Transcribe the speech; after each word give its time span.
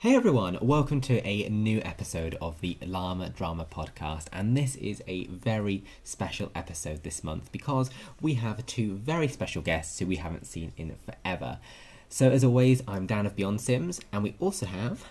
Hey 0.00 0.14
everyone, 0.16 0.56
welcome 0.62 1.02
to 1.02 1.22
a 1.28 1.46
new 1.50 1.82
episode 1.84 2.34
of 2.40 2.58
the 2.62 2.78
Llama 2.80 3.28
Drama 3.28 3.66
Podcast, 3.70 4.28
and 4.32 4.56
this 4.56 4.74
is 4.76 5.02
a 5.06 5.26
very 5.26 5.84
special 6.04 6.50
episode 6.54 7.02
this 7.02 7.22
month 7.22 7.52
because 7.52 7.90
we 8.18 8.32
have 8.32 8.64
two 8.64 8.94
very 8.94 9.28
special 9.28 9.60
guests 9.60 9.98
who 9.98 10.06
we 10.06 10.16
haven't 10.16 10.46
seen 10.46 10.72
in 10.78 10.96
forever. 11.04 11.58
So, 12.08 12.30
as 12.30 12.42
always, 12.42 12.82
I'm 12.88 13.04
Dan 13.04 13.26
of 13.26 13.36
Beyond 13.36 13.60
Sims, 13.60 14.00
and 14.10 14.22
we 14.22 14.36
also 14.40 14.64
have 14.64 15.04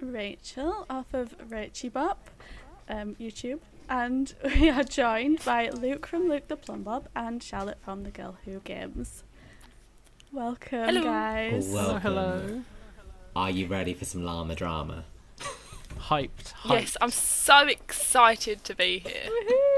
Rachel 0.00 0.86
off 0.88 1.12
of 1.12 1.36
Rachie 1.48 1.92
Bop, 1.92 2.30
um, 2.88 3.16
YouTube, 3.16 3.58
and 3.88 4.32
we 4.44 4.70
are 4.70 4.84
joined 4.84 5.44
by 5.44 5.70
Luke 5.70 6.06
from 6.06 6.28
Luke 6.28 6.46
the 6.46 6.56
Plumbob 6.56 7.08
and 7.16 7.42
Charlotte 7.42 7.78
from 7.82 8.04
The 8.04 8.12
Girl 8.12 8.36
Who 8.44 8.60
Games. 8.60 9.24
Welcome, 10.30 10.84
Hello. 10.84 11.02
guys. 11.02 11.66
Welcome. 11.66 12.00
Hello. 12.00 12.62
Are 13.36 13.50
you 13.50 13.66
ready 13.66 13.94
for 13.94 14.04
some 14.04 14.24
llama 14.24 14.54
drama? 14.54 15.04
Hyped. 15.98 16.52
hyped. 16.62 16.70
Yes, 16.70 16.96
I'm 17.00 17.10
so 17.10 17.66
excited 17.66 18.62
to 18.64 18.74
be 18.74 18.98
here. 18.98 19.28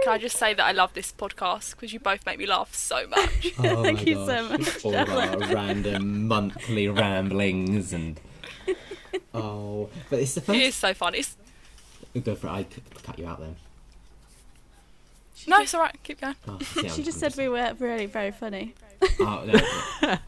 Can 0.03 0.13
I 0.13 0.19
just 0.19 0.37
say 0.37 0.55
that 0.55 0.65
I 0.65 0.73
love 0.73 0.93
this 0.95 1.13
podcast 1.13 1.71
because 1.73 1.93
you 1.93 2.01
both 2.01 2.27
make 2.27 2.39
me 2.39 2.47
laugh 2.47 2.75
so 2.75 3.07
much. 3.07 3.53
Oh 3.59 3.83
Thank 3.83 3.99
my 3.99 4.05
you 4.05 4.15
so 4.27 4.49
gosh, 4.49 4.59
much, 4.59 4.85
All 4.85 4.95
our 4.97 5.39
random 5.55 6.27
monthly 6.29 6.89
ramblings 7.03 7.93
and. 7.93 8.21
Oh, 9.33 9.89
but 10.11 10.19
it's 10.21 10.35
the 10.35 10.41
it 10.41 10.45
first. 10.45 10.59
is 10.61 10.75
so 10.75 10.93
fun. 10.95 11.15
It's 11.15 11.37
oh, 12.15 12.21
Go 12.21 12.35
for 12.35 12.49
it. 12.49 12.51
I 12.51 12.67
cut 13.03 13.19
you 13.19 13.27
out 13.27 13.41
then. 13.41 13.57
no, 15.47 15.61
it's 15.61 15.73
all 15.75 15.81
right. 15.83 15.97
Keep 16.03 16.21
going. 16.23 16.35
Oh, 16.49 16.59
see, 16.61 16.81
I'm- 16.87 16.95
She 16.97 17.03
just 17.03 17.23
I'm 17.23 17.31
said 17.31 17.37
we 17.43 17.49
were 17.49 17.73
really 17.79 18.07
very 18.07 18.31
funny. 18.31 18.75
Oh, 19.21 19.45
no. 19.47 20.19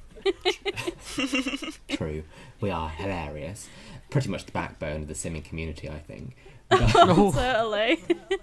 True. 1.90 2.22
We 2.60 2.70
are 2.70 2.88
hilarious. 2.88 3.68
Pretty 4.10 4.28
much 4.28 4.46
the 4.46 4.52
backbone 4.52 5.02
of 5.02 5.08
the 5.08 5.14
simming 5.14 5.44
community, 5.44 5.88
I 5.88 5.98
think. 5.98 6.36
But, 6.70 6.82
Oh, 6.96 7.32
Totally. 7.32 7.98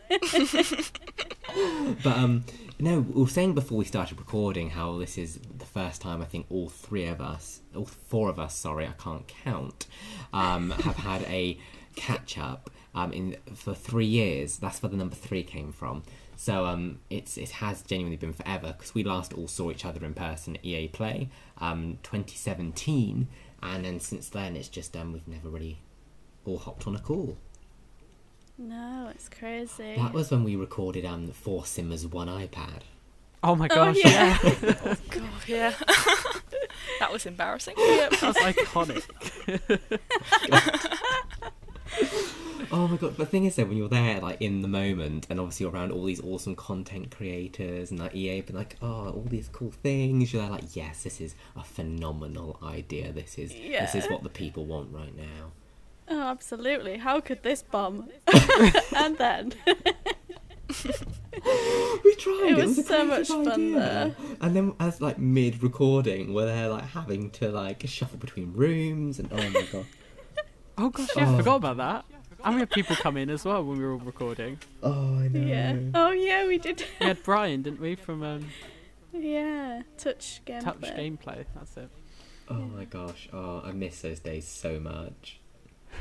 but 2.03 2.17
um, 2.17 2.44
no, 2.80 3.02
we 3.02 3.22
were 3.22 3.28
saying 3.28 3.53
before 3.53 3.78
we 3.78 3.86
started 3.86 4.17
recording 4.17 4.72
how 4.72 4.98
this 4.98 5.17
is 5.17 5.40
the 5.56 5.66
first 5.66 6.02
time 6.02 6.23
I 6.23 6.25
think 6.25 6.48
all 6.50 6.67
three 6.70 7.06
of 7.06 7.22
us, 7.22 7.62
all 7.75 7.86
four 7.86 8.30
of 8.30 8.40
us, 8.40 8.56
sorry, 8.56 8.88
I 8.88 8.94
can't 8.94 9.28
count, 9.28 9.86
um, 10.34 10.72
have 10.72 10.95
had 10.95 11.22
a 11.23 11.59
catch 11.95 12.38
up 12.40 12.72
um, 12.95 13.14
in 13.14 13.38
for 13.53 13.75
three 13.75 14.08
years. 14.08 14.58
That's 14.58 14.81
where 14.81 14.90
the 14.90 14.97
number 14.97 15.16
three 15.16 15.44
came 15.44 15.72
from. 15.72 16.02
So 16.36 16.66
um, 16.66 17.00
it's 17.09 17.38
it 17.38 17.50
has 17.52 17.81
genuinely 17.81 18.18
been 18.18 18.34
forever 18.34 18.73
because 18.78 18.94
we 18.94 19.03
last 19.03 19.34
all 19.34 19.47
saw 19.47 19.72
each 19.72 19.86
other 19.86 20.03
in 20.06 20.14
person 20.14 20.56
at 20.58 20.66
EA 20.66 20.88
Play, 20.90 21.30
um, 21.59 22.00
2017, 22.03 23.28
and 23.74 23.86
then 23.86 24.00
since 24.00 24.30
then 24.30 24.56
it's 24.56 24.68
just 24.70 24.96
um, 24.96 25.14
we've 25.14 25.28
never 25.28 25.50
really 25.50 25.80
all 26.46 26.58
hopped 26.58 26.86
on 26.88 26.96
a 26.96 27.00
call. 27.00 27.38
no, 28.58 29.10
it's 29.14 29.28
crazy. 29.30 29.96
That 29.98 30.14
was 30.14 30.32
when 30.32 30.44
we 30.44 30.56
recorded 30.56 31.06
um, 31.06 31.28
Four 31.32 31.66
Simmers 31.66 32.06
One 32.08 32.28
iPad. 32.28 32.82
oh 33.44 33.56
my 33.56 33.68
gosh! 33.68 33.98
Oh, 33.98 34.04
gosh. 34.04 34.14
yeah. 34.14 34.38
yeah. 34.44 34.96
God, 35.10 35.30
yeah. 35.48 35.74
that 37.00 37.12
was 37.12 37.26
embarrassing. 37.26 37.76
Yep. 37.78 38.12
That 38.22 38.28
was 38.28 38.38
iconic. 38.38 39.04
Oh 42.76 42.90
my 42.90 42.98
god! 42.98 43.16
But 43.16 43.18
the 43.18 43.26
thing 43.26 43.45
is, 43.45 43.56
though, 43.56 43.64
when 43.64 43.78
you're 43.78 43.88
there, 43.88 44.20
like 44.20 44.42
in 44.42 44.62
the 44.62 44.68
moment, 44.68 45.28
and 45.30 45.40
obviously 45.40 45.64
you're 45.64 45.73
around 45.73 45.94
all 45.94 46.04
these 46.04 46.20
awesome 46.20 46.58
content 46.58 47.09
creators 47.09 47.90
and 47.90 48.02
like 48.02 48.14
EA, 48.14 48.42
been 48.42 48.58
like, 48.58 48.76
oh, 48.81 49.12
all 49.12 49.26
these 49.30 49.48
cool 49.48 49.72
things. 49.72 50.34
You're 50.34 50.42
there, 50.42 50.52
like, 50.52 50.76
yes, 50.76 51.03
this 51.03 51.22
is 51.22 51.36
a 51.56 51.64
phenomenal 51.64 52.59
idea. 52.62 53.14
This 53.14 53.38
is 53.38 53.53
this 53.53 53.96
is 53.96 54.08
what 54.08 54.23
the 54.23 54.30
people 54.30 54.66
want 54.66 54.90
right 54.92 55.16
now. 55.16 55.52
Oh, 56.09 56.22
absolutely. 56.23 56.98
How 56.98 57.22
could 57.22 57.44
this 57.44 57.64
bomb? 57.64 58.09
and 58.96 59.18
then. 59.18 59.53
We 62.03 62.16
tried. 62.16 62.52
It 62.52 62.57
was 62.57 62.78
a 62.78 62.84
so 62.84 63.06
creative 63.06 63.07
much 63.07 63.28
fun 63.28 63.74
there. 63.74 64.16
And 64.42 64.56
then, 64.56 64.74
as 64.80 65.00
like 65.00 65.18
mid 65.19 65.62
recording, 65.62 66.34
where 66.34 66.46
they're 66.47 66.69
like 66.69 66.86
having 66.88 67.30
to 67.31 67.50
like 67.50 67.84
shuffle 67.88 68.18
between 68.18 68.53
rooms, 68.53 69.19
and 69.19 69.31
oh 69.31 69.38
my 69.38 69.66
god, 69.72 69.86
Oh 70.78 70.90
gosh, 70.90 71.09
yeah, 71.16 71.30
Oh. 71.30 71.34
I 71.34 71.38
forgot 71.38 71.56
about 71.57 71.78
that. 71.78 72.06
And 72.45 72.56
we 72.56 72.61
had 72.61 72.69
people 72.69 72.95
come 72.95 73.17
in 73.17 73.29
as 73.29 73.44
well 73.44 73.63
when 73.63 73.78
we 73.78 73.83
were 73.83 73.94
all 73.94 73.97
recording. 74.00 74.59
oh 74.83 75.19
I 75.19 75.28
know. 75.28 75.39
Yeah. 75.39 75.78
Oh, 75.94 76.11
yeah, 76.11 76.45
we 76.47 76.57
did. 76.57 76.85
We 77.00 77.07
had 77.07 77.23
Brian, 77.23 77.63
didn't 77.63 77.81
we, 77.81 77.95
from 77.95 78.23
um, 78.23 78.47
yeah. 79.11 79.81
Touch 79.97 80.41
gameplay. 80.45 80.63
Touch 80.63 80.81
Gameplay. 80.81 81.45
That's 81.56 81.78
it. 81.78 81.89
Oh 82.47 82.53
my 82.53 82.85
gosh, 82.85 83.28
oh 83.33 83.61
I 83.66 83.72
miss 83.72 84.01
those 84.01 84.19
days 84.19 84.47
so 84.47 84.79
much. 84.79 85.39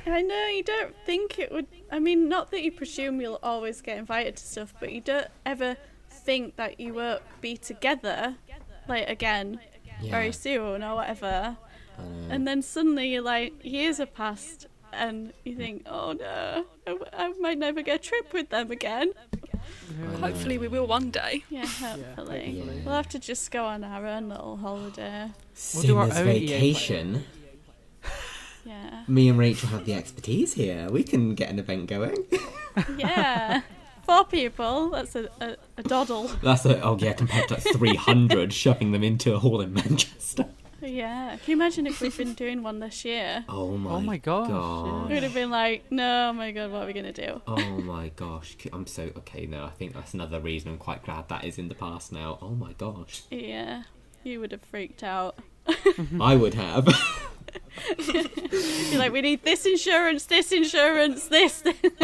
I 0.07 0.21
know 0.21 0.47
you 0.49 0.63
don't 0.63 0.95
think 1.07 1.39
it 1.39 1.51
would. 1.51 1.67
I 1.91 1.99
mean, 1.99 2.29
not 2.29 2.51
that 2.51 2.63
you 2.63 2.71
presume 2.73 3.21
you'll 3.21 3.39
always 3.43 3.81
get 3.81 3.97
invited 3.97 4.37
to 4.37 4.45
stuff, 4.45 4.75
but 4.79 4.93
you 4.93 5.01
don't 5.01 5.29
ever 5.47 5.77
think 6.11 6.57
that 6.57 6.79
you 6.79 6.93
won't 6.93 7.23
be 7.41 7.57
together, 7.57 8.37
like 8.89 9.09
again, 9.09 9.61
Yeah, 10.03 10.11
very 10.11 10.33
soon 10.33 10.83
or 10.83 10.97
whatever. 10.97 11.57
And 12.29 12.47
then 12.47 12.61
suddenly 12.61 13.13
you're 13.13 13.23
like, 13.23 13.65
years 13.65 13.99
have 13.99 14.13
passed, 14.15 14.67
and 14.97 15.33
you 15.45 15.57
think, 15.57 15.87
oh 15.87 16.13
no, 16.13 16.65
I 17.13 17.33
might 17.41 17.59
never 17.59 17.83
get 17.83 17.97
a 17.97 18.03
trip 18.03 18.33
with 18.33 18.51
them 18.51 18.71
again. 18.71 19.13
I 19.53 20.17
Hopefully, 20.17 20.59
we 20.59 20.69
will 20.69 20.87
one 20.87 21.11
day. 21.11 21.45
Yeah, 21.51 21.67
hopefully. 21.67 22.57
hopefully. 22.57 22.83
We'll 22.85 22.95
have 22.95 23.09
to 23.11 23.19
just 23.19 23.51
go 23.51 23.65
on 23.65 23.85
our 23.85 24.07
own 24.07 24.29
little 24.29 24.57
holiday. 24.57 25.31
We'll 25.75 25.83
do 25.83 25.97
our 25.99 26.11
Simmers 26.11 26.19
own 26.19 26.25
vacation. 26.25 27.25
Yeah. 28.65 29.05
Me 29.07 29.29
and 29.29 29.39
Rachel 29.39 29.69
have 29.71 29.85
the 29.85 29.95
expertise 29.95 30.55
here. 30.55 30.89
We 30.91 31.03
can 31.03 31.35
get 31.35 31.51
an 31.51 31.59
event 31.59 31.87
going. 31.87 32.17
Yeah. 32.99 33.61
Four 34.05 34.25
people, 34.25 34.91
that's 34.91 35.15
a, 35.15 35.29
a, 35.41 35.57
a 35.79 35.83
doddle. 35.85 36.27
That's 36.43 36.67
a, 36.67 36.81
oh 36.83 36.99
yeah, 36.99 37.13
compared 37.13 37.47
to 37.49 37.55
like 37.55 37.63
300 37.63 38.53
shoving 38.53 38.91
them 38.91 39.05
into 39.05 39.33
a 39.33 39.39
hall 39.39 39.61
in 39.61 39.73
Manchester. 39.73 40.47
Yeah. 40.85 41.31
Can 41.31 41.41
you 41.47 41.57
imagine 41.57 41.87
if 41.87 42.01
we'd 42.01 42.17
been 42.17 42.35
doing 42.45 42.63
one 42.63 42.79
this 42.81 43.05
year? 43.05 43.45
Oh, 43.49 43.73
oh 43.73 43.79
my, 43.79 43.91
Oh 43.91 44.01
my 44.01 44.17
gosh, 44.19 44.49
gosh. 44.49 45.09
We 45.09 45.15
would 45.15 45.23
have 45.23 45.35
been 45.35 45.51
like, 45.51 45.91
no, 45.91 46.31
oh 46.31 46.33
my 46.33 46.51
god, 46.51 46.71
what 46.71 46.83
are 46.83 46.87
we 46.87 46.93
going 46.93 47.13
to 47.13 47.27
do? 47.27 47.41
Oh 47.47 47.79
my 47.81 48.09
gosh. 48.17 48.57
I'm 48.73 48.87
so 48.87 49.11
okay 49.19 49.47
no, 49.47 49.65
I 49.65 49.71
think 49.71 49.95
that's 49.95 50.15
another 50.15 50.41
reason 50.41 50.71
I'm 50.71 50.79
quite 50.79 51.03
glad 51.05 51.29
that 51.29 51.45
is 51.45 51.59
in 51.59 51.69
the 51.69 51.75
past 51.75 52.13
now. 52.13 52.39
Oh 52.43 52.51
my 52.51 52.73
gosh. 52.75 53.23
Yeah. 53.31 53.85
You 54.23 54.41
would 54.41 54.53
have 54.53 54.63
freaked 54.63 55.03
out. 55.03 55.39
I 56.21 56.37
would 56.37 56.55
have. 56.55 56.89
You're 57.99 58.99
like, 58.99 59.13
we 59.13 59.21
need 59.21 59.45
this 59.45 59.67
insurance, 59.67 60.27
this 60.27 60.51
insurance, 60.53 61.29
this. 61.29 61.63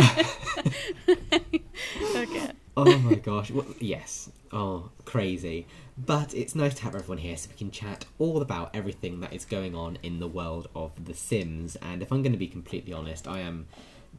okay. 2.15 2.51
oh 2.77 2.99
my 2.99 3.15
gosh. 3.15 3.51
Well, 3.51 3.67
yes. 3.81 4.31
Oh, 4.53 4.91
crazy. 5.05 5.67
But 5.97 6.35
it's 6.35 6.55
nice 6.55 6.75
to 6.75 6.83
have 6.83 6.95
everyone 6.95 7.19
here 7.19 7.37
so 7.37 7.51
we 7.51 7.57
can 7.57 7.71
chat 7.71 8.07
all 8.19 8.43
about 8.43 8.75
everything 8.75 9.21
that 9.21 9.33
is 9.33 9.45
going 9.45 9.75
on 9.75 9.99
in 10.03 10.19
the 10.19 10.27
world 10.29 10.69
of 10.75 11.05
The 11.05 11.15
Sims. 11.15 11.77
And 11.77 12.03
if 12.03 12.13
I'm 12.13 12.23
going 12.23 12.33
to 12.33 12.39
be 12.39 12.49
completely 12.49 12.93
honest, 12.93 13.29
I 13.29 13.41
am 13.41 13.67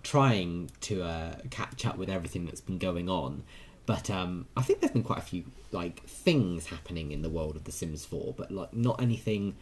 trying 0.04 0.72
to 0.82 1.04
uh, 1.04 1.36
catch 1.50 1.86
up 1.86 1.98
with 1.98 2.10
everything 2.10 2.46
that's 2.46 2.62
been 2.62 2.78
going 2.78 3.10
on. 3.10 3.44
But 3.86 4.10
um, 4.10 4.48
I 4.56 4.62
think 4.62 4.80
there's 4.80 4.94
been 4.94 5.04
quite 5.04 5.20
a 5.20 5.24
few 5.24 5.44
like 5.72 6.04
things 6.04 6.68
happening 6.68 7.12
in 7.12 7.24
the 7.24 7.30
world 7.30 7.56
of 7.56 7.64
The 7.66 7.72
Sims 7.72 8.06
4, 8.06 8.36
but 8.38 8.52
like 8.52 8.74
not 8.74 9.02
anything 9.02 9.56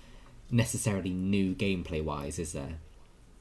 necessarily 0.52 1.12
new 1.12 1.56
gameplay 1.56 2.04
wise, 2.04 2.38
is 2.38 2.54
there? 2.54 2.76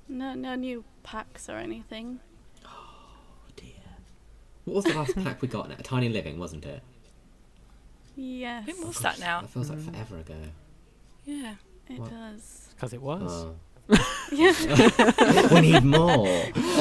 No, 0.09 0.35
no 0.35 0.55
new 0.55 0.85
packs 1.03 1.49
or 1.49 1.57
anything. 1.57 2.21
Oh 2.65 3.51
dear. 3.57 3.73
What 4.65 4.77
was 4.77 4.85
the 4.85 4.95
last 4.95 5.15
pack 5.25 5.43
we 5.43 5.49
got? 5.49 5.71
A 5.71 5.83
Tiny 5.83 6.09
Living, 6.09 6.39
wasn't 6.39 6.65
it? 6.65 6.83
Yes, 8.21 8.67
When 8.67 8.89
was 8.89 8.99
that 8.99 9.21
now? 9.21 9.43
That 9.43 9.51
feels 9.51 9.71
like 9.71 9.81
forever 9.81 10.19
ago. 10.19 10.35
Yeah. 11.25 11.55
it 11.89 12.01
What? 12.01 12.11
does. 12.11 12.69
Because 12.75 12.93
it 12.93 13.01
was. 13.01 13.31
Oh. 13.31 13.55
Yeah. 14.33 14.53
we 15.55 15.61
need 15.61 15.85
more. 15.85 16.29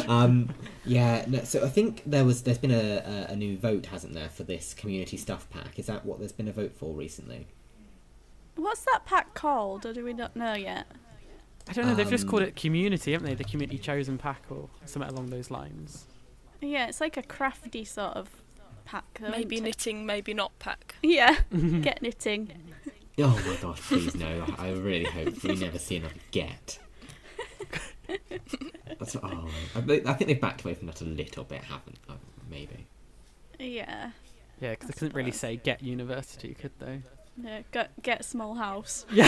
Um, 0.08 0.50
yeah, 0.84 1.26
no, 1.28 1.44
so 1.44 1.64
I 1.64 1.70
think 1.70 2.02
there 2.08 2.26
was 2.26 2.42
there's 2.42 2.58
been 2.58 2.72
a, 2.72 3.28
a, 3.30 3.34
a 3.34 3.36
new 3.36 3.56
vote, 3.58 3.86
hasn't 3.86 4.14
there, 4.16 4.30
for 4.30 4.44
this 4.44 4.74
community 4.74 5.16
stuff 5.16 5.48
pack? 5.52 5.78
Is 5.78 5.86
that 5.86 6.06
what 6.06 6.18
there's 6.18 6.32
been 6.32 6.48
a 6.48 6.52
vote 6.52 6.74
for 6.76 6.96
recently? 6.96 7.46
What's 8.56 8.82
that 8.86 9.06
pack 9.06 9.36
called, 9.36 9.86
or 9.86 9.94
do 9.94 10.04
we 10.04 10.14
not 10.14 10.36
know 10.36 10.56
yet? 10.56 10.88
I 11.70 11.74
don't 11.74 11.86
know, 11.86 11.94
they've 11.94 12.10
just 12.10 12.24
Um, 12.24 12.30
called 12.32 12.42
it 12.44 12.56
Community, 12.56 13.12
haven't 13.12 13.28
they? 13.28 13.36
The 13.36 13.44
Community 13.44 13.78
Chosen 13.78 14.18
Pack 14.18 14.42
or 14.50 14.70
something 14.86 15.12
along 15.12 15.28
those 15.28 15.52
lines. 15.52 16.08
Yeah, 16.62 16.88
it's 16.88 17.00
like 17.00 17.16
a 17.18 17.22
crafty 17.22 17.86
sort 17.86 18.16
of 18.16 18.30
pack. 18.88 19.20
though, 19.22 19.30
Maybe 19.30 19.58
it? 19.58 19.64
knitting, 19.64 20.06
maybe 20.06 20.34
not 20.34 20.58
pack. 20.60 20.96
Yeah, 21.04 21.38
get 21.82 22.02
knitting. 22.02 22.52
Oh 23.20 23.42
my 23.46 23.56
gosh, 23.62 23.82
please 23.82 24.16
no! 24.16 24.46
I 24.58 24.68
I 24.68 24.72
really 24.72 25.06
hope 25.06 25.44
we 25.44 25.56
never 25.56 25.78
see 25.80 25.98
another 25.98 26.14
get. 26.32 26.80
That's, 29.00 29.16
oh, 29.18 29.50
I, 29.76 29.80
I 29.80 30.14
think 30.14 30.28
they've 30.28 30.40
backed 30.40 30.64
away 30.64 30.74
from 30.76 30.88
that 30.88 31.02
a 31.02 31.06
little 31.06 31.44
bit, 31.44 31.62
haven't? 31.64 31.98
Oh, 32.10 32.14
maybe. 32.50 32.86
Yeah. 33.60 34.12
Yeah, 34.62 34.72
because 34.72 34.88
they 34.88 34.94
couldn't 34.94 35.14
really 35.16 35.32
say 35.32 35.58
get 35.58 35.84
university, 35.84 36.54
could 36.54 36.72
they? 36.80 37.02
Yeah, 37.44 37.62
get, 37.72 37.92
get 38.02 38.24
small 38.26 38.56
house. 38.56 39.06
Yeah. 39.12 39.28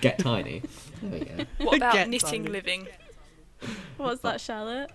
Get 0.00 0.18
tiny. 0.20 0.62
There 1.02 1.10
we 1.18 1.24
go. 1.24 1.44
What 1.64 1.76
about 1.78 1.92
Get 1.94 2.08
knitting 2.08 2.42
tiny. 2.44 2.48
living? 2.52 2.88
What's 3.96 4.20
that, 4.22 4.40
Charlotte? 4.40 4.90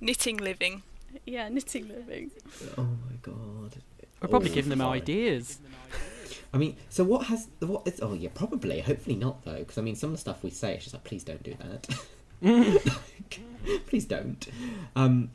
Knitting 0.00 0.38
living. 0.38 0.82
Yeah, 1.26 1.48
knitting 1.48 1.88
living. 1.88 2.30
Oh 2.78 2.82
my 2.82 3.16
god. 3.22 3.76
We're 4.20 4.28
probably 4.28 4.50
Oh, 4.50 4.54
giving 4.54 4.70
them 4.70 4.78
fine. 4.80 4.96
ideas. 4.96 5.58
I 6.52 6.58
mean, 6.58 6.76
so 6.88 7.04
what 7.04 7.26
has 7.26 7.48
what 7.60 7.86
is? 7.86 8.00
Oh 8.02 8.12
yeah, 8.14 8.30
probably. 8.34 8.80
Hopefully 8.80 9.16
not 9.16 9.44
though, 9.44 9.58
because 9.58 9.78
I 9.78 9.82
mean, 9.82 9.94
some 9.96 10.10
of 10.10 10.14
the 10.16 10.20
stuff 10.20 10.42
we 10.42 10.50
say, 10.50 10.74
it's 10.74 10.84
just 10.84 10.94
like, 10.94 11.04
please 11.04 11.22
don't 11.24 11.42
do 11.42 11.54
that. 11.60 11.88
please 13.86 14.04
don't. 14.04 14.46
Um, 14.96 15.30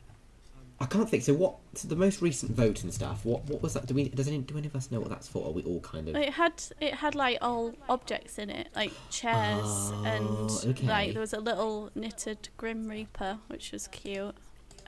I 0.78 0.84
can't 0.84 1.08
think. 1.08 1.22
So 1.22 1.32
what? 1.32 1.56
So 1.74 1.88
the 1.88 1.96
most 1.96 2.20
recent 2.20 2.52
vote 2.52 2.82
and 2.82 2.92
stuff. 2.92 3.24
What? 3.24 3.44
What 3.46 3.62
was 3.62 3.72
that? 3.74 3.86
Do 3.86 3.94
we? 3.94 4.08
Does 4.10 4.28
any? 4.28 4.38
Do 4.38 4.58
any 4.58 4.66
of 4.66 4.76
us 4.76 4.90
know 4.90 5.00
what 5.00 5.08
that's 5.08 5.26
for? 5.26 5.46
Are 5.46 5.50
we 5.52 5.62
all 5.62 5.80
kind 5.80 6.08
of? 6.08 6.16
It 6.16 6.34
had 6.34 6.62
it 6.80 6.94
had 6.94 7.14
like 7.14 7.38
all 7.40 7.74
objects 7.88 8.38
in 8.38 8.50
it, 8.50 8.68
like 8.76 8.92
chairs 9.10 9.62
Oh, 9.64 10.02
and 10.04 10.50
okay. 10.76 10.86
like 10.86 11.12
there 11.12 11.20
was 11.22 11.32
a 11.32 11.40
little 11.40 11.90
knitted 11.94 12.50
Grim 12.58 12.88
Reaper, 12.88 13.38
which 13.48 13.72
was 13.72 13.86
cute, 13.88 14.34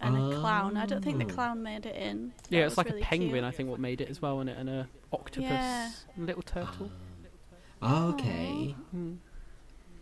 and 0.01 0.17
a 0.33 0.37
clown. 0.39 0.77
I 0.77 0.87
don't 0.87 1.03
think 1.03 1.19
the 1.19 1.25
Oh. 1.25 1.29
clown 1.35 1.63
made 1.63 1.87
it 1.87 1.97
in. 1.97 2.33
Yeah, 2.51 2.67
it's 2.67 2.77
like 2.77 2.89
really 2.89 3.03
a 3.03 3.05
penguin, 3.05 3.33
cute. 3.33 3.45
I 3.45 3.51
think, 3.51 3.69
what 3.69 3.81
made 3.81 4.01
it 4.01 4.09
as 4.09 4.21
well, 4.23 4.41
and 4.41 4.49
and 4.51 4.69
a 4.69 4.89
octopus, 5.13 5.51
Yeah. 5.51 5.91
and 6.15 6.25
a 6.25 6.27
little 6.27 6.43
turtle. 6.43 6.91
Oh, 7.83 8.09
okay. 8.11 8.75
Hmm. 8.91 9.15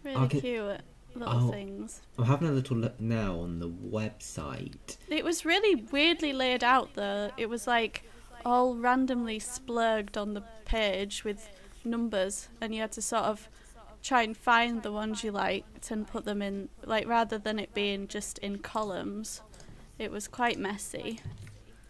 Really 0.02 0.16
Okay. 0.24 0.40
cute 0.40 0.80
little 1.14 1.48
Oh. 1.48 1.50
things. 1.50 2.00
I'm 2.18 2.24
having 2.24 2.48
a 2.48 2.52
little 2.52 2.76
look 2.76 3.00
now 3.00 3.38
on 3.40 3.58
the 3.58 3.68
website. 3.68 4.96
It 5.08 5.24
was 5.24 5.44
really 5.44 5.74
weirdly 5.74 6.32
laid 6.32 6.62
out 6.62 6.94
though. 6.94 7.30
It 7.36 7.46
was 7.48 7.66
like 7.66 8.04
all 8.44 8.76
randomly 8.76 9.38
splurged 9.38 10.16
on 10.16 10.34
the 10.34 10.42
page 10.64 11.24
with 11.24 11.48
numbers, 11.84 12.48
and 12.60 12.74
you 12.74 12.80
had 12.80 12.92
to 12.92 13.02
sort 13.02 13.24
of 13.24 13.48
try 14.02 14.22
and 14.22 14.36
find 14.36 14.82
the 14.84 14.92
ones 14.92 15.24
you 15.24 15.32
liked 15.32 15.90
and 15.90 16.06
put 16.06 16.24
them 16.24 16.40
in, 16.40 16.68
like 16.84 17.08
rather 17.08 17.38
than 17.38 17.58
it 17.58 17.74
being 17.74 18.06
just 18.06 18.38
in 18.38 18.58
columns. 18.58 19.42
It 19.98 20.10
was 20.10 20.28
quite 20.28 20.58
messy. 20.58 21.20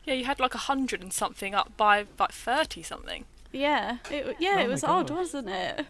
Yeah, 0.05 0.15
you 0.15 0.25
had 0.25 0.39
like 0.39 0.55
a 0.55 0.59
hundred 0.59 1.03
and 1.03 1.13
something 1.13 1.55
up 1.55 1.77
by 1.77 2.07
like 2.19 2.33
thirty 2.33 2.83
something. 2.83 3.25
Yeah, 3.53 3.99
it 4.11 4.37
yeah, 4.39 4.57
Oh 4.57 4.61
it 4.61 4.65
my 4.65 4.69
was 4.69 4.85
odd, 4.85 5.11
wasn't 5.11 5.49
it? 5.49 5.87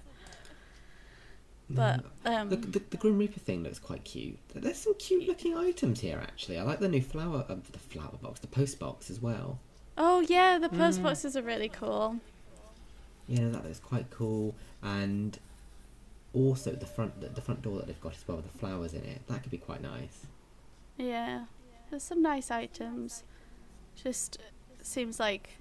But 1.68 2.04
um, 2.24 2.48
The, 2.48 2.56
the, 2.56 2.78
the 2.90 2.96
Grim 2.96 3.18
Reaper 3.18 3.40
thing 3.40 3.64
looks 3.64 3.80
quite 3.80 4.04
cute. 4.04 4.38
There's 4.54 4.78
some 4.78 4.94
cute 4.94 5.26
looking 5.26 5.56
items 5.56 5.98
here, 6.00 6.18
actually. 6.22 6.58
I 6.58 6.62
like 6.62 6.78
the 6.78 6.88
new 6.88 7.02
flower, 7.02 7.44
uh, 7.48 7.56
the 7.72 7.78
flower 7.78 8.12
box, 8.22 8.38
the 8.38 8.46
post 8.46 8.78
box 8.78 9.10
as 9.10 9.20
well. 9.20 9.58
oh 9.98 10.20
yeah, 10.20 10.58
the 10.58 10.68
post 10.68 11.00
Mm. 11.00 11.04
boxes 11.04 11.36
are 11.36 11.42
really 11.42 11.68
cool. 11.68 12.16
Yeah, 13.26 13.48
that 13.48 13.64
looks 13.64 13.80
quite 13.80 14.08
cool. 14.10 14.54
And 14.82 15.36
also 16.32 16.70
the 16.72 16.86
front, 16.86 17.20
the, 17.20 17.28
the 17.30 17.40
front 17.40 17.62
door 17.62 17.78
that 17.78 17.88
they've 17.88 18.00
got 18.00 18.12
as 18.14 18.22
well 18.28 18.36
with 18.36 18.52
the 18.52 18.58
flowers 18.58 18.94
in 18.94 19.02
it. 19.04 19.26
That 19.26 19.42
could 19.42 19.50
be 19.50 19.58
quite 19.58 19.82
nice. 19.82 20.26
Yeah, 20.96 21.46
there's 21.90 22.02
some 22.02 22.22
nice 22.22 22.50
items. 22.50 23.22
Just 24.02 24.38
seems 24.82 25.18
like 25.20 25.58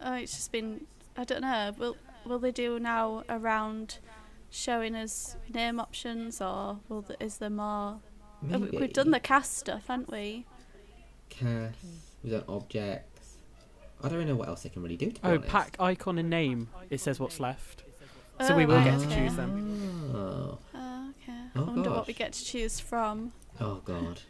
oh, 0.00 0.14
it's 0.14 0.32
just 0.32 0.52
been. 0.52 0.86
I 1.16 1.24
don't 1.24 1.42
know. 1.42 1.72
Will 1.78 1.96
will 2.24 2.38
they 2.38 2.52
do 2.52 2.78
now 2.78 3.24
around 3.28 3.98
showing 4.50 4.94
us 4.94 5.36
name 5.52 5.80
options, 5.80 6.40
or 6.40 6.78
will 6.88 7.02
th- 7.02 7.18
is 7.20 7.38
there 7.38 7.50
more? 7.50 8.00
We- 8.42 8.56
We've 8.58 8.92
done 8.92 9.10
the 9.10 9.20
cast 9.20 9.58
stuff, 9.58 9.86
haven't 9.88 10.10
we? 10.10 10.46
cast. 11.28 11.74
We've 12.22 12.32
done 12.32 12.44
objects. 12.48 13.36
I 14.02 14.08
don't 14.08 14.26
know 14.26 14.34
what 14.34 14.48
else 14.48 14.62
they 14.62 14.68
can 14.70 14.82
really 14.82 14.96
do. 14.96 15.10
To 15.10 15.20
be 15.20 15.28
Oh, 15.28 15.30
honest. 15.34 15.48
pack 15.48 15.76
icon 15.78 16.18
and 16.18 16.30
name. 16.30 16.68
It 16.88 17.00
says 17.00 17.20
what's 17.20 17.38
left. 17.38 17.84
So 18.40 18.54
oh, 18.54 18.56
we 18.56 18.64
will 18.64 18.82
get 18.82 18.98
to 19.00 19.06
choose 19.08 19.36
them. 19.36 20.10
Oh, 20.14 20.58
Oh, 20.74 21.10
okay. 21.22 21.38
Oh, 21.54 21.60
I 21.60 21.70
wonder 21.70 21.90
what 21.90 22.06
we 22.06 22.14
get 22.14 22.32
to 22.32 22.44
choose 22.44 22.80
from. 22.80 23.32
oh 23.60 23.82
god. 23.84 24.22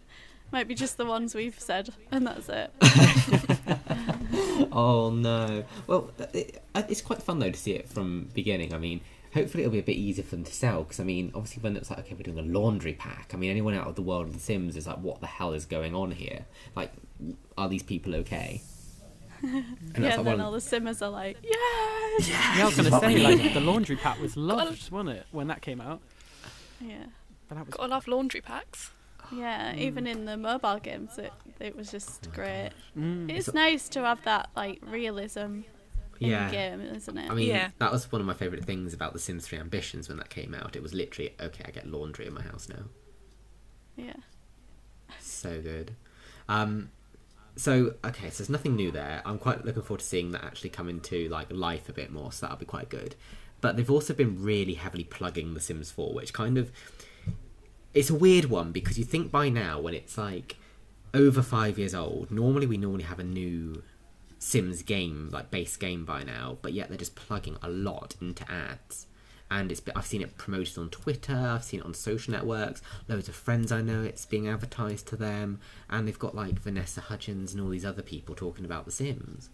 Might 0.52 0.66
be 0.68 0.74
just 0.74 0.96
the 0.96 1.04
ones 1.06 1.34
we've 1.34 1.58
said, 1.58 1.90
and 2.10 2.26
that's 2.26 2.48
it. 2.48 2.72
oh 4.72 5.10
no. 5.10 5.64
Well, 5.86 6.10
it, 6.32 6.62
uh, 6.74 6.82
it's 6.88 7.00
quite 7.02 7.22
fun 7.22 7.38
though 7.38 7.50
to 7.50 7.58
see 7.58 7.72
it 7.72 7.88
from 7.88 8.28
beginning. 8.34 8.74
I 8.74 8.78
mean, 8.78 9.00
hopefully 9.32 9.62
it'll 9.62 9.72
be 9.72 9.78
a 9.78 9.82
bit 9.82 9.96
easier 9.96 10.24
for 10.24 10.36
them 10.36 10.44
to 10.44 10.52
sell 10.52 10.82
because 10.82 10.98
I 11.00 11.04
mean, 11.04 11.30
obviously 11.34 11.62
when 11.62 11.76
it's 11.76 11.90
like 11.90 12.00
okay, 12.00 12.14
we're 12.14 12.22
doing 12.22 12.38
a 12.38 12.42
laundry 12.42 12.94
pack. 12.94 13.30
I 13.32 13.36
mean, 13.36 13.50
anyone 13.50 13.74
out 13.74 13.86
of 13.86 13.94
the 13.94 14.02
world 14.02 14.26
of 14.26 14.34
The 14.34 14.40
Sims 14.40 14.76
is 14.76 14.86
like, 14.86 14.98
what 14.98 15.20
the 15.20 15.26
hell 15.26 15.52
is 15.52 15.66
going 15.66 15.94
on 15.94 16.10
here? 16.10 16.46
Like, 16.74 16.92
are 17.56 17.68
these 17.68 17.82
people 17.82 18.14
okay? 18.16 18.62
And 19.42 19.54
yeah, 19.54 19.64
and 19.94 20.04
like 20.04 20.16
then 20.16 20.24
one- 20.26 20.40
all 20.42 20.52
the 20.52 20.60
simmers 20.60 21.00
are 21.00 21.08
like, 21.10 21.38
yes! 21.42 22.28
Yeah, 22.28 22.54
I 22.56 22.64
was 22.66 22.76
gonna 22.76 23.00
say 23.00 23.18
like 23.18 23.54
the 23.54 23.60
laundry 23.60 23.96
pack 23.96 24.20
was 24.20 24.36
loved, 24.36 24.90
wasn't 24.90 25.16
it, 25.16 25.26
when 25.32 25.46
that 25.46 25.62
came 25.62 25.80
out? 25.80 26.00
Yeah. 26.80 27.04
But 27.48 27.54
that 27.56 27.66
was 27.66 27.74
Gotta 27.74 27.88
love 27.88 28.06
laundry 28.06 28.40
packs. 28.42 28.90
Yeah, 29.32 29.74
even 29.76 30.06
in 30.06 30.24
the 30.24 30.36
mobile 30.36 30.78
games, 30.80 31.16
it, 31.18 31.32
it 31.60 31.76
was 31.76 31.90
just 31.90 32.32
great. 32.32 32.70
mm. 32.98 33.30
It's 33.30 33.52
nice 33.54 33.88
to 33.90 34.02
have 34.04 34.22
that 34.24 34.50
like 34.56 34.80
realism 34.84 35.40
in 35.40 35.64
Yeah. 36.18 36.46
the 36.48 36.52
game, 36.52 36.80
isn't 36.80 37.16
it? 37.18 37.30
I 37.30 37.34
mean, 37.34 37.48
Yeah. 37.48 37.70
that 37.78 37.92
was 37.92 38.10
one 38.10 38.20
of 38.20 38.26
my 38.26 38.34
favourite 38.34 38.64
things 38.64 38.92
about 38.92 39.12
The 39.12 39.18
Sims 39.20 39.46
3 39.46 39.58
Ambitions 39.58 40.08
when 40.08 40.18
that 40.18 40.30
came 40.30 40.52
out. 40.54 40.74
It 40.76 40.82
was 40.82 40.92
literally, 40.94 41.34
okay, 41.40 41.64
I 41.66 41.70
get 41.70 41.86
laundry 41.86 42.26
in 42.26 42.34
my 42.34 42.42
house 42.42 42.68
now. 42.68 42.84
yeah. 43.96 44.14
So 45.20 45.60
good. 45.60 45.92
Um, 46.48 46.90
so 47.56 47.94
okay, 48.04 48.30
so 48.30 48.38
there's 48.38 48.48
nothing 48.50 48.74
new 48.76 48.90
there. 48.90 49.22
I'm 49.24 49.38
quite 49.38 49.64
looking 49.64 49.82
forward 49.82 50.00
to 50.00 50.06
seeing 50.06 50.30
that 50.32 50.44
actually 50.44 50.70
come 50.70 50.88
into 50.88 51.28
like 51.28 51.48
life 51.50 51.88
a 51.88 51.92
bit 51.92 52.10
more. 52.10 52.32
So 52.32 52.46
that'll 52.46 52.58
be 52.58 52.64
quite 52.66 52.88
good. 52.88 53.14
But 53.60 53.76
they've 53.76 53.90
also 53.90 54.14
been 54.14 54.42
really 54.42 54.74
heavily 54.74 55.04
plugging 55.04 55.52
The 55.54 55.60
Sims 55.60 55.90
4, 55.90 56.14
which 56.14 56.32
kind 56.32 56.56
of 56.58 56.72
it's 57.94 58.10
a 58.10 58.14
weird 58.14 58.46
one 58.46 58.72
because 58.72 58.98
you 58.98 59.04
think 59.04 59.30
by 59.30 59.48
now 59.48 59.80
when 59.80 59.94
it's 59.94 60.16
like 60.16 60.56
over 61.12 61.42
five 61.42 61.78
years 61.78 61.94
old, 61.94 62.30
normally 62.30 62.66
we 62.66 62.76
normally 62.76 63.04
have 63.04 63.18
a 63.18 63.24
new 63.24 63.82
Sims 64.38 64.82
game, 64.82 65.28
like 65.32 65.50
base 65.50 65.76
game 65.76 66.04
by 66.04 66.22
now, 66.22 66.58
but 66.62 66.72
yet 66.72 66.88
they're 66.88 66.96
just 66.96 67.14
plugging 67.14 67.56
a 67.62 67.68
lot 67.68 68.16
into 68.20 68.50
ads. 68.50 69.06
And 69.50 69.72
it's 69.72 69.82
I've 69.96 70.06
seen 70.06 70.22
it 70.22 70.38
promoted 70.38 70.78
on 70.78 70.90
Twitter, 70.90 71.34
I've 71.34 71.64
seen 71.64 71.80
it 71.80 71.86
on 71.86 71.92
social 71.92 72.32
networks, 72.32 72.80
loads 73.08 73.28
of 73.28 73.34
friends 73.34 73.72
I 73.72 73.82
know 73.82 74.02
it's 74.02 74.24
being 74.24 74.46
advertised 74.46 75.08
to 75.08 75.16
them, 75.16 75.60
and 75.88 76.06
they've 76.06 76.18
got 76.18 76.36
like 76.36 76.60
Vanessa 76.60 77.00
Hudgens 77.00 77.52
and 77.52 77.62
all 77.62 77.68
these 77.68 77.84
other 77.84 78.02
people 78.02 78.34
talking 78.36 78.64
about 78.64 78.84
The 78.84 78.92
Sims. 78.92 79.50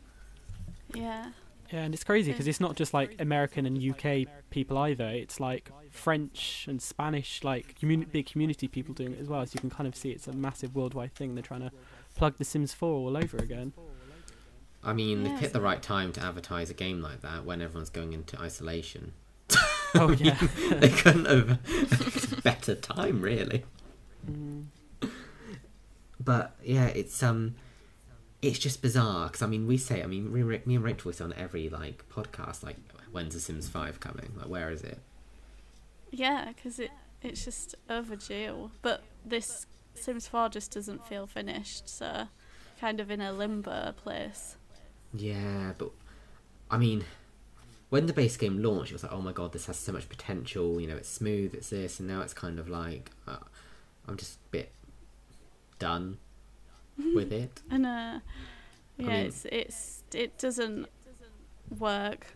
Yeah. 0.94 1.30
Yeah, 1.72 1.80
and 1.80 1.94
it's 1.94 2.04
crazy 2.04 2.32
because 2.32 2.46
it's 2.46 2.60
not 2.60 2.76
just 2.76 2.94
like 2.94 3.16
American 3.20 3.66
and 3.66 3.76
UK 3.78 4.28
people 4.50 4.78
either. 4.78 5.06
It's 5.08 5.40
like 5.40 5.70
French 5.90 6.66
and 6.68 6.80
Spanish, 6.80 7.42
like 7.42 7.78
communi- 7.80 8.10
big 8.10 8.26
community 8.26 8.68
people 8.68 8.94
doing 8.94 9.12
it 9.12 9.20
as 9.20 9.28
well. 9.28 9.44
So 9.46 9.52
you 9.54 9.60
can 9.60 9.70
kind 9.70 9.86
of 9.86 9.96
see 9.96 10.10
it's 10.10 10.28
a 10.28 10.32
massive 10.32 10.74
worldwide 10.74 11.14
thing. 11.14 11.34
They're 11.34 11.42
trying 11.42 11.62
to 11.62 11.72
plug 12.14 12.36
The 12.38 12.44
Sims 12.44 12.72
4 12.72 12.88
all 12.88 13.16
over 13.16 13.36
again. 13.38 13.72
I 14.84 14.92
mean, 14.92 15.24
they've 15.24 15.38
hit 15.38 15.52
the 15.52 15.60
right 15.60 15.82
time 15.82 16.12
to 16.12 16.22
advertise 16.22 16.70
a 16.70 16.74
game 16.74 17.02
like 17.02 17.22
that 17.22 17.44
when 17.44 17.60
everyone's 17.60 17.90
going 17.90 18.12
into 18.12 18.40
isolation. 18.40 19.12
Oh 19.94 20.10
yeah. 20.18 20.38
they 20.70 20.90
couldn't 20.90 21.24
have 21.26 22.40
better 22.44 22.74
time, 22.76 23.20
really. 23.20 23.64
Mm. 24.30 24.66
But 26.20 26.56
yeah, 26.62 26.86
it's 26.86 27.22
um, 27.22 27.56
it's 28.46 28.58
just 28.58 28.82
bizarre 28.82 29.26
because 29.26 29.42
I 29.42 29.46
mean, 29.46 29.66
we 29.66 29.76
say, 29.76 30.02
I 30.02 30.06
mean, 30.06 30.32
me, 30.32 30.60
me 30.64 30.76
and 30.76 30.84
Rachel 30.84 31.12
say 31.12 31.24
on 31.24 31.32
every 31.34 31.68
like 31.68 32.08
podcast, 32.08 32.62
like, 32.62 32.76
when's 33.10 33.34
The 33.34 33.40
Sims 33.40 33.68
Five 33.68 34.00
coming? 34.00 34.32
Like, 34.36 34.48
where 34.48 34.70
is 34.70 34.82
it? 34.82 34.98
Yeah, 36.10 36.52
because 36.54 36.78
it, 36.78 36.90
it's 37.22 37.44
just 37.44 37.74
overdue. 37.90 38.70
But 38.82 39.02
this 39.24 39.66
Sims 39.94 40.28
4 40.28 40.50
just 40.50 40.72
doesn't 40.72 41.06
feel 41.06 41.26
finished, 41.26 41.88
so 41.88 42.28
kind 42.80 43.00
of 43.00 43.10
in 43.10 43.20
a 43.20 43.32
limbo 43.32 43.92
place. 43.92 44.56
Yeah, 45.12 45.72
but 45.76 45.90
I 46.70 46.78
mean, 46.78 47.04
when 47.88 48.06
the 48.06 48.12
base 48.12 48.36
game 48.36 48.62
launched, 48.62 48.90
it 48.90 48.94
was 48.94 49.02
like, 49.02 49.12
oh 49.12 49.20
my 49.22 49.32
god, 49.32 49.52
this 49.52 49.66
has 49.66 49.78
so 49.78 49.92
much 49.92 50.08
potential. 50.08 50.80
You 50.80 50.86
know, 50.86 50.96
it's 50.96 51.08
smooth, 51.08 51.54
it's 51.54 51.70
this, 51.70 51.98
and 51.98 52.08
now 52.08 52.20
it's 52.20 52.34
kind 52.34 52.58
of 52.58 52.68
like, 52.68 53.10
uh, 53.26 53.36
I'm 54.06 54.16
just 54.16 54.34
a 54.34 54.50
bit 54.50 54.72
done 55.78 56.18
with 57.14 57.32
it. 57.32 57.62
And 57.70 57.86
uh, 57.86 58.20
yeah, 58.98 59.06
mean- 59.06 59.10
it's 59.26 59.44
it's 59.50 60.02
it 60.14 60.38
doesn't 60.38 60.86
work. 61.78 62.26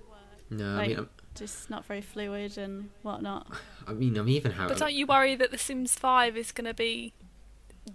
No, 0.50 0.74
I 0.74 0.76
Like- 0.76 0.88
mean, 0.88 0.98
I'm, 0.98 1.08
Just 1.34 1.70
not 1.70 1.84
very 1.84 2.00
fluid 2.02 2.58
and 2.58 2.90
whatnot. 3.02 3.46
I 3.86 3.92
mean, 3.92 4.16
I'm 4.18 4.28
even 4.28 4.52
how. 4.52 4.68
But 4.68 4.78
don't 4.78 4.92
you 4.94 5.06
worry 5.06 5.36
that 5.36 5.50
The 5.52 5.58
Sims 5.58 5.94
5 5.94 6.36
is 6.36 6.50
gonna 6.52 6.74
be 6.74 7.12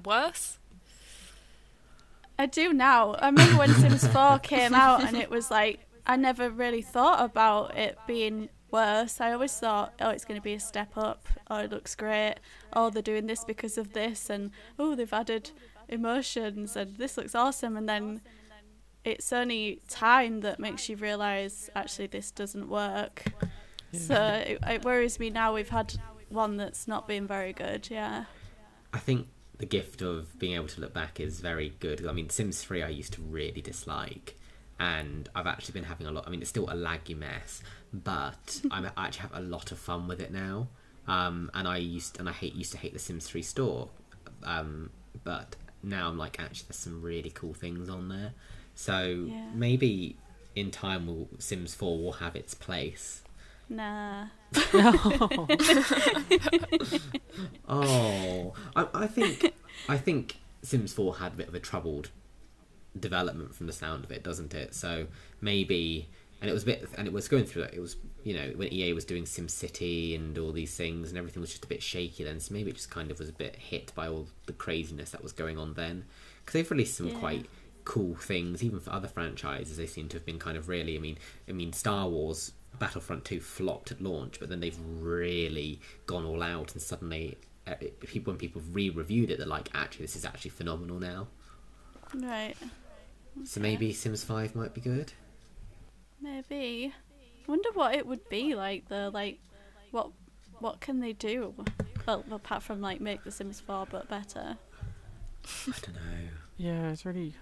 worse? 0.05 0.57
I 2.37 2.45
do 2.47 2.73
now. 2.73 3.13
I 3.15 3.27
remember 3.27 3.57
when 3.59 3.73
Sims 3.73 4.07
4 4.13 4.39
came 4.39 4.73
out 4.73 5.03
and 5.03 5.15
it 5.17 5.29
was 5.29 5.49
like, 5.51 5.85
I 6.05 6.15
never 6.17 6.49
really 6.49 6.81
thought 6.81 7.23
about 7.23 7.77
it 7.77 7.97
being 8.07 8.49
worse. 8.71 9.21
I 9.21 9.31
always 9.31 9.53
thought, 9.53 9.93
oh, 10.01 10.09
it's 10.09 10.25
going 10.25 10.39
to 10.39 10.43
be 10.43 10.53
a 10.53 10.59
step 10.59 10.97
up. 10.97 11.27
Oh, 11.49 11.57
it 11.59 11.71
looks 11.71 11.95
great. 11.95 12.35
Oh, 12.73 12.89
they're 12.89 13.01
doing 13.01 13.27
this 13.27 13.45
because 13.45 13.77
of 13.77 13.93
this. 13.93 14.29
And 14.29 14.51
oh, 14.77 14.95
they've 14.95 15.13
added 15.13 15.51
emotions 15.89 16.75
and 16.75 16.95
this 16.97 17.17
looks 17.17 17.35
awesome. 17.35 17.77
And 17.77 17.87
then 17.87 18.21
it's 19.03 19.31
only 19.31 19.81
time 19.87 20.41
that 20.41 20.59
makes 20.59 20.89
you 20.89 20.95
realise 20.95 21.69
actually 21.75 22.07
this 22.07 22.31
doesn't 22.31 22.69
work. 22.69 23.25
So 23.93 24.43
it, 24.45 24.59
it 24.67 24.83
worries 24.83 25.19
me 25.19 25.29
now. 25.29 25.53
We've 25.53 25.69
had 25.69 25.95
one 26.29 26.57
that's 26.57 26.87
not 26.87 27.07
been 27.07 27.27
very 27.27 27.53
good. 27.53 27.89
Yeah. 27.89 28.25
I 28.93 28.99
think 28.99 29.27
the 29.57 29.65
gift 29.65 30.01
of 30.01 30.37
being 30.37 30.53
able 30.55 30.67
to 30.67 30.81
look 30.81 30.93
back 30.93 31.19
is 31.19 31.39
very 31.39 31.73
good. 31.79 32.05
I 32.05 32.11
mean, 32.11 32.29
Sims 32.29 32.61
3 32.61 32.83
I 32.83 32.89
used 32.89 33.13
to 33.13 33.21
really 33.21 33.61
dislike, 33.61 34.35
and 34.79 35.29
I've 35.35 35.47
actually 35.47 35.73
been 35.73 35.85
having 35.85 36.07
a 36.07 36.11
lot. 36.11 36.25
I 36.27 36.29
mean, 36.29 36.41
it's 36.41 36.49
still 36.49 36.69
a 36.69 36.75
laggy 36.75 37.17
mess, 37.17 37.61
but 37.93 38.61
I'm, 38.71 38.85
I 38.97 39.05
actually 39.05 39.21
have 39.21 39.35
a 39.35 39.41
lot 39.41 39.71
of 39.71 39.79
fun 39.79 40.07
with 40.07 40.19
it 40.19 40.31
now. 40.31 40.67
Um, 41.07 41.51
and 41.53 41.67
I 41.67 41.77
used 41.77 42.19
and 42.19 42.27
I 42.27 42.31
hate 42.31 42.55
used 42.55 42.71
to 42.71 42.77
hate 42.77 42.93
the 42.93 42.99
Sims 42.99 43.27
3 43.27 43.41
store, 43.41 43.89
um, 44.43 44.89
but 45.23 45.55
now 45.85 46.09
I'm 46.09 46.17
like 46.17 46.39
actually 46.39 46.65
there's 46.69 46.77
some 46.79 47.01
really 47.01 47.29
cool 47.29 47.53
things 47.53 47.87
on 47.89 48.09
there. 48.09 48.33
So 48.73 49.27
Yeah. 49.29 49.45
maybe 49.53 50.17
in 50.55 50.71
time 50.71 51.07
will 51.07 51.29
Sims 51.39 51.73
4 51.75 51.97
will 52.01 52.13
have 52.13 52.35
its 52.35 52.53
place. 52.53 53.21
Nah. 53.69 54.27
Oh, 57.67 58.53
I, 58.75 58.87
I 58.93 59.07
think 59.07 59.53
I 59.89 59.97
think 59.97 60.37
Sims 60.61 60.93
Four 60.93 61.17
had 61.17 61.33
a 61.33 61.35
bit 61.35 61.47
of 61.47 61.55
a 61.55 61.59
troubled 61.59 62.09
development 62.97 63.55
from 63.55 63.67
the 63.67 63.73
sound 63.73 64.03
of 64.03 64.11
it, 64.11 64.23
doesn't 64.23 64.53
it? 64.53 64.73
So 64.73 65.07
maybe, 65.41 66.07
and 66.41 66.49
it 66.49 66.53
was 66.53 66.63
a 66.63 66.65
bit, 66.67 66.87
and 66.97 67.07
it 67.07 67.13
was 67.13 67.27
going 67.27 67.45
through 67.45 67.63
it. 67.63 67.73
It 67.73 67.79
was 67.79 67.95
you 68.23 68.33
know 68.35 68.51
when 68.55 68.71
EA 68.73 68.93
was 68.93 69.05
doing 69.05 69.25
Sim 69.25 69.47
City 69.47 70.15
and 70.15 70.37
all 70.37 70.51
these 70.51 70.75
things, 70.75 71.09
and 71.09 71.17
everything 71.17 71.41
was 71.41 71.51
just 71.51 71.65
a 71.65 71.67
bit 71.67 71.81
shaky 71.83 72.23
then. 72.23 72.39
So 72.39 72.53
maybe 72.53 72.69
it 72.71 72.75
just 72.75 72.91
kind 72.91 73.11
of 73.11 73.19
was 73.19 73.29
a 73.29 73.33
bit 73.33 73.55
hit 73.55 73.93
by 73.95 74.07
all 74.07 74.27
the 74.45 74.53
craziness 74.53 75.11
that 75.11 75.23
was 75.23 75.31
going 75.31 75.57
on 75.57 75.73
then. 75.73 76.05
Because 76.39 76.53
they've 76.53 76.71
released 76.71 76.97
some 76.97 77.07
Yeah. 77.09 77.19
quite 77.19 77.45
cool 77.85 78.15
things, 78.15 78.63
even 78.63 78.79
for 78.79 78.91
other 78.91 79.07
franchises. 79.07 79.77
They 79.77 79.85
seem 79.87 80.07
to 80.09 80.17
have 80.17 80.25
been 80.25 80.39
kind 80.39 80.57
of 80.57 80.67
really. 80.67 80.95
I 80.95 80.99
mean, 80.99 81.17
I 81.47 81.51
mean, 81.51 81.71
Star 81.73 82.07
Wars 82.09 82.51
Battlefront 82.79 83.23
Two 83.25 83.39
flopped 83.39 83.91
at 83.91 84.01
launch, 84.01 84.39
but 84.39 84.49
then 84.49 84.59
they've 84.59 84.77
really 84.99 85.79
gone 86.05 86.25
all 86.25 86.43
out, 86.43 86.73
and 86.73 86.81
suddenly, 86.81 87.37
uh, 87.65 87.75
people 88.01 88.31
when 88.33 88.37
people 88.37 88.61
re-reviewed 88.71 89.31
it, 89.31 89.37
they're 89.37 89.47
like, 89.47 89.69
actually, 89.73 90.05
this 90.05 90.15
is 90.15 90.25
actually 90.25 90.51
phenomenal 90.51 90.99
now. 90.99 91.27
Right. 92.13 92.55
So 93.43 93.59
maybe 93.59 93.91
Sims 93.93 94.23
Five 94.23 94.55
might 94.55 94.73
be 94.73 94.81
good. 94.81 95.13
Maybe. 96.21 96.93
Wonder 97.47 97.69
what 97.73 97.95
it 97.95 98.05
would 98.07 98.27
be 98.29 98.55
like 98.55 98.87
though. 98.89 99.09
Like, 99.13 99.39
what 99.91 100.11
what 100.59 100.79
can 100.79 100.99
they 100.99 101.13
do? 101.13 101.53
Well, 102.07 102.23
apart 102.31 102.63
from 102.63 102.81
like 102.81 103.01
make 103.01 103.23
The 103.23 103.31
Sims 103.31 103.59
4 103.61 103.87
but 103.89 104.07
better. 104.07 104.57
I 105.67 105.73
don't 105.81 105.95
know. 105.95 106.29
Yeah, 106.57 106.89
it's 106.89 107.05
really. 107.05 107.33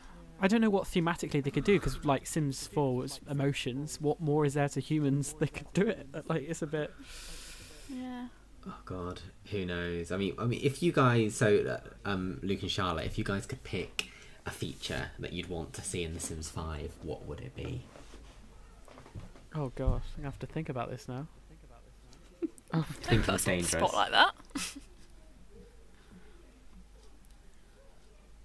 I 0.42 0.48
don't 0.48 0.62
know 0.62 0.70
what 0.70 0.86
thematically 0.86 1.44
they 1.44 1.52
could 1.52 1.64
do 1.64 1.80
because, 1.80 2.04
like, 2.04 2.28
Sims 2.28 2.68
4 2.68 2.96
was 2.96 3.22
emotions. 3.30 4.02
What 4.02 4.20
more 4.20 4.46
is 4.46 4.56
there 4.56 4.68
to 4.70 4.82
humans 4.82 5.36
they 5.40 5.48
could 5.48 5.72
do 5.74 5.88
it? 5.88 6.08
Like, 6.28 6.50
it's 6.50 6.62
a 6.62 6.68
bit. 6.68 6.92
Yeah. 7.88 8.28
Oh 8.68 8.78
God, 8.86 9.22
who 9.52 9.66
knows? 9.66 10.12
I 10.12 10.18
mean, 10.18 10.36
I 10.40 10.46
mean, 10.46 10.60
if 10.64 10.82
you 10.82 10.92
guys, 10.92 11.36
so 11.36 11.80
uh, 12.06 12.10
um, 12.10 12.40
Luke 12.42 12.62
and 12.62 12.72
Charlotte, 12.72 13.06
if 13.06 13.18
you 13.18 13.24
guys 13.24 13.46
could 13.46 13.64
pick 13.64 14.10
a 14.46 14.52
feature 14.52 15.12
that 15.20 15.34
you'd 15.34 15.50
want 15.50 15.74
to 15.74 15.82
see 15.82 16.04
in 16.04 16.14
The 16.14 16.20
Sims 16.20 16.50
Five, 16.50 16.92
what 17.04 17.26
would 17.26 17.42
it 17.42 17.56
be? 17.56 17.84
Oh 19.56 19.72
gosh, 19.76 20.04
I 20.20 20.24
have 20.24 20.40
to 20.40 20.48
think 20.48 20.70
about 20.70 20.90
this 20.90 21.08
now. 21.08 21.28
Oh, 22.76 22.84
Thinking 23.02 23.20
That's 23.20 23.30
on 23.30 23.36
the 23.38 23.62
dangerous. 23.62 23.70
spot 23.70 23.94
like 23.94 24.12
that. 24.12 24.32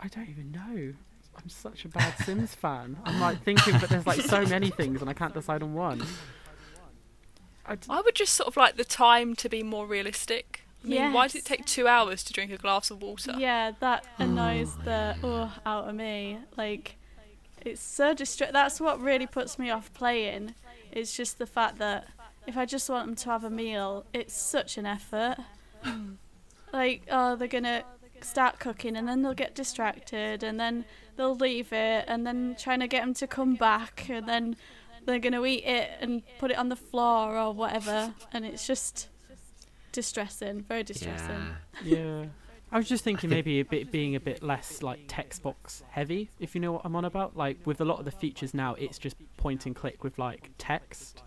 I 0.01 0.09
don't 0.09 0.29
even 0.29 0.53
know. 0.53 0.93
I'm 1.37 1.49
such 1.49 1.85
a 1.87 1.89
bad 1.89 2.15
Sims 2.25 2.55
fan. 2.55 2.99
I'm 3.05 3.21
like 3.21 3.43
thinking, 3.43 3.79
but 3.81 3.89
there's 3.89 4.07
like 4.07 4.21
so 4.21 4.45
many 4.45 4.69
things, 4.71 5.01
and 5.01 5.09
I 5.09 5.15
can't 5.15 5.33
decide 5.33 5.63
on 5.63 5.73
one. 5.73 6.05
I 7.65 7.77
d- 7.77 7.87
I 7.89 8.01
would 8.03 8.15
just 8.15 8.35
sort 8.35 8.49
of 8.49 8.57
like 8.59 8.77
the 8.77 8.85
time 8.85 9.35
to 9.37 9.49
be 9.49 9.63
more 9.63 9.87
realistic. 9.87 10.63
I 10.85 10.89
mean, 10.89 11.13
why 11.15 11.27
does 11.27 11.35
it 11.35 11.45
take 11.45 11.65
two 11.65 11.89
hours 11.89 12.23
to 12.25 12.33
drink 12.35 12.53
a 12.53 12.59
glass 12.59 12.91
of 12.91 13.01
water? 13.03 13.33
Yeah, 13.39 13.73
that 13.81 14.05
annoys 14.19 14.77
the 14.85 15.17
oh, 15.23 15.53
oh 15.55 15.61
out 15.65 15.89
of 15.89 15.95
me. 15.95 16.39
Like, 16.57 16.97
it's 17.65 17.83
so 17.83 18.15
distra- 18.15 18.53
That's 18.53 18.79
what 18.81 19.01
really 19.01 19.27
puts 19.27 19.59
me 19.59 19.71
off 19.71 19.93
playing. 19.95 20.55
It's 20.99 21.17
just 21.17 21.39
the 21.39 21.47
fact 21.47 21.79
that 21.79 22.09
if 22.47 22.57
I 22.57 22.65
just 22.65 22.89
want 22.89 23.07
them 23.07 23.15
to 23.17 23.31
have 23.31 23.45
a 23.45 23.51
meal, 23.51 24.05
it's 24.13 24.35
such 24.35 24.79
an 24.79 24.87
effort. 24.87 25.37
like, 26.73 27.03
oh, 27.11 27.37
they're 27.37 27.47
gonna 27.47 27.85
start 28.21 28.59
cooking 28.59 28.97
and 28.97 29.07
then 29.07 29.23
they'll 29.23 29.35
get 29.35 29.55
distracted 29.55 30.43
and 30.43 30.59
then 30.59 30.85
they'll 31.17 31.37
leave 31.37 31.73
it 31.73 32.05
and 32.09 32.27
then 32.27 32.57
trying 32.59 32.81
to 32.81 32.89
get 32.89 33.03
them 33.03 33.15
to 33.15 33.27
come 33.27 33.55
back 33.55 34.09
and 34.09 34.27
then 34.27 34.57
they're 35.07 35.21
gonna 35.21 35.45
eat 35.45 35.65
it 35.65 35.91
and 36.01 36.23
put 36.39 36.51
it 36.51 36.59
on 36.59 36.69
the 36.69 36.77
floor 36.77 37.39
or 37.39 37.53
whatever 37.53 38.13
and 38.33 38.45
it's 38.45 38.67
just 38.67 39.09
distressing, 39.93 40.63
very 40.63 40.83
distressing. 40.83 41.55
Yeah. 41.85 41.99
yeah. 41.99 42.25
I 42.71 42.77
was 42.77 42.89
just 42.89 43.03
thinking 43.05 43.31
maybe 43.31 43.61
a 43.61 43.65
bit 43.65 43.91
being 43.91 44.15
a 44.15 44.21
bit 44.21 44.43
less 44.43 44.83
like 44.83 45.01
text 45.09 45.43
box 45.43 45.83
heavy, 45.91 46.31
if 46.39 46.55
you 46.55 46.61
know 46.61 46.73
what 46.73 46.83
I'm 46.85 46.95
on 46.97 47.05
about. 47.05 47.37
Like 47.37 47.59
with 47.67 47.81
a 47.81 47.85
lot 47.85 47.99
of 47.99 48.05
the 48.05 48.11
features 48.11 48.53
now, 48.53 48.75
it's 48.75 48.99
just 48.99 49.17
point 49.37 49.65
and 49.67 49.75
click 49.75 50.05
with 50.05 50.19
like 50.19 50.51
text. 50.59 51.23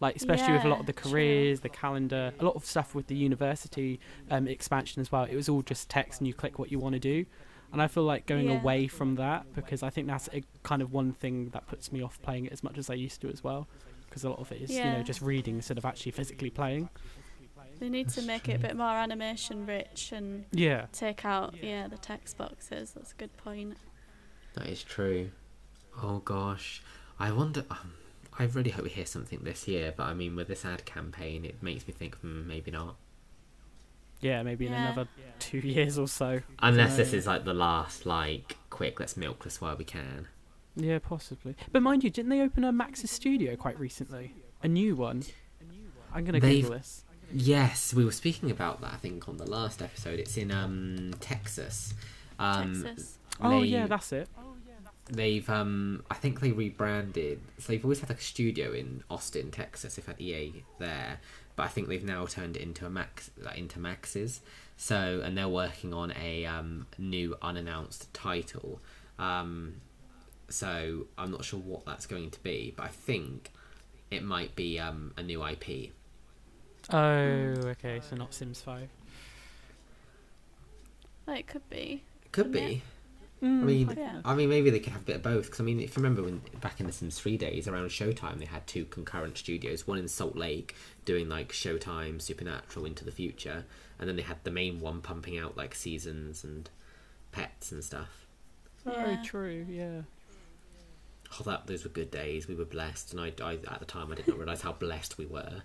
Like 0.00 0.16
especially 0.16 0.54
with 0.54 0.64
a 0.64 0.68
lot 0.68 0.80
of 0.80 0.86
the 0.86 0.94
true. 0.94 1.10
careers, 1.12 1.60
the 1.60 1.68
calendar, 1.68 2.32
a 2.40 2.44
lot 2.44 2.56
of 2.56 2.64
stuff 2.64 2.94
with 2.94 3.06
the 3.06 3.14
university 3.14 4.00
um, 4.30 4.48
expansion 4.48 5.00
as 5.00 5.12
well. 5.12 5.24
It 5.24 5.36
was 5.36 5.48
all 5.48 5.62
just 5.62 5.90
text 5.90 6.20
and 6.20 6.26
you 6.26 6.32
click 6.34 6.58
what 6.58 6.72
you 6.72 6.78
want 6.78 6.94
to 6.94 6.98
do. 6.98 7.26
And 7.72 7.80
I 7.80 7.86
feel 7.86 8.02
like 8.02 8.26
going 8.26 8.48
Yeah. 8.48 8.58
away 8.58 8.88
from 8.88 9.14
that 9.16 9.52
because 9.54 9.82
I 9.82 9.90
think 9.90 10.08
that's 10.08 10.28
a 10.32 10.42
kind 10.64 10.82
of 10.82 10.92
one 10.92 11.12
thing 11.12 11.50
that 11.50 11.66
puts 11.68 11.92
me 11.92 12.02
off 12.02 12.20
playing 12.22 12.46
it 12.46 12.52
as 12.52 12.64
much 12.64 12.78
as 12.78 12.88
I 12.90 12.94
used 12.94 13.20
to 13.20 13.28
as 13.28 13.44
well. 13.44 13.68
Because 14.08 14.24
a 14.24 14.30
lot 14.30 14.40
of 14.40 14.50
it 14.50 14.62
is 14.62 14.70
you 14.70 14.90
know 14.90 15.02
just 15.02 15.20
reading 15.22 15.56
instead 15.56 15.78
of 15.78 15.84
actually 15.84 16.12
physically 16.12 16.50
playing. 16.50 16.88
They 17.80 17.88
need 17.88 18.10
to 18.10 18.22
make 18.22 18.48
it 18.48 18.54
a 18.56 18.58
bit 18.58 18.76
more 18.76 18.90
animation 18.92 19.66
rich 19.66 20.12
and 20.12 20.44
Yeah. 20.52 20.86
take 20.92 21.24
out 21.24 21.54
yeah 21.62 21.88
the 21.88 21.96
text 21.98 22.36
boxes. 22.36 22.92
That's 22.92 23.12
a 23.12 23.14
good 23.16 23.34
point. 23.38 23.76
That 24.54 24.66
is 24.66 24.82
true. 24.82 25.30
Oh 26.02 26.18
gosh, 26.18 26.82
I 27.18 27.32
wonder. 27.32 27.64
Um, 27.70 27.94
I 28.38 28.44
really 28.44 28.70
hope 28.70 28.84
we 28.84 28.90
hear 28.90 29.06
something 29.06 29.40
this 29.42 29.66
year, 29.66 29.92
but 29.96 30.04
I 30.04 30.14
mean, 30.14 30.36
with 30.36 30.48
this 30.48 30.64
ad 30.64 30.84
campaign, 30.84 31.44
it 31.44 31.62
makes 31.62 31.86
me 31.86 31.92
think, 31.92 32.16
hmm, 32.16 32.46
maybe 32.46 32.70
not. 32.70 32.96
Yeah, 34.20 34.42
maybe 34.42 34.66
in 34.66 34.72
another 34.74 35.08
two 35.38 35.58
years 35.58 35.98
or 35.98 36.06
so. 36.06 36.40
Unless 36.60 36.96
this 36.96 37.12
is 37.14 37.26
like 37.26 37.44
the 37.44 37.54
last, 37.54 38.04
like, 38.06 38.56
quick, 38.68 39.00
let's 39.00 39.16
milk 39.16 39.44
this 39.44 39.60
while 39.60 39.76
we 39.76 39.84
can. 39.84 40.28
Yeah, 40.76 40.98
possibly. 40.98 41.56
But 41.72 41.82
mind 41.82 42.04
you, 42.04 42.10
didn't 42.10 42.28
they 42.30 42.40
open 42.42 42.64
a 42.64 42.72
Maxis 42.72 43.08
studio 43.08 43.56
quite 43.56 43.78
recently? 43.80 44.34
A 44.62 44.68
new 44.68 44.94
one. 44.94 45.22
I'm 46.12 46.24
gonna 46.24 46.40
They've- 46.40 46.62
Google 46.62 46.78
this. 46.78 47.04
Yes, 47.32 47.94
we 47.94 48.04
were 48.04 48.12
speaking 48.12 48.50
about 48.50 48.80
that. 48.80 48.92
I 48.92 48.96
think 48.96 49.28
on 49.28 49.36
the 49.36 49.48
last 49.48 49.82
episode. 49.82 50.18
It's 50.18 50.36
in 50.36 50.50
um 50.50 51.12
Texas. 51.20 51.94
Um, 52.38 52.82
Texas. 52.84 53.18
Oh 53.40 53.62
yeah, 53.62 53.86
that's 53.86 54.12
it. 54.12 54.28
They've 55.08 55.48
um 55.50 56.04
I 56.10 56.14
think 56.14 56.40
they 56.40 56.52
rebranded. 56.52 57.40
So 57.58 57.72
they've 57.72 57.84
always 57.84 58.00
had 58.00 58.08
like 58.08 58.18
a 58.18 58.22
studio 58.22 58.72
in 58.72 59.02
Austin, 59.10 59.50
Texas. 59.50 59.94
They've 59.94 60.06
had 60.06 60.20
EA 60.20 60.64
there, 60.78 61.20
but 61.56 61.64
I 61.64 61.68
think 61.68 61.88
they've 61.88 62.04
now 62.04 62.26
turned 62.26 62.56
it 62.56 62.62
into 62.62 62.86
a 62.86 62.90
Max 62.90 63.30
like, 63.38 63.58
into 63.58 63.78
Maxis. 63.78 64.40
So 64.76 65.20
and 65.24 65.36
they're 65.36 65.48
working 65.48 65.92
on 65.92 66.12
a 66.20 66.46
um 66.46 66.86
new 66.98 67.36
unannounced 67.42 68.12
title. 68.14 68.80
Um 69.18 69.80
so 70.48 71.06
I'm 71.16 71.30
not 71.30 71.44
sure 71.44 71.60
what 71.60 71.84
that's 71.86 72.06
going 72.06 72.30
to 72.30 72.42
be, 72.42 72.74
but 72.76 72.84
I 72.84 72.88
think 72.88 73.50
it 74.10 74.22
might 74.24 74.54
be 74.56 74.78
um 74.78 75.12
a 75.16 75.22
new 75.22 75.44
IP. 75.44 75.92
Oh, 76.92 77.68
okay. 77.70 78.00
So 78.08 78.16
not 78.16 78.34
Sims 78.34 78.60
Five. 78.60 78.88
Well, 81.26 81.36
it 81.36 81.46
could 81.46 81.68
be. 81.70 82.02
It 82.24 82.32
Could 82.32 82.52
be. 82.52 82.82
Mm, 83.42 83.62
I 83.62 83.64
mean, 83.64 83.94
Yeah. 83.96 84.20
I 84.24 84.34
mean, 84.34 84.50
maybe 84.50 84.68
they 84.68 84.80
could 84.80 84.92
have 84.92 85.02
a 85.02 85.04
bit 85.06 85.16
of 85.16 85.22
both. 85.22 85.46
Because 85.46 85.60
I 85.60 85.62
mean, 85.62 85.80
if 85.80 85.96
you 85.96 86.02
remember 86.02 86.22
when 86.22 86.42
back 86.60 86.78
in 86.80 86.86
the 86.86 86.92
Sims 86.92 87.18
Three 87.18 87.38
days, 87.38 87.66
around 87.66 87.88
Showtime, 87.88 88.38
they 88.38 88.44
had 88.44 88.66
two 88.66 88.84
concurrent 88.84 89.38
studios. 89.38 89.86
One 89.86 89.98
in 89.98 90.08
Salt 90.08 90.36
Lake 90.36 90.74
doing 91.04 91.28
like 91.28 91.52
Showtime, 91.52 92.20
Supernatural, 92.20 92.84
Into 92.84 93.04
the 93.04 93.12
Future, 93.12 93.64
and 93.98 94.08
then 94.08 94.16
they 94.16 94.22
had 94.22 94.44
the 94.44 94.50
main 94.50 94.80
one 94.80 95.00
pumping 95.00 95.38
out 95.38 95.56
like 95.56 95.74
seasons 95.74 96.44
and 96.44 96.68
pets 97.32 97.72
and 97.72 97.82
stuff. 97.82 98.26
very 98.84 99.12
Yeah. 99.12 99.22
true. 99.22 99.66
Yeah. 99.70 100.02
Oh, 101.38 101.44
that 101.44 101.66
those 101.66 101.84
were 101.84 101.90
good 101.90 102.10
days. 102.10 102.46
We 102.48 102.56
were 102.56 102.64
blessed, 102.64 103.12
and 103.14 103.20
I, 103.20 103.32
I 103.42 103.54
at 103.54 103.78
the 103.78 103.86
time 103.86 104.10
I 104.12 104.16
did 104.16 104.26
not 104.28 104.36
realize 104.36 104.60
how 104.62 104.72
blessed 104.72 105.16
we 105.16 105.26
were. 105.26 105.62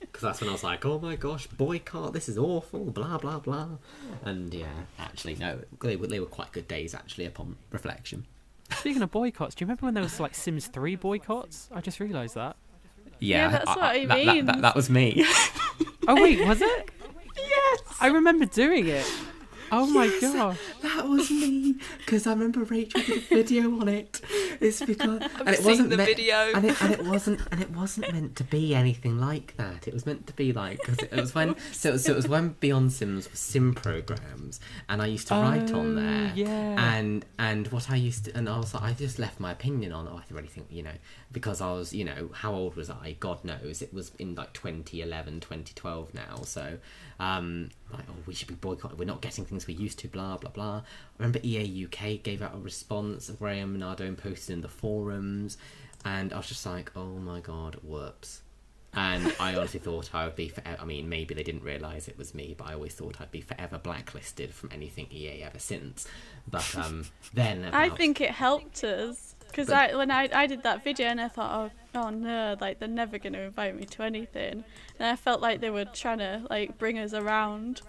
Because 0.00 0.22
that's 0.22 0.40
when 0.40 0.48
I 0.48 0.52
was 0.52 0.64
like, 0.64 0.84
"Oh 0.84 0.98
my 0.98 1.16
gosh, 1.16 1.46
boycott! 1.46 2.12
This 2.12 2.28
is 2.28 2.38
awful!" 2.38 2.84
Blah 2.86 3.18
blah 3.18 3.38
blah. 3.40 3.68
And 4.24 4.52
yeah, 4.52 4.66
actually, 4.98 5.36
no, 5.36 5.60
they 5.80 5.96
were 5.96 6.06
they 6.06 6.20
were 6.20 6.26
quite 6.26 6.52
good 6.52 6.66
days 6.68 6.94
actually 6.94 7.26
upon 7.26 7.56
reflection. 7.70 8.26
Speaking 8.72 9.02
of 9.02 9.10
boycotts, 9.10 9.54
do 9.54 9.62
you 9.62 9.66
remember 9.66 9.86
when 9.86 9.94
there 9.94 10.02
was 10.02 10.18
like 10.20 10.34
Sims 10.34 10.66
Three 10.66 10.96
boycotts? 10.96 11.68
I 11.72 11.80
just 11.80 12.00
realised 12.00 12.34
that. 12.34 12.56
Yeah, 13.20 13.48
that's 13.48 13.66
what 13.66 13.96
he 13.96 14.06
that, 14.06 14.24
that- 14.24 14.46
that- 14.46 14.62
that 14.62 14.74
was 14.76 14.88
me. 14.90 15.24
Oh 16.06 16.14
wait, 16.20 16.46
was 16.46 16.60
it? 16.62 16.90
yes. 17.36 17.80
I 18.00 18.08
remember 18.08 18.44
doing 18.46 18.86
it. 18.88 19.06
Oh 19.70 19.86
my 19.86 20.08
gosh. 20.20 20.58
That 20.82 21.08
was 21.08 21.30
me 21.30 21.74
because 21.98 22.26
I 22.26 22.32
remember 22.32 22.60
Rachel 22.64 23.00
did 23.02 23.18
a 23.18 23.20
video 23.34 23.80
on 23.80 23.88
it. 23.88 24.20
It's 24.60 24.80
because 24.84 25.22
and 25.38 25.48
it 25.48 25.56
seen 25.58 25.66
wasn't 25.66 25.90
the 25.90 25.96
meant- 25.96 26.08
video. 26.08 26.52
and 26.54 26.64
it, 26.64 26.82
and 26.82 26.92
it 26.92 27.04
wasn't 27.04 27.40
and 27.50 27.60
it 27.60 27.70
wasn't 27.70 28.12
meant 28.12 28.36
to 28.36 28.44
be 28.44 28.74
anything 28.74 29.18
like 29.18 29.56
that. 29.56 29.86
It 29.88 29.94
was 29.94 30.06
meant 30.06 30.26
to 30.26 30.32
be 30.32 30.52
like 30.52 30.78
because 30.80 30.98
it, 30.98 31.12
was 31.12 31.34
when 31.34 31.54
so, 31.72 31.96
so 31.96 32.12
it 32.12 32.16
was 32.16 32.28
when 32.28 32.50
Beyond 32.60 32.92
Sims 32.92 33.30
was 33.30 33.38
sim 33.38 33.74
programs, 33.74 34.60
and 34.88 35.00
I 35.02 35.06
used 35.06 35.28
to 35.28 35.34
write 35.34 35.72
on 35.72 35.98
Oh, 35.98 36.00
there. 36.00 36.32
yeah. 36.34 36.96
And 36.96 37.24
and 37.38 37.66
what 37.68 37.90
I 37.90 37.96
used 37.96 38.26
to 38.26 38.36
and 38.36 38.48
I 38.48 38.58
was 38.58 38.74
like, 38.74 38.82
I 38.82 38.92
just 38.92 39.18
left 39.18 39.40
my 39.40 39.52
opinion 39.52 39.92
on. 39.92 40.08
Oh, 40.08 40.16
I 40.18 40.22
really 40.34 40.48
think 40.48 40.66
you 40.70 40.82
know 40.82 40.92
because 41.32 41.60
I 41.60 41.72
was 41.72 41.92
you 41.92 42.04
know 42.04 42.30
how 42.32 42.52
old 42.54 42.76
was 42.76 42.90
I? 42.90 43.16
God 43.20 43.44
knows 43.44 43.82
it 43.82 43.92
was 43.92 44.12
in 44.18 44.34
like 44.34 44.52
2011, 44.54 45.40
2012 45.40 46.14
now. 46.14 46.42
So 46.44 46.78
um 47.20 47.68
like 47.92 48.04
oh 48.08 48.14
we 48.26 48.34
should 48.34 48.48
be 48.48 48.54
boycotting. 48.54 48.96
We're 48.98 49.04
not 49.04 49.20
getting 49.20 49.44
things 49.44 49.66
we 49.66 49.74
used 49.74 49.98
to. 50.00 50.08
Blah 50.08 50.36
blah 50.38 50.50
blah. 50.50 50.67
I 50.68 50.82
remember 51.18 51.40
EA 51.42 51.86
UK 51.86 52.22
gave 52.22 52.42
out 52.42 52.54
a 52.54 52.58
response 52.58 53.28
of 53.28 53.38
Graham 53.38 53.78
Nardone 53.78 54.16
posted 54.16 54.54
in 54.54 54.60
the 54.60 54.68
forums, 54.68 55.58
and 56.04 56.32
I 56.32 56.36
was 56.36 56.48
just 56.48 56.64
like, 56.64 56.90
oh 56.96 57.18
my 57.18 57.40
god, 57.40 57.76
whoops. 57.82 58.42
And 58.94 59.34
I 59.38 59.54
honestly 59.54 59.80
thought 59.80 60.14
I 60.14 60.24
would 60.24 60.34
be 60.34 60.48
forever. 60.48 60.78
I 60.80 60.84
mean, 60.84 61.08
maybe 61.08 61.34
they 61.34 61.42
didn't 61.42 61.62
realise 61.62 62.08
it 62.08 62.16
was 62.16 62.34
me, 62.34 62.54
but 62.56 62.68
I 62.68 62.74
always 62.74 62.94
thought 62.94 63.20
I'd 63.20 63.30
be 63.30 63.42
forever 63.42 63.78
blacklisted 63.78 64.54
from 64.54 64.70
anything 64.72 65.06
EA 65.12 65.42
ever 65.42 65.58
since. 65.58 66.06
But 66.50 66.74
um, 66.74 67.04
then 67.34 67.68
I 67.72 67.90
think 67.90 68.20
it 68.20 68.30
helped 68.30 68.82
us 68.84 69.34
because 69.46 69.70
I 69.70 69.94
when 69.94 70.10
I 70.10 70.28
I 70.32 70.46
did 70.46 70.62
that 70.62 70.84
video 70.84 71.08
and 71.08 71.20
I 71.20 71.28
thought, 71.28 71.70
oh, 71.94 72.00
oh 72.00 72.10
no, 72.10 72.56
like 72.60 72.78
they're 72.78 72.88
never 72.88 73.18
going 73.18 73.34
to 73.34 73.42
invite 73.42 73.76
me 73.76 73.84
to 73.84 74.02
anything, 74.02 74.64
and 74.98 75.08
I 75.08 75.16
felt 75.16 75.40
like 75.40 75.60
they 75.60 75.70
were 75.70 75.84
trying 75.84 76.18
to 76.18 76.46
like 76.48 76.78
bring 76.78 76.98
us 76.98 77.12
around. 77.12 77.82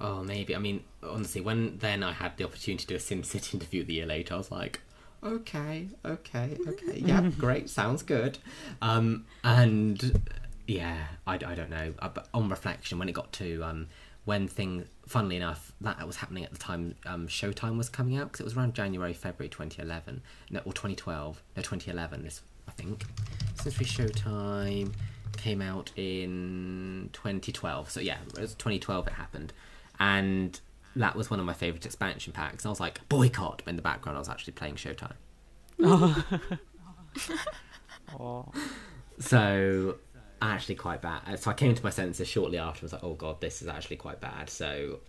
Oh, 0.00 0.24
maybe. 0.24 0.56
I 0.56 0.58
mean, 0.58 0.82
honestly, 1.02 1.40
when 1.40 1.78
then 1.78 2.02
I 2.02 2.12
had 2.12 2.36
the 2.36 2.44
opportunity 2.44 2.82
to 2.82 2.86
do 2.86 2.94
a 2.94 2.98
SimCity 2.98 3.54
interview 3.54 3.84
the 3.84 3.94
year 3.94 4.06
later, 4.06 4.34
I 4.34 4.38
was 4.38 4.50
like, 4.50 4.80
okay, 5.22 5.88
okay, 6.04 6.58
okay, 6.66 6.98
yeah, 7.04 7.30
great, 7.38 7.68
sounds 7.70 8.02
good. 8.02 8.38
Um, 8.80 9.26
and 9.44 10.20
yeah, 10.66 11.04
I, 11.26 11.34
I 11.34 11.54
don't 11.54 11.70
know. 11.70 11.94
Uh, 11.98 12.08
but 12.08 12.28
on 12.32 12.48
reflection, 12.48 12.98
when 12.98 13.08
it 13.08 13.12
got 13.12 13.32
to 13.34 13.62
um, 13.62 13.86
when 14.24 14.46
things, 14.46 14.86
funnily 15.06 15.36
enough, 15.36 15.72
that 15.80 16.06
was 16.06 16.16
happening 16.16 16.44
at 16.44 16.52
the 16.52 16.58
time 16.58 16.94
um, 17.06 17.26
Showtime 17.26 17.76
was 17.76 17.88
coming 17.88 18.16
out 18.16 18.26
because 18.26 18.40
it 18.40 18.44
was 18.44 18.56
around 18.56 18.74
January, 18.74 19.12
February 19.12 19.48
2011, 19.48 20.22
no, 20.50 20.60
or 20.60 20.72
2012, 20.72 21.42
no, 21.56 21.62
2011, 21.62 22.22
this, 22.22 22.42
I 22.68 22.72
think. 22.72 23.04
Since 23.54 23.78
we 23.78 23.86
Showtime 23.86 24.92
came 25.36 25.62
out 25.62 25.90
in 25.96 27.10
2012, 27.12 27.90
so 27.90 28.00
yeah, 28.00 28.18
it 28.34 28.40
was 28.40 28.54
2012 28.54 29.06
it 29.08 29.12
happened, 29.14 29.52
and 29.98 30.60
that 30.96 31.16
was 31.16 31.30
one 31.30 31.40
of 31.40 31.46
my 31.46 31.52
favorite 31.52 31.86
expansion 31.86 32.32
packs. 32.32 32.66
I 32.66 32.68
was 32.68 32.80
like 32.80 33.06
boycott. 33.08 33.62
But 33.64 33.70
in 33.70 33.76
the 33.76 33.82
background, 33.82 34.16
I 34.16 34.20
was 34.20 34.28
actually 34.28 34.54
playing 34.54 34.76
Showtime. 34.76 35.14
Oh. 38.18 38.50
So 39.18 39.96
actually 40.42 40.74
quite 40.76 41.02
bad. 41.02 41.22
Uh, 41.26 41.36
so 41.36 41.50
I 41.50 41.54
came 41.54 41.74
to 41.74 41.84
my 41.84 41.90
senses 41.90 42.28
shortly 42.28 42.58
after. 42.58 42.82
I 42.82 42.86
was 42.86 42.92
like, 42.92 43.04
oh 43.04 43.14
god, 43.14 43.40
this 43.40 43.62
is 43.62 43.68
actually 43.68 43.96
quite 43.96 44.20
bad. 44.20 44.48
So 44.50 45.00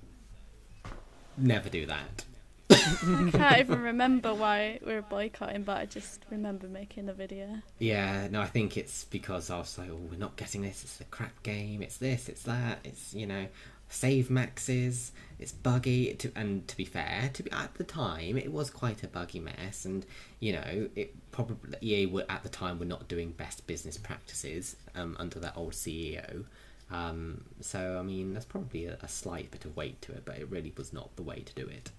never 1.37 1.69
do 1.69 1.85
that. 1.85 2.25
I 2.69 3.29
can't 3.31 3.59
even 3.59 3.81
remember 3.81 4.33
why 4.33 4.79
we 4.85 4.93
were 4.93 5.01
boycotting, 5.01 5.63
but 5.63 5.77
I 5.77 5.85
just 5.85 6.25
remember 6.29 6.67
making 6.67 7.05
the 7.05 7.13
video. 7.13 7.61
Yeah, 7.79 8.27
no, 8.31 8.41
I 8.41 8.45
think 8.45 8.77
it's 8.77 9.03
because 9.05 9.49
I 9.49 9.57
was 9.57 9.77
like, 9.77 9.89
oh, 9.89 9.99
we're 10.09 10.17
not 10.17 10.37
getting 10.37 10.61
this. 10.61 10.83
It's 10.83 11.01
a 11.01 11.05
crap 11.05 11.43
game. 11.43 11.81
It's 11.81 11.97
this. 11.97 12.29
It's 12.29 12.43
that. 12.43 12.79
It's 12.85 13.13
you 13.13 13.27
know, 13.27 13.47
save 13.91 14.29
maxes. 14.29 15.11
It's 15.37 15.51
buggy. 15.51 16.13
To, 16.15 16.31
and 16.35 16.67
to 16.67 16.77
be 16.77 16.85
fair, 16.85 17.29
to 17.33 17.43
be 17.43 17.51
at 17.51 17.75
the 17.75 17.83
time, 17.83 18.37
it 18.37 18.51
was 18.51 18.69
quite 18.69 19.03
a 19.03 19.07
buggy 19.07 19.39
mess. 19.39 19.85
And 19.85 20.05
you 20.39 20.53
know, 20.53 20.89
it 20.95 21.13
probably 21.31 21.77
EA 21.81 22.07
were 22.07 22.25
at 22.29 22.43
the 22.43 22.49
time 22.49 22.79
were 22.79 22.85
not 22.85 23.07
doing 23.07 23.31
best 23.31 23.67
business 23.67 23.97
practices 23.97 24.75
um, 24.95 25.15
under 25.19 25.39
that 25.39 25.55
old 25.55 25.73
CEO. 25.73 26.45
Um, 26.89 27.45
so 27.59 27.97
I 27.99 28.01
mean, 28.01 28.33
there's 28.33 28.45
probably 28.45 28.85
a, 28.85 28.97
a 29.01 29.07
slight 29.07 29.51
bit 29.51 29.65
of 29.65 29.75
weight 29.75 30.01
to 30.03 30.13
it, 30.13 30.23
but 30.25 30.37
it 30.37 30.49
really 30.49 30.73
was 30.75 30.93
not 30.93 31.15
the 31.15 31.23
way 31.23 31.41
to 31.41 31.53
do 31.53 31.67
it. 31.67 31.91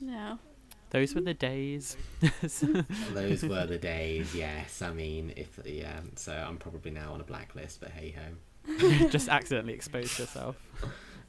No. 0.00 0.38
Those 0.90 1.12
were 1.14 1.22
the 1.22 1.34
days. 1.34 1.96
Those 2.40 3.42
were 3.42 3.66
the 3.66 3.78
days. 3.80 4.32
Yes, 4.32 4.80
I 4.80 4.92
mean, 4.92 5.32
if 5.34 5.58
yeah, 5.64 5.98
so 6.14 6.32
I'm 6.32 6.56
probably 6.56 6.92
now 6.92 7.12
on 7.14 7.20
a 7.20 7.24
blacklist, 7.24 7.80
but 7.80 7.90
hey 7.90 8.14
ho. 8.16 8.34
Just 9.10 9.28
accidentally 9.28 9.74
exposed 9.74 10.18
yourself. 10.18 10.56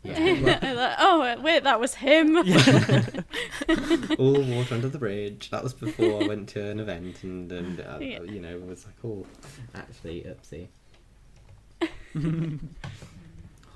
Yeah, 0.03 0.59
like, 0.75 0.95
oh 0.99 1.41
wait, 1.41 1.63
that 1.63 1.79
was 1.79 1.95
him. 1.95 2.37
all 4.19 4.41
water 4.41 4.75
under 4.75 4.87
the 4.89 4.97
bridge. 4.99 5.49
That 5.49 5.63
was 5.63 5.73
before 5.73 6.23
I 6.23 6.27
went 6.27 6.49
to 6.49 6.63
an 6.69 6.79
event, 6.79 7.23
and 7.23 7.51
and 7.51 7.79
uh, 7.79 7.97
Yeah. 7.99 8.21
you 8.21 8.39
know 8.39 8.57
was 8.59 8.85
like, 8.85 8.95
oh, 9.03 9.25
actually, 9.73 10.21
oopsie. 10.21 10.67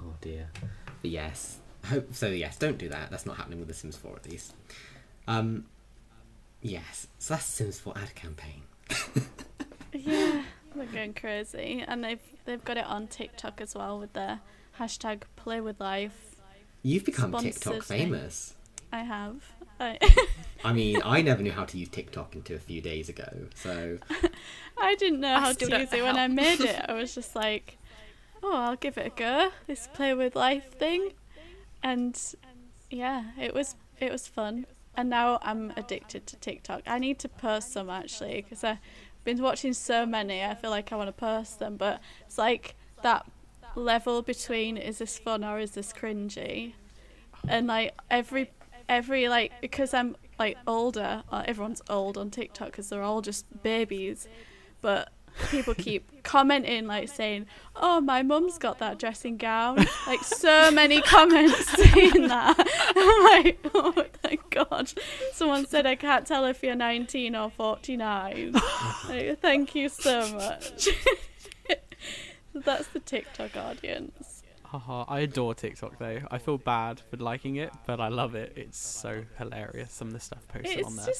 oh 0.01 0.13
dear. 0.21 0.49
But 1.01 1.11
yes, 1.11 1.57
hope 1.85 2.13
so. 2.13 2.27
Yes, 2.27 2.57
don't 2.57 2.77
do 2.77 2.89
that. 2.89 3.09
That's 3.09 3.25
not 3.25 3.37
happening 3.37 3.59
with 3.59 3.67
The 3.67 3.73
Sims 3.73 3.95
4 3.97 4.15
at 4.15 4.29
least. 4.29 4.53
Um, 5.27 5.65
yes. 6.61 7.07
So 7.17 7.33
that's 7.33 7.45
Sims 7.45 7.79
4 7.79 7.97
ad 7.97 8.13
campaign. 8.15 8.61
yeah, 9.93 10.28
they're 10.79 10.87
going 10.87 11.13
crazy, 11.13 11.83
and 11.87 12.03
they've 12.03 12.21
they've 12.45 12.63
got 12.63 12.77
it 12.77 12.85
on 12.85 13.07
TikTok 13.07 13.61
as 13.61 13.75
well 13.75 13.99
with 13.99 14.13
their 14.13 14.39
hashtag 14.79 15.23
Play 15.35 15.61
with 15.61 15.79
Life. 15.79 16.35
You've 16.81 17.05
become 17.05 17.33
TikTok 17.33 17.83
famous. 17.83 18.55
I 18.91 19.03
have. 19.03 19.53
I, 19.79 19.97
I 20.63 20.73
mean, 20.73 21.01
I 21.03 21.21
never 21.21 21.43
knew 21.43 21.51
how 21.51 21.65
to 21.65 21.77
use 21.77 21.89
TikTok 21.89 22.35
until 22.35 22.55
a 22.55 22.59
few 22.59 22.81
days 22.81 23.09
ago. 23.09 23.27
So 23.55 23.97
I 24.77 24.95
didn't 24.95 25.19
know 25.19 25.35
I 25.35 25.39
how 25.39 25.53
to 25.53 25.79
use 25.79 25.93
it 25.93 26.03
when. 26.03 26.17
I 26.17 26.27
made 26.27 26.61
it. 26.61 26.85
I 26.87 26.93
was 26.93 27.13
just 27.13 27.35
like, 27.35 27.77
oh, 28.41 28.55
I'll 28.55 28.75
give 28.75 28.97
it 28.97 29.07
a 29.07 29.09
go. 29.09 29.51
This 29.67 29.87
play 29.93 30.13
with 30.13 30.35
life 30.35 30.71
thing, 30.71 31.11
and 31.83 32.19
yeah, 32.89 33.31
it 33.39 33.53
was 33.53 33.75
it 33.99 34.11
was 34.11 34.27
fun. 34.27 34.65
And 34.95 35.09
now 35.09 35.39
I'm 35.41 35.71
addicted 35.77 36.27
to 36.27 36.35
TikTok. 36.37 36.81
I 36.85 36.99
need 36.99 37.19
to 37.19 37.29
post 37.29 37.71
some 37.71 37.89
actually 37.89 38.41
because 38.41 38.63
I've 38.63 38.79
been 39.23 39.41
watching 39.41 39.73
so 39.73 40.05
many. 40.05 40.43
I 40.43 40.55
feel 40.55 40.69
like 40.69 40.91
I 40.91 40.95
want 40.95 41.07
to 41.07 41.13
post 41.13 41.59
them, 41.59 41.77
but 41.77 42.01
it's 42.25 42.37
like 42.37 42.75
that 43.03 43.25
level 43.75 44.21
between 44.21 44.77
is 44.77 44.97
this 44.97 45.19
fun 45.19 45.43
or 45.43 45.59
is 45.59 45.71
this 45.71 45.93
cringy, 45.93 46.73
and 47.47 47.67
like 47.67 47.93
every 48.09 48.51
every 48.87 49.29
like 49.29 49.53
because 49.61 49.93
I'm 49.93 50.15
like 50.37 50.57
older. 50.65 51.23
Everyone's 51.31 51.81
old 51.89 52.17
on 52.17 52.31
TikTok 52.31 52.67
because 52.67 52.89
they're 52.89 53.03
all 53.03 53.21
just 53.21 53.45
babies, 53.61 54.27
but 54.81 55.09
people 55.49 55.73
keep 55.73 56.23
commenting 56.23 56.87
like 56.87 57.09
saying, 57.09 57.45
"Oh, 57.75 58.01
my 58.01 58.23
mum's 58.23 58.57
got 58.57 58.79
that 58.79 58.99
dressing 58.99 59.37
gown." 59.37 59.85
Like 60.07 60.23
so 60.23 60.71
many 60.71 61.01
comments 61.15 61.69
saying 61.69 62.27
that. 62.27 62.55
I'm 62.95 63.43
like, 63.43 63.59
oh 63.73 64.05
thank 64.21 64.49
God. 64.49 64.91
Someone 65.33 65.65
said 65.65 65.85
I 65.85 65.95
can't 65.95 66.25
tell 66.25 66.45
if 66.45 66.63
you're 66.63 66.75
19 66.75 67.35
or 67.35 67.49
49. 67.51 68.53
like, 69.09 69.39
thank 69.39 69.75
you 69.75 69.89
so 69.89 70.31
much. 70.33 70.89
That's 72.53 72.87
the 72.87 72.99
TikTok 72.99 73.55
audience. 73.55 74.43
Haha, 74.63 75.05
I 75.07 75.21
adore 75.21 75.55
TikTok 75.55 75.97
though. 75.97 76.19
I 76.29 76.37
feel 76.37 76.57
bad 76.57 77.01
for 77.09 77.17
liking 77.17 77.55
it, 77.55 77.71
but 77.87 77.99
I 77.99 78.09
love 78.09 78.35
it. 78.35 78.53
It's 78.55 78.77
so 78.77 79.23
hilarious. 79.37 79.91
Some 79.91 80.09
of 80.09 80.13
the 80.13 80.19
stuff 80.19 80.47
posted 80.47 80.83
on 80.83 80.93
It's 80.93 81.05
there. 81.05 81.13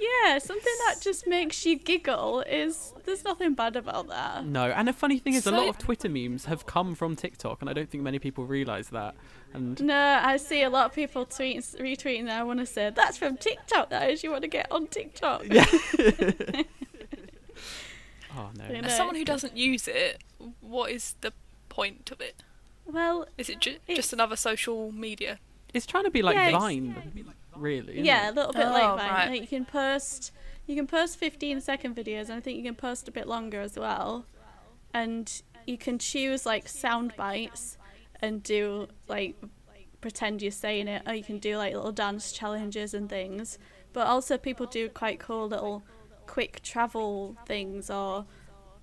Just 0.00 0.24
yeah, 0.24 0.38
something 0.38 0.72
that 0.86 0.96
just 1.00 1.26
makes 1.26 1.64
you 1.66 1.78
giggle 1.78 2.40
is 2.42 2.94
there's 3.04 3.24
nothing 3.24 3.54
bad 3.54 3.76
about 3.76 4.08
that. 4.08 4.44
No, 4.44 4.64
and 4.70 4.88
the 4.88 4.92
funny 4.92 5.18
thing 5.18 5.34
is, 5.34 5.46
a 5.46 5.50
lot 5.50 5.68
of 5.68 5.78
Twitter 5.78 6.08
memes 6.08 6.46
have 6.46 6.66
come 6.66 6.94
from 6.94 7.16
TikTok, 7.16 7.60
and 7.60 7.68
I 7.68 7.72
don't 7.72 7.90
think 7.90 8.02
many 8.02 8.18
people 8.18 8.44
realise 8.46 8.88
that. 8.88 9.14
And 9.52 9.80
No, 9.82 10.20
I 10.22 10.36
see 10.36 10.62
a 10.62 10.70
lot 10.70 10.86
of 10.86 10.92
people 10.94 11.26
tweeting, 11.26 11.58
retweeting 11.80 12.26
that. 12.26 12.40
I 12.40 12.42
want 12.44 12.60
to 12.60 12.66
say 12.66 12.90
that's 12.90 13.16
from 13.18 13.36
TikTok. 13.36 13.90
That 13.90 14.10
is, 14.10 14.22
you 14.24 14.30
want 14.30 14.42
to 14.42 14.48
get 14.48 14.70
on 14.70 14.86
TikTok. 14.86 15.44
Yeah. 15.46 15.66
oh 18.36 18.50
no, 18.56 18.64
You 18.68 18.82
know. 18.82 18.88
As 18.88 18.96
someone 18.96 19.16
who 19.16 19.24
doesn't 19.24 19.56
use 19.56 19.88
it, 19.88 20.22
what 20.60 20.90
is 20.90 21.14
the 21.20 21.32
point 21.68 22.10
of 22.10 22.20
it? 22.20 22.42
Well, 22.86 23.26
Is 23.38 23.48
it 23.48 23.60
ju- 23.60 23.78
just 23.88 24.12
another 24.12 24.36
social 24.36 24.90
media? 24.92 25.38
it's 25.72 25.86
trying 25.86 26.02
to 26.02 26.10
be 26.10 26.20
like 26.20 26.34
Yeah, 26.34 26.48
it's- 26.48 26.60
Vine, 26.60 27.12
really. 27.60 28.00
yeah, 28.00 28.30
a 28.30 28.32
little 28.32 28.52
bit 28.52 28.66
Oh, 28.66 28.72
like 28.72 28.98
Vine. 28.98 29.10
right. 29.10 29.30
Like 29.30 29.40
you 29.42 29.46
can 29.46 29.64
post, 29.64 30.32
you 30.66 30.74
can 30.76 30.86
post 30.86 31.16
15 31.18 31.60
second 31.60 31.94
videos, 31.96 32.22
and 32.28 32.32
I 32.32 32.40
think 32.40 32.56
you 32.56 32.64
can 32.64 32.74
post 32.74 33.06
a 33.08 33.12
bit 33.12 33.26
longer 33.28 33.60
as 33.60 33.76
well. 33.78 34.26
And 34.92 35.30
you 35.66 35.78
can 35.78 35.98
choose 35.98 36.44
like 36.46 36.68
sound 36.68 37.14
bites 37.16 37.78
and 38.20 38.42
do 38.42 38.88
like 39.08 39.36
pretend 40.00 40.42
you're 40.42 40.50
saying 40.50 40.88
it, 40.88 41.02
or 41.06 41.14
you 41.14 41.22
can 41.22 41.38
do 41.38 41.56
like 41.56 41.74
little 41.74 41.92
dance 41.92 42.32
challenges 42.32 42.94
and 42.94 43.08
things. 43.08 43.58
But 43.92 44.06
also, 44.06 44.38
people 44.38 44.66
do 44.66 44.88
quite 44.88 45.18
cool 45.20 45.48
little 45.48 45.82
quick 46.26 46.60
travel 46.62 47.36
things 47.46 47.90
or 47.90 48.24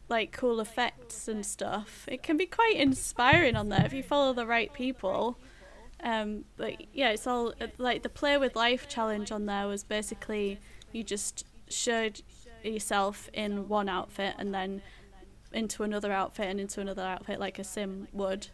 like 0.09 0.31
cool 0.31 0.59
effects 0.59 1.27
and 1.27 1.45
stuff. 1.45 2.05
It 2.07 2.23
can 2.23 2.37
be 2.37 2.45
quite 2.45 2.75
inspiring 2.77 3.55
on 3.55 3.69
there 3.69 3.85
if 3.85 3.93
you 3.93 4.03
follow 4.03 4.33
the 4.33 4.45
right 4.45 4.71
people. 4.73 5.37
Um, 6.03 6.45
but 6.57 6.75
yeah, 6.93 7.09
it's 7.09 7.27
all 7.27 7.53
like 7.77 8.03
the 8.03 8.09
play 8.09 8.37
with 8.37 8.55
life 8.55 8.87
challenge 8.87 9.31
on 9.31 9.45
there 9.45 9.67
was 9.67 9.83
basically 9.83 10.59
you 10.91 11.03
just 11.03 11.45
showed 11.69 12.21
yourself 12.63 13.29
in 13.33 13.67
one 13.67 13.89
outfit 13.89 14.35
and 14.37 14.53
then 14.53 14.81
into 15.51 15.83
another 15.83 16.11
outfit 16.11 16.47
and 16.47 16.59
into 16.59 16.81
another 16.81 17.01
outfit 17.01 17.39
like 17.39 17.57
a 17.57 17.63
sim 17.63 18.07
would 18.11 18.47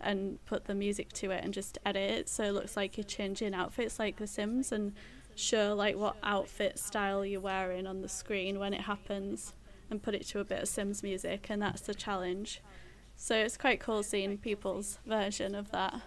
and 0.00 0.44
put 0.46 0.64
the 0.64 0.74
music 0.74 1.12
to 1.12 1.30
it 1.30 1.44
and 1.44 1.54
just 1.54 1.78
edit 1.84 2.10
it 2.10 2.28
so 2.28 2.44
it 2.44 2.52
looks 2.52 2.76
like 2.76 2.96
you're 2.96 3.04
changing 3.04 3.54
outfits 3.54 3.98
like 3.98 4.16
the 4.16 4.26
sims 4.26 4.72
and 4.72 4.92
show 5.36 5.74
like 5.74 5.96
what 5.96 6.16
outfit 6.22 6.78
style 6.78 7.24
you're 7.24 7.40
wearing 7.40 7.86
on 7.86 8.02
the 8.02 8.08
screen 8.08 8.58
when 8.58 8.74
it 8.74 8.82
happens 8.82 9.52
and 9.90 10.02
put 10.02 10.14
it 10.14 10.26
to 10.26 10.38
a 10.38 10.44
bit 10.44 10.62
of 10.62 10.68
sims 10.68 11.02
music 11.02 11.46
and 11.50 11.60
that's 11.60 11.82
the 11.82 11.94
challenge. 11.94 12.62
So 13.16 13.34
it's 13.36 13.56
quite 13.56 13.80
cool 13.80 14.02
seeing 14.02 14.38
people's 14.38 14.98
version 15.04 15.54
of 15.54 15.70
that 15.72 16.00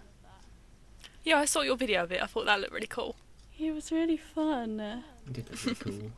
Yeah, 1.24 1.38
I 1.38 1.46
saw 1.46 1.62
your 1.62 1.78
video 1.78 2.04
of 2.04 2.12
it. 2.12 2.22
I 2.22 2.26
thought 2.26 2.46
that 2.46 2.60
looked 2.60 2.74
really 2.74 2.88
cool. 2.88 3.16
it 3.60 3.72
was 3.72 3.92
really 3.92 4.18
fun 4.18 4.80
It 4.80 5.34
did 5.34 5.50
look 5.50 5.60
pretty 5.60 5.76
cool. 6.00 6.12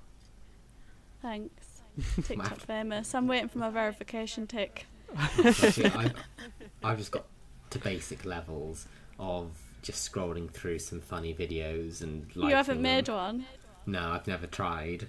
thanks 1.22 1.82
tiktok 2.24 2.60
famous 2.60 3.14
i'm 3.16 3.28
waiting 3.28 3.48
for 3.48 3.58
my 3.60 3.70
verification 3.70 4.48
tick 4.48 4.86
Actually, 5.18 5.86
I've, 5.86 6.14
I've 6.84 6.98
just 6.98 7.12
got 7.12 7.26
to 7.70 7.80
basic 7.80 8.26
levels 8.26 8.88
of 9.20 9.52
just 9.82 10.12
scrolling 10.12 10.50
through 10.52 10.80
some 10.80 11.00
funny 11.00 11.34
videos 11.34 12.02
and 12.02 12.26
you 12.36 12.50
haven't 12.50 12.78
liking 12.78 12.82
made 12.82 13.06
them. 13.06 13.16
one 13.16 13.46
No, 13.86 14.10
I've 14.10 14.28
never 14.28 14.48
tried. 14.48 15.08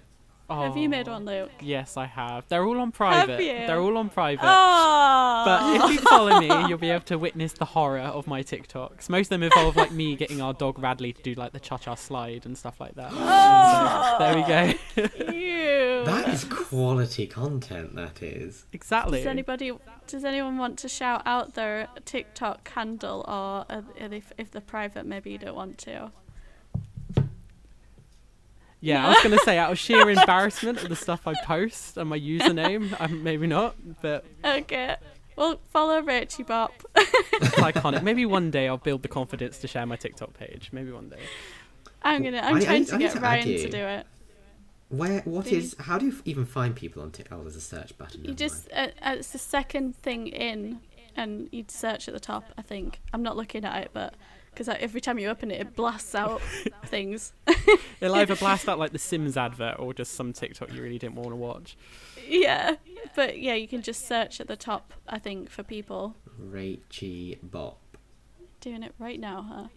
Have 0.48 0.76
you 0.76 0.88
made 0.88 1.08
one, 1.08 1.24
luke 1.24 1.50
Yes, 1.60 1.96
I 1.96 2.06
have. 2.06 2.46
They're 2.48 2.64
all 2.64 2.78
on 2.80 2.92
private. 2.92 3.32
Have 3.32 3.40
you? 3.40 3.66
They're 3.66 3.80
all 3.80 3.96
on 3.96 4.08
private. 4.08 4.44
oh 4.44 5.42
But 5.44 5.76
if 5.90 5.90
you 5.92 5.98
follow 6.00 6.38
me, 6.40 6.68
you'll 6.68 6.78
be 6.78 6.90
able 6.90 7.04
to 7.06 7.18
witness 7.18 7.52
the 7.52 7.64
horror 7.64 8.00
of 8.00 8.26
my 8.26 8.42
TikToks. 8.42 9.08
Most 9.08 9.26
of 9.26 9.30
them 9.30 9.42
involve 9.42 9.76
like 9.76 9.92
me 9.92 10.16
getting 10.16 10.40
our 10.40 10.54
dog 10.54 10.78
Radley 10.78 11.12
to 11.12 11.22
do 11.22 11.34
like 11.34 11.52
the 11.52 11.60
cha-cha 11.60 11.94
slide 11.94 12.46
and 12.46 12.56
stuff 12.56 12.80
like 12.80 12.94
that. 12.94 13.10
Oh. 13.12 14.16
There 14.18 14.34
we 14.36 14.42
go. 14.42 15.32
Ew. 15.32 16.04
That 16.04 16.28
is 16.28 16.44
quality 16.44 17.26
content, 17.26 17.94
that 17.96 18.22
is. 18.22 18.66
exactly. 18.72 19.18
Does 19.18 19.26
anybody, 19.26 19.72
does 20.06 20.24
anyone 20.24 20.56
want 20.58 20.78
to 20.80 20.88
shout 20.88 21.22
out 21.26 21.54
their 21.54 21.88
TikTok 22.04 22.68
handle, 22.68 23.24
or 23.26 23.64
uh, 23.68 23.82
if 23.98 24.32
if 24.38 24.50
they're 24.52 24.60
private, 24.60 25.06
maybe 25.06 25.30
you 25.30 25.38
don't 25.38 25.56
want 25.56 25.78
to? 25.78 26.12
Yeah, 28.86 29.06
I 29.06 29.08
was 29.10 29.18
gonna 29.22 29.38
say 29.38 29.58
out 29.58 29.72
of 29.72 29.78
sheer 29.78 30.08
embarrassment 30.18 30.82
of 30.82 30.88
the 30.88 30.96
stuff 30.96 31.26
I 31.26 31.34
post 31.44 31.96
and 31.96 32.08
my 32.10 32.18
username, 32.18 32.94
um, 33.00 33.22
maybe 33.22 33.46
not, 33.46 33.74
but 34.02 34.24
Okay. 34.44 34.96
Well, 35.36 35.60
follow 35.70 36.00
Rachie 36.00 36.46
Bop. 36.46 36.72
it's 36.94 37.54
iconic. 37.56 38.02
Maybe 38.02 38.24
one 38.38 38.50
day 38.50 38.68
I'll 38.68 38.78
build 38.78 39.02
the 39.02 39.08
confidence 39.08 39.58
to 39.58 39.68
share 39.68 39.84
my 39.84 39.96
TikTok 39.96 40.32
page. 40.34 40.70
Maybe 40.72 40.90
one 40.92 41.08
day. 41.10 41.18
I'm 42.02 42.22
gonna. 42.22 42.38
I'm 42.38 42.54
I- 42.56 42.58
I 42.58 42.62
trying 42.62 42.78
need- 42.80 42.88
to 42.88 42.94
I 42.94 42.98
need 42.98 43.04
get 43.04 43.12
to 43.12 43.18
add 43.18 43.22
Ryan 43.22 43.48
you. 43.48 43.58
to 43.58 43.68
do 43.70 43.78
it. 43.78 44.06
Where? 44.88 45.20
What 45.22 45.46
Really? 45.46 45.58
is? 45.58 45.76
How 45.80 45.98
do 45.98 46.06
you 46.06 46.14
even 46.24 46.46
find 46.46 46.74
people 46.74 47.02
on 47.02 47.10
TikTok? 47.10 47.38
Oh, 47.38 47.42
there's 47.42 47.56
a 47.56 47.60
search 47.60 47.98
button. 47.98 48.20
You 48.22 48.28
never 48.28 48.38
just 48.38 48.70
mind. 48.72 48.92
uh, 49.02 49.08
uh, 49.08 49.14
it's 49.18 49.32
the 49.32 49.38
second 49.38 49.96
thing 49.96 50.28
in, 50.28 50.80
and 51.16 51.48
you'd 51.50 51.70
search 51.72 52.06
at 52.08 52.14
the 52.14 52.20
top. 52.20 52.44
I 52.56 52.62
think 52.62 53.00
I'm 53.12 53.22
not 53.22 53.36
looking 53.36 53.64
at 53.64 53.82
it, 53.82 53.90
but 53.92 54.14
because 54.56 54.68
every 54.80 55.02
time 55.02 55.18
you 55.18 55.28
open 55.28 55.50
it, 55.50 55.60
it 55.60 55.76
blasts 55.76 56.14
out 56.14 56.40
things. 56.86 57.34
It'll 58.00 58.16
either 58.16 58.34
blast 58.36 58.68
out 58.68 58.78
like 58.78 58.92
the 58.92 58.98
Sims 58.98 59.36
advert 59.36 59.78
or 59.78 59.92
just 59.92 60.14
some 60.14 60.32
TikTok 60.32 60.72
you 60.72 60.82
really 60.82 60.98
didn't 60.98 61.16
want 61.16 61.28
to 61.30 61.36
watch. 61.36 61.76
yeah, 62.26 62.76
but 63.14 63.38
yeah, 63.38 63.52
you 63.54 63.68
can 63.68 63.82
just 63.82 64.06
search 64.08 64.40
at 64.40 64.48
the 64.48 64.56
top. 64.56 64.94
I 65.06 65.18
think 65.18 65.50
for 65.50 65.62
people 65.62 66.16
Rachie 66.42 67.36
Bop. 67.42 67.78
doing 68.60 68.82
it 68.82 68.94
right 68.98 69.20
now, 69.20 69.46
huh? 69.46 69.68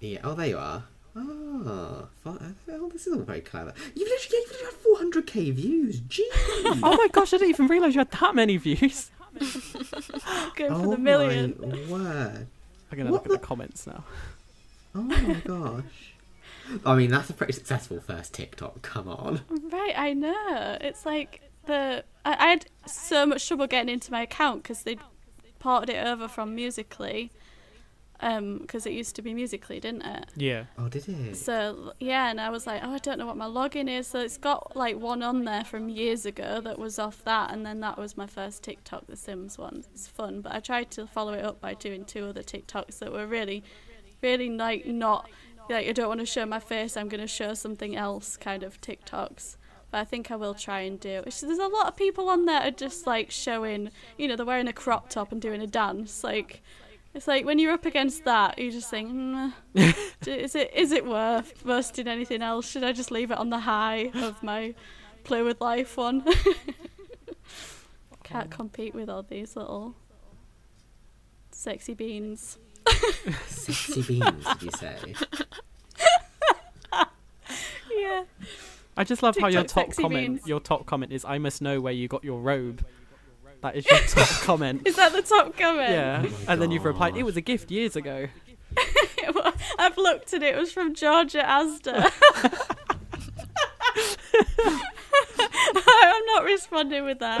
Yeah. 0.00 0.18
Oh, 0.22 0.34
there 0.34 0.48
you 0.48 0.58
are. 0.58 0.84
Oh, 1.16 2.08
oh, 2.26 2.88
this 2.92 3.06
is 3.06 3.14
all 3.14 3.22
very 3.22 3.40
clever. 3.40 3.72
You've 3.96 4.08
literally, 4.08 4.38
you've 4.38 4.50
literally 4.52 5.10
had 5.10 5.24
400k 5.24 5.52
views. 5.54 6.00
Gee. 6.00 6.30
Oh 6.82 6.96
my 6.96 7.08
gosh, 7.10 7.32
I 7.32 7.38
didn't 7.38 7.50
even 7.50 7.66
realise 7.66 7.94
you 7.94 8.00
had 8.00 8.10
that 8.12 8.34
many 8.34 8.56
views. 8.58 9.10
Going 9.34 10.72
oh 10.72 10.82
for 10.82 10.86
the 10.90 10.94
oh 10.94 10.96
million. 10.96 11.56
my 11.58 11.92
word. 11.92 12.46
I'm 12.90 12.98
gonna 12.98 13.10
What 13.10 13.22
look 13.24 13.26
at 13.26 13.32
the- 13.32 13.38
the 13.38 13.46
comments 13.46 13.86
now. 13.86 14.04
Oh 14.92 15.02
my 15.02 15.34
gosh. 15.44 16.14
I 16.84 16.96
mean, 16.96 17.10
that's 17.12 17.30
a 17.30 17.32
pretty 17.32 17.52
successful 17.52 18.00
first 18.00 18.34
TikTok. 18.34 18.82
Come 18.82 19.06
on. 19.08 19.42
Right, 19.48 19.94
I 19.96 20.12
know. 20.14 20.78
It's 20.80 21.06
like 21.06 21.42
the 21.66 22.02
I, 22.24 22.32
I 22.32 22.46
had 22.50 22.66
so 22.86 23.24
much 23.24 23.46
trouble 23.46 23.68
getting 23.68 23.92
into 23.92 24.10
my 24.10 24.22
account 24.22 24.64
because 24.64 24.82
they 24.82 24.96
ported 25.60 25.90
it 25.94 26.04
over 26.04 26.26
from 26.26 26.56
Musical.ly, 26.56 27.30
um, 28.22 28.58
because 28.58 28.86
it 28.86 28.92
used 28.92 29.16
to 29.16 29.22
be 29.22 29.34
Musical.ly, 29.34 29.78
didn't 29.78 30.02
it? 30.02 30.26
Yeah. 30.36 30.64
Oh, 30.78 30.88
did 30.88 31.08
it? 31.08 31.36
So 31.36 31.92
yeah, 31.98 32.30
and 32.30 32.40
I 32.40 32.50
was 32.50 32.66
like, 32.66 32.82
oh, 32.84 32.94
I 32.94 32.98
don't 32.98 33.18
know 33.18 33.26
what 33.26 33.36
my 33.36 33.46
login 33.46 33.88
is. 33.88 34.06
So 34.06 34.20
it's 34.20 34.36
got 34.36 34.76
like 34.76 34.96
one 34.96 35.22
on 35.22 35.44
there 35.44 35.64
from 35.64 35.88
years 35.88 36.26
ago 36.26 36.60
that 36.60 36.78
was 36.78 36.98
off 36.98 37.24
that, 37.24 37.52
and 37.52 37.64
then 37.64 37.80
that 37.80 37.98
was 37.98 38.16
my 38.16 38.26
first 38.26 38.62
TikTok, 38.62 39.06
the 39.06 39.16
Sims 39.16 39.58
one. 39.58 39.84
It's 39.92 40.06
fun, 40.06 40.40
but 40.40 40.52
I 40.52 40.60
tried 40.60 40.90
to 40.92 41.06
follow 41.06 41.32
it 41.32 41.44
up 41.44 41.60
by 41.60 41.74
doing 41.74 42.04
two 42.04 42.26
other 42.26 42.42
TikToks 42.42 42.98
that 42.98 43.12
were 43.12 43.26
really, 43.26 43.64
really 44.22 44.50
like 44.50 44.86
not 44.86 45.28
like 45.68 45.88
I 45.88 45.92
don't 45.92 46.08
want 46.08 46.20
to 46.20 46.26
show 46.26 46.44
my 46.46 46.60
face. 46.60 46.96
I'm 46.96 47.08
gonna 47.08 47.26
show 47.26 47.54
something 47.54 47.96
else 47.96 48.36
kind 48.36 48.62
of 48.62 48.80
TikToks. 48.80 49.56
But 49.90 49.98
I 49.98 50.04
think 50.04 50.30
I 50.30 50.36
will 50.36 50.54
try 50.54 50.80
and 50.82 51.00
do. 51.00 51.22
It's, 51.26 51.40
there's 51.40 51.58
a 51.58 51.66
lot 51.66 51.88
of 51.88 51.96
people 51.96 52.28
on 52.28 52.44
there 52.44 52.60
are 52.60 52.70
just 52.70 53.06
like 53.08 53.30
showing, 53.30 53.90
you 54.16 54.28
know, 54.28 54.36
they're 54.36 54.46
wearing 54.46 54.68
a 54.68 54.72
crop 54.72 55.10
top 55.10 55.32
and 55.32 55.42
doing 55.42 55.60
a 55.60 55.66
dance. 55.66 56.22
Like, 56.22 56.62
it's 57.14 57.26
like 57.26 57.44
when 57.44 57.58
you're 57.58 57.72
up 57.72 57.86
against 57.86 58.24
that, 58.24 58.58
you 58.58 58.70
just 58.70 58.90
think, 58.90 59.10
mm, 59.12 59.52
is 60.26 60.54
it 60.54 60.72
is 60.74 60.92
it 60.92 61.04
worth 61.04 61.64
posting 61.64 62.06
anything 62.06 62.42
else? 62.42 62.68
Should 62.68 62.84
I 62.84 62.92
just 62.92 63.10
leave 63.10 63.30
it 63.30 63.38
on 63.38 63.50
the 63.50 63.60
high 63.60 64.10
of 64.14 64.42
my 64.42 64.74
play 65.24 65.42
with 65.42 65.60
life 65.60 65.96
one? 65.96 66.24
Can't 68.22 68.50
compete 68.50 68.94
with 68.94 69.08
all 69.08 69.24
these 69.24 69.56
little 69.56 69.96
sexy 71.50 71.94
beans. 71.94 72.58
Sexy 73.48 74.02
beans, 74.02 74.44
did 74.44 74.62
you 74.62 74.70
say? 74.78 75.14
Yeah. 77.92 78.24
I 78.96 79.04
just 79.04 79.22
love 79.22 79.36
how 79.36 79.48
your 79.48 79.64
top 79.64 79.94
comment 79.94 80.36
beans. 80.38 80.46
your 80.46 80.60
top 80.60 80.86
comment 80.86 81.12
is 81.12 81.24
I 81.24 81.38
must 81.38 81.60
know 81.60 81.80
where 81.80 81.92
you 81.92 82.08
got 82.08 82.24
your 82.24 82.40
robe. 82.40 82.84
That 83.62 83.76
is 83.76 83.86
your 83.86 83.98
top 84.00 84.28
comment. 84.42 84.82
Is 84.86 84.96
that 84.96 85.12
the 85.12 85.22
top 85.22 85.56
comment? 85.56 85.90
Yeah. 85.90 86.24
Oh 86.26 86.44
and 86.48 86.62
then 86.62 86.70
you've 86.70 86.84
replied. 86.84 87.16
It 87.16 87.24
was 87.24 87.36
a 87.36 87.40
gift 87.40 87.70
years 87.70 87.96
ago. 87.96 88.26
I've 89.78 89.96
looked 89.96 90.32
and 90.32 90.42
it 90.42 90.56
was 90.56 90.72
from 90.72 90.94
George 90.94 91.34
at 91.36 91.46
Asda. 91.46 92.10
I'm 96.02 96.26
not 96.26 96.44
responding 96.44 97.04
with 97.04 97.18
that. 97.20 97.40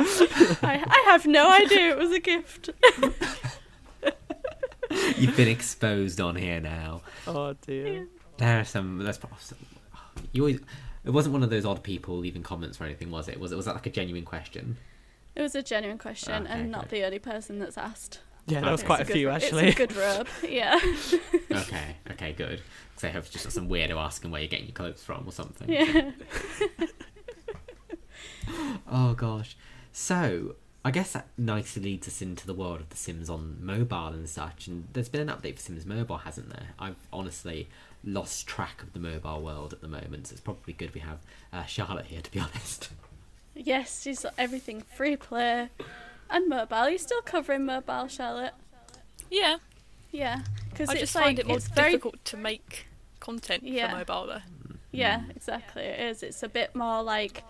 I, 0.62 0.82
I 0.86 1.10
have 1.10 1.26
no 1.26 1.50
idea 1.50 1.90
it 1.90 1.98
was 1.98 2.12
a 2.12 2.20
gift. 2.20 2.70
You've 5.16 5.36
been 5.36 5.48
exposed 5.48 6.20
on 6.20 6.36
here 6.36 6.60
now. 6.60 7.02
Oh 7.26 7.54
dear. 7.66 8.06
There 8.38 8.60
are 8.60 8.64
some. 8.64 8.98
There's 8.98 9.18
pro- 9.18 9.30
you 10.32 10.42
always. 10.42 10.60
It 11.04 11.10
wasn't 11.10 11.32
one 11.32 11.42
of 11.42 11.50
those 11.50 11.64
odd 11.64 11.82
people 11.82 12.18
leaving 12.18 12.42
comments 12.42 12.80
or 12.80 12.84
anything, 12.84 13.10
was 13.10 13.28
it? 13.28 13.40
Was 13.40 13.52
it? 13.52 13.56
Was 13.56 13.66
that 13.66 13.74
like 13.74 13.86
a 13.86 13.90
genuine 13.90 14.24
question? 14.24 14.76
It 15.36 15.42
was 15.42 15.54
a 15.54 15.62
genuine 15.62 15.98
question 15.98 16.44
Okay, 16.44 16.52
and 16.52 16.70
not 16.70 16.88
the 16.88 17.04
only 17.04 17.18
person 17.18 17.58
that's 17.58 17.78
asked. 17.78 18.20
Yeah, 18.46 18.60
that 18.62 18.70
was 18.70 18.80
Okay. 18.80 18.86
quite 18.86 18.98
a 19.00 19.02
It's 19.02 19.12
few 19.12 19.30
actually. 19.30 19.68
It's 19.68 19.76
a 19.80 19.86
good 19.86 19.96
rub. 19.96 20.26
Yeah. 20.48 20.80
Okay. 21.52 21.96
Okay. 22.10 22.32
Good. 22.32 22.62
Because 22.90 23.04
I 23.04 23.08
hope 23.10 23.22
it's 23.24 23.30
just 23.30 23.44
got 23.44 23.52
some 23.52 23.68
weirdo 23.68 23.96
asking 23.96 24.30
where 24.32 24.40
you're 24.40 24.48
getting 24.48 24.66
your 24.66 24.74
clothes 24.74 25.02
from 25.02 25.24
or 25.26 25.32
something. 25.32 25.68
yeah. 25.70 26.10
Oh 28.92 29.14
gosh. 29.14 29.56
So 29.92 30.56
I 30.84 30.90
guess 30.90 31.12
that 31.12 31.28
nicely 31.38 31.82
leads 31.82 32.08
us 32.08 32.20
into 32.22 32.46
the 32.46 32.54
world 32.54 32.80
of 32.80 32.88
The 32.88 32.96
Sims 32.96 33.30
on 33.30 33.58
mobile 33.64 34.08
and 34.08 34.28
such. 34.28 34.66
And 34.66 34.88
there's 34.92 35.08
been 35.08 35.28
an 35.28 35.34
update 35.36 35.56
for 35.56 35.60
Sims 35.62 35.86
Mobile, 35.86 36.18
hasn't 36.18 36.50
there? 36.50 36.68
I've 36.78 36.96
honestly 37.12 37.68
lost 38.02 38.46
track 38.46 38.82
of 38.82 38.92
the 38.92 38.98
mobile 38.98 39.42
world 39.42 39.72
at 39.72 39.80
the 39.82 39.88
moment. 39.88 40.26
So 40.28 40.32
it's 40.32 40.40
probably 40.40 40.72
good 40.72 40.92
we 40.94 41.00
have 41.00 41.18
uh, 41.52 41.64
Charlotte 41.66 42.06
here, 42.06 42.20
to 42.22 42.30
be 42.30 42.40
honest. 42.40 42.88
Yes, 43.54 44.02
she's 44.02 44.20
got 44.20 44.34
everything 44.38 44.82
free 44.96 45.16
play 45.16 45.68
and 46.30 46.48
mobile. 46.48 46.88
You're 46.88 46.98
still 46.98 47.22
covering 47.22 47.64
mobile, 47.66 48.08
Charlotte? 48.08 48.54
Yeah, 49.30 49.58
Yeah, 50.12 50.40
because 50.70 50.88
I 50.88 50.92
it's 50.92 51.00
just 51.00 51.14
like 51.14 51.24
find 51.24 51.38
it 51.38 51.46
more 51.46 51.56
it's 51.56 51.68
very 51.68 51.92
difficult 51.92 52.24
to 52.26 52.36
make 52.36 52.86
content 53.20 53.62
Yeah. 53.64 53.90
for 53.90 53.96
mobile 53.98 54.26
though. 54.26 54.74
yeah, 54.92 55.22
exactly. 55.30 55.82
It 55.82 56.00
is. 56.00 56.22
It's 56.22 56.42
a 56.42 56.48
bit 56.48 56.74
more 56.74 57.02
like 57.02 57.44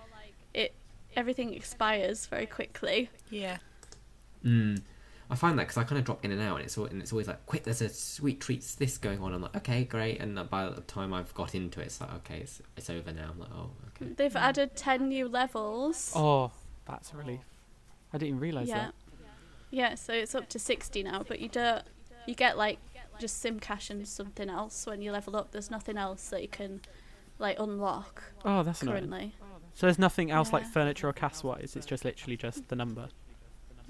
it. 0.53 0.75
Everything 1.17 1.55
expires 1.55 2.27
very 2.27 2.47
quickly. 2.47 3.09
Yeah. 3.31 3.59
Mm. 4.45 4.83
I 5.31 5.37
find 5.37 5.59
that 5.59 5.62
because 5.69 5.77
I 5.77 5.85
kind 5.85 5.99
of 5.99 6.05
drop 6.05 6.25
in 6.25 6.33
and 6.33 6.40
out, 6.40 6.57
and 6.57 6.64
it's 6.64 6.77
al- 6.77 6.87
and 6.87 7.01
it's 7.01 7.12
always 7.12 7.29
like, 7.29 7.47
"Quick, 7.47 7.62
there's 7.64 7.81
a 7.81 7.88
sweet 7.88 8.40
treats 8.40 8.75
this 8.75 8.99
going 8.99 9.21
on." 9.21 9.33
I'm 9.33 9.43
like, 9.43 9.57
"Okay, 9.57 9.85
great," 9.85 10.21
and 10.21 10.35
by 10.51 10.69
the 10.69 10.81
time 10.83 11.14
I've 11.14 11.33
got 11.35 11.55
into 11.55 11.81
it, 11.81 11.87
it's 11.87 12.01
like, 12.01 12.12
"Okay, 12.14 12.38
it's 12.40 12.61
it's 12.77 12.90
over 12.90 13.12
now." 13.12 13.31
I'm 13.31 13.38
like, 13.38 13.51
"Oh, 13.55 13.71
okay." 13.88 14.12
They've 14.12 14.35
added 14.35 14.77
ten 14.77 15.09
new 15.09 15.29
levels. 15.29 16.12
Oh, 16.16 16.51
that's 16.85 17.12
a 17.12 17.16
relief. 17.16 17.40
I 18.12 18.19
didn't 18.19 18.29
even 18.29 18.40
realise 18.40 18.69
yeah, 18.69 18.79
that. 18.87 18.95
yeah. 19.71 19.95
So 19.95 20.12
it's 20.12 20.35
up 20.35 20.49
to 20.49 20.59
sixty 20.59 21.03
now, 21.03 21.25
but 21.27 21.38
you 21.40 21.49
don't. 21.49 21.85
You 22.27 22.35
get 22.35 22.59
like 22.59 22.79
just 23.21 23.40
sim 23.40 23.61
cash 23.61 23.90
and 23.90 24.07
something 24.09 24.49
else 24.49 24.87
when 24.87 25.01
you 25.01 25.12
level 25.12 25.37
up. 25.37 25.53
There's 25.53 25.71
nothing 25.71 25.97
else 25.97 26.29
that 26.31 26.43
you 26.43 26.49
can 26.49 26.81
like 27.38 27.59
unlock 27.59 28.23
Oh, 28.45 28.62
that's 28.62 28.83
annoying. 28.83 29.09
currently. 29.09 29.35
So 29.75 29.87
there's 29.87 29.99
nothing 29.99 30.31
else 30.31 30.53
like 30.53 30.66
furniture 30.66 31.09
or 31.09 31.12
cast 31.12 31.45
wise. 31.45 31.75
It's 31.77 31.87
just 31.87 32.05
literally 32.05 32.37
just 32.37 32.69
the 32.69 32.77
number. 32.77 33.09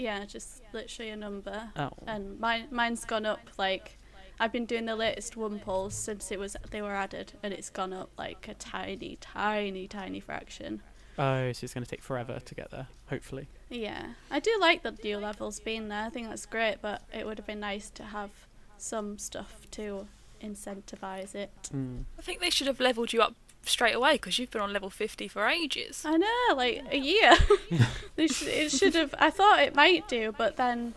Yeah, 0.00 0.24
just 0.24 0.62
literally 0.72 1.10
a 1.10 1.16
number. 1.16 1.70
Oh. 1.76 1.90
And 2.06 2.40
mine 2.40 2.68
mine's 2.70 3.04
gone 3.04 3.26
up 3.26 3.40
like 3.58 3.98
I've 4.38 4.52
been 4.52 4.64
doing 4.64 4.86
the 4.86 4.96
latest 4.96 5.36
one 5.36 5.58
polls 5.58 5.94
since 5.94 6.32
it 6.32 6.38
was 6.38 6.56
they 6.70 6.80
were 6.80 6.94
added 6.94 7.34
and 7.42 7.52
it's 7.52 7.68
gone 7.68 7.92
up 7.92 8.10
like 8.16 8.48
a 8.48 8.54
tiny, 8.54 9.18
tiny, 9.20 9.86
tiny 9.86 10.20
fraction. 10.20 10.80
Oh, 11.18 11.52
so 11.52 11.64
it's 11.64 11.74
going 11.74 11.84
to 11.84 11.90
take 11.90 12.02
forever 12.02 12.40
to 12.42 12.54
get 12.54 12.70
there. 12.70 12.86
Hopefully. 13.10 13.48
Yeah. 13.68 14.14
I 14.30 14.40
do 14.40 14.56
like 14.58 14.82
the 14.82 14.92
new 15.04 15.18
levels 15.18 15.60
being 15.60 15.88
there. 15.88 16.06
I 16.06 16.08
think 16.08 16.28
that's 16.28 16.46
great, 16.46 16.78
but 16.80 17.02
it 17.12 17.26
would 17.26 17.36
have 17.36 17.46
been 17.46 17.60
nice 17.60 17.90
to 17.90 18.04
have 18.04 18.30
some 18.78 19.18
stuff 19.18 19.66
to 19.72 20.06
incentivize 20.42 21.34
it. 21.34 21.50
Mm. 21.74 22.04
I 22.18 22.22
think 22.22 22.40
they 22.40 22.48
should 22.48 22.68
have 22.68 22.80
leveled 22.80 23.12
you 23.12 23.20
up 23.20 23.34
straight 23.64 23.94
away 23.94 24.14
because 24.14 24.38
you've 24.38 24.51
been 24.51 24.61
on 24.61 24.73
level 24.73 24.90
50 24.90 25.29
for 25.29 25.46
ages. 25.46 26.03
I 26.05 26.16
know, 26.16 26.55
like 26.57 26.83
a 26.90 26.99
year. 26.99 27.37
It 28.16 28.70
should 28.70 28.94
have. 28.96 29.14
I 29.18 29.31
thought 29.31 29.61
it 29.61 29.75
might 29.75 30.07
do, 30.07 30.35
but 30.37 30.57
then 30.57 30.92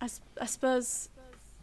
I 0.00 0.46
suppose 0.46 1.08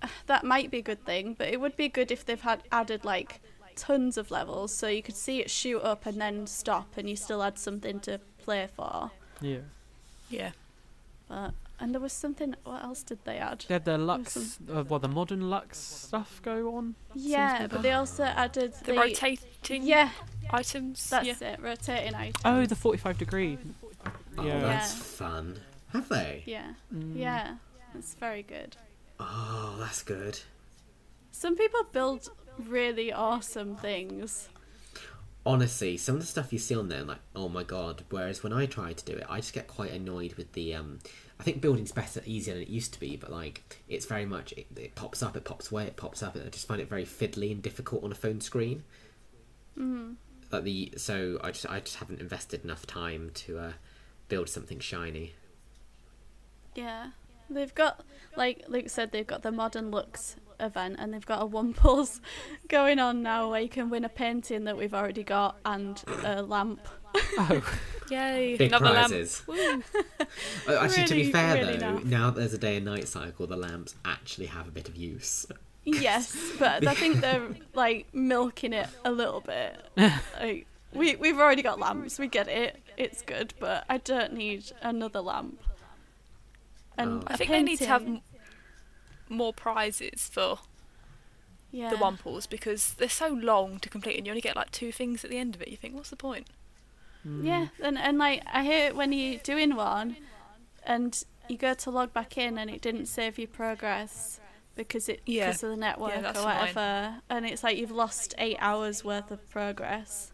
uh, 0.02 0.08
that 0.28 0.44
might 0.44 0.72
be 0.72 0.80
a 0.80 0.82
good 0.82 1.06
thing. 1.06 1.36
But 1.38 1.48
it 1.50 1.62
would 1.62 1.78
be 1.78 1.88
good 1.88 2.12
if 2.12 2.26
they've 2.26 2.42
had 2.42 2.64
added 2.72 3.06
like 3.06 3.40
tons 3.76 4.18
of 4.18 4.30
levels, 4.30 4.74
so 4.74 4.88
you 4.88 5.02
could 5.02 5.16
see 5.16 5.40
it 5.40 5.50
shoot 5.50 5.80
up 5.80 6.06
and 6.06 6.20
then 6.20 6.48
stop, 6.48 6.98
and 6.98 7.10
you 7.10 7.16
still 7.16 7.42
had 7.42 7.58
something 7.58 8.00
to 8.02 8.20
play 8.44 8.68
for. 8.76 9.12
Yeah. 9.40 9.60
Yeah. 10.30 10.52
But 11.30 11.54
and 11.80 11.94
there 11.94 12.02
was 12.02 12.14
something. 12.14 12.56
What 12.64 12.84
else 12.84 13.04
did 13.04 13.20
they 13.26 13.38
add? 13.38 13.66
They 13.68 13.76
had 13.76 13.86
the 13.86 13.98
Luxe, 13.98 14.60
uh, 14.74 14.84
well, 14.88 15.00
the 15.00 15.08
modern 15.08 15.50
Luxe 15.50 15.78
stuff 15.78 16.42
go 16.44 16.76
on. 16.76 16.96
Yeah, 17.16 17.68
but 17.68 17.82
they 17.82 17.92
also 17.94 18.24
added 18.24 18.74
The 18.86 18.94
rotating 18.94 19.84
Yeah, 19.84 20.10
items. 20.52 21.10
that's 21.10 21.28
yeah. 21.42 21.54
it. 21.54 21.60
Rotating 21.62 22.16
items. 22.16 22.42
Oh, 22.46 22.66
the 22.66 22.76
45 22.76 23.18
degree. 23.18 23.58
Oh, 24.38 24.46
Yeah. 24.46 24.60
that's 24.60 24.94
fun. 24.94 25.60
Have 25.94 26.08
they? 26.10 26.44
Yeah, 26.46 26.74
Mm. 26.94 27.18
yeah, 27.18 27.56
it's 27.96 28.14
very 28.16 28.44
good. 28.44 28.78
Oh, 29.20 29.76
that's 29.80 30.04
good. 30.04 30.40
Some 31.32 31.56
people 31.56 31.84
build 31.92 32.30
really 32.58 33.12
awesome 33.12 33.76
things. 33.76 34.50
Honestly, 35.46 35.98
some 35.98 36.16
of 36.16 36.22
the 36.22 36.28
stuff 36.28 36.52
you 36.54 36.60
see 36.60 36.76
on 36.76 36.90
there, 36.90 37.04
like, 37.04 37.20
oh 37.36 37.50
my 37.50 37.64
god. 37.64 38.04
Whereas 38.10 38.44
when 38.44 38.54
I 38.54 38.66
try 38.66 38.94
to 38.94 39.06
do 39.06 39.14
it, 39.14 39.26
I 39.30 39.38
just 39.40 39.54
get 39.54 39.68
quite 39.68 39.92
annoyed 39.92 40.34
with 40.36 40.52
the. 40.54 40.76
um 40.76 41.00
I 41.40 41.44
think 41.44 41.62
building's 41.62 41.94
better, 41.94 42.22
easier 42.26 42.54
than 42.54 42.64
it 42.64 42.70
used 42.70 42.94
to 42.94 43.00
be, 43.00 43.16
but 43.16 43.32
like, 43.32 43.82
it's 43.88 44.06
very 44.06 44.26
much 44.26 44.52
it, 44.54 44.68
it 44.76 44.96
pops 44.96 45.24
up, 45.24 45.38
it 45.38 45.46
pops 45.46 45.72
away, 45.72 45.86
it 45.86 45.96
pops 45.96 46.22
up, 46.22 46.36
and 46.36 46.46
I 46.46 46.50
just 46.50 46.68
find 46.68 46.82
it 46.82 46.90
very 46.90 47.06
fiddly 47.06 47.52
and 47.52 47.62
difficult 47.62 48.04
on 48.04 48.12
a 48.12 48.16
phone 48.16 48.42
screen. 48.42 48.84
Mm. 49.78 50.16
Like 50.52 50.64
the 50.64 50.94
so 50.98 51.40
I 51.44 51.52
just 51.52 51.70
I 51.70 51.80
just 51.80 51.98
haven't 51.98 52.20
invested 52.20 52.64
enough 52.64 52.86
time 52.86 53.32
to 53.36 53.60
uh, 53.60 53.72
build 54.28 54.50
something 54.50 54.80
shiny. 54.80 55.34
Yeah. 56.76 57.12
They've 57.50 57.74
got, 57.74 58.02
like 58.36 58.66
Luke 58.68 58.90
said, 58.90 59.12
they've 59.12 59.26
got 59.26 59.42
the 59.42 59.52
Modern 59.52 59.90
Luxe 59.90 60.36
event 60.60 60.98
and 61.00 61.14
they've 61.14 61.26
got 61.26 61.42
a 61.42 61.46
one 61.46 61.74
pulse 61.74 62.22
going 62.68 63.00
on 63.00 63.24
now 63.24 63.50
where 63.50 63.62
you 63.62 63.70
can 63.70 63.90
win 63.90 64.06
a 64.06 64.10
painting 64.10 64.66
that 64.66 64.78
we've 64.78 64.94
already 64.94 65.24
got 65.24 65.58
and 65.66 66.04
a 66.24 66.44
lamp. 66.44 66.88
Oh, 67.16 67.62
Yay. 68.10 68.58
Big 68.58 68.72
Another 68.72 68.92
prizes. 68.94 69.44
lamp. 69.48 69.84
Woo. 69.94 70.26
Oh, 70.68 70.78
actually, 70.84 71.06
to 71.06 71.14
be 71.16 71.32
fair 71.32 71.56
really 71.56 71.78
though, 71.78 71.98
naff. 71.98 72.06
now 72.06 72.30
that 72.32 72.40
there's 72.40 72.54
a 72.54 72.58
day 72.58 72.78
and 72.78 72.86
night 72.86 73.08
cycle, 73.08 73.46
the 73.48 73.56
lamps 73.58 73.96
actually 74.06 74.48
have 74.48 74.68
a 74.68 74.72
bit 74.72 74.88
of 74.90 74.96
use. 74.96 75.46
Yes, 75.86 76.36
but 76.60 76.86
I 76.88 76.94
think 76.94 77.22
they're 77.22 77.48
like 77.74 78.08
milking 78.14 78.74
it 78.74 78.90
a 79.06 79.12
little 79.12 79.42
bit. 79.42 79.80
Like, 80.40 80.66
we, 80.94 81.16
we've 81.18 81.38
already 81.38 81.62
got 81.62 81.80
lamps, 81.80 82.18
we 82.18 82.28
get 82.28 82.48
it, 82.48 82.80
it's 82.98 83.22
good, 83.22 83.54
but 83.60 83.86
I 83.90 83.98
don't 84.00 84.34
need 84.34 84.72
another 84.82 85.22
lamp. 85.22 85.62
And 86.98 87.22
Oh. 87.22 87.28
I 87.28 87.34
a 87.36 87.38
think 87.38 87.50
they 87.52 87.62
need 87.64 87.78
to 87.78 87.86
have 87.88 88.02
m- 88.04 88.22
more 89.30 89.54
prizes 89.54 90.28
for 90.32 90.60
yeah. 91.72 91.90
the 91.92 91.98
one 91.98 92.18
because 92.48 92.94
they're 92.96 93.08
so 93.08 93.28
long 93.30 93.80
to 93.80 93.90
complete 93.90 94.18
and 94.18 94.26
you 94.26 94.32
only 94.32 94.42
get 94.42 94.56
like 94.56 94.72
two 94.72 94.92
things 94.92 95.24
at 95.24 95.30
the 95.30 95.38
end 95.38 95.54
of 95.56 95.62
it. 95.62 95.68
You 95.68 95.78
think, 95.78 95.94
what's 95.96 96.10
the 96.10 96.16
point? 96.16 96.48
Mm. 97.28 97.44
Yeah, 97.46 97.68
and 97.84 97.98
and 97.98 98.18
like 98.18 98.44
I 98.52 98.64
hear 98.64 98.94
when 98.94 99.12
you're 99.12 99.40
doing 99.40 99.76
one, 99.76 100.16
and 100.86 101.22
you 101.48 101.58
go 101.58 101.74
to 101.74 101.90
log 101.92 102.14
back 102.14 102.38
in 102.38 102.58
and 102.58 102.70
it 102.70 102.82
didn't 102.82 103.08
save 103.08 103.38
your 103.38 103.48
progress 103.48 104.40
because 104.76 105.10
it 105.10 105.22
Yeah. 105.26 105.48
because 105.48 105.64
of 105.64 105.72
the 105.72 105.76
network 105.78 106.22
that's 106.22 106.40
or 106.40 106.44
annoying. 106.44 106.60
whatever, 106.60 107.16
and 107.30 107.46
it's 107.46 107.64
like 107.64 107.78
you've 107.78 107.92
lost 107.92 108.36
eight 108.38 108.58
hours 108.60 109.04
worth 109.04 109.32
of 109.32 109.50
progress. 109.50 110.32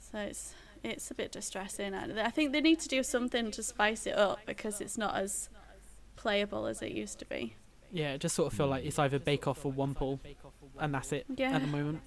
So 0.00 0.18
it's 0.18 0.54
it's 0.82 1.10
a 1.10 1.14
bit 1.14 1.32
distressing. 1.32 1.94
I 1.94 2.26
I 2.26 2.30
think 2.30 2.52
they 2.52 2.60
need 2.60 2.80
to 2.80 2.88
do 2.88 3.02
something 3.02 3.50
to 3.52 3.62
spice 3.62 4.06
it 4.06 4.16
up 4.16 4.40
because 4.46 4.80
it's 4.80 4.98
not 4.98 5.14
as 5.16 5.48
playable 6.16 6.66
as 6.66 6.82
it 6.82 6.92
used 6.92 7.18
to 7.20 7.24
be. 7.24 7.54
yeah, 7.92 8.12
it 8.12 8.20
just 8.20 8.34
sort 8.36 8.52
of 8.52 8.56
feel 8.56 8.66
like 8.68 8.84
it's 8.84 8.98
either 8.98 9.18
Bake 9.18 9.46
Off 9.48 9.64
or 9.64 9.72
One 9.72 9.94
Pull, 9.94 10.20
and 10.78 10.94
that's 10.94 11.12
it 11.12 11.24
Yeah. 11.36 11.52
at 11.52 11.62
the 11.62 11.66
moment. 11.66 12.02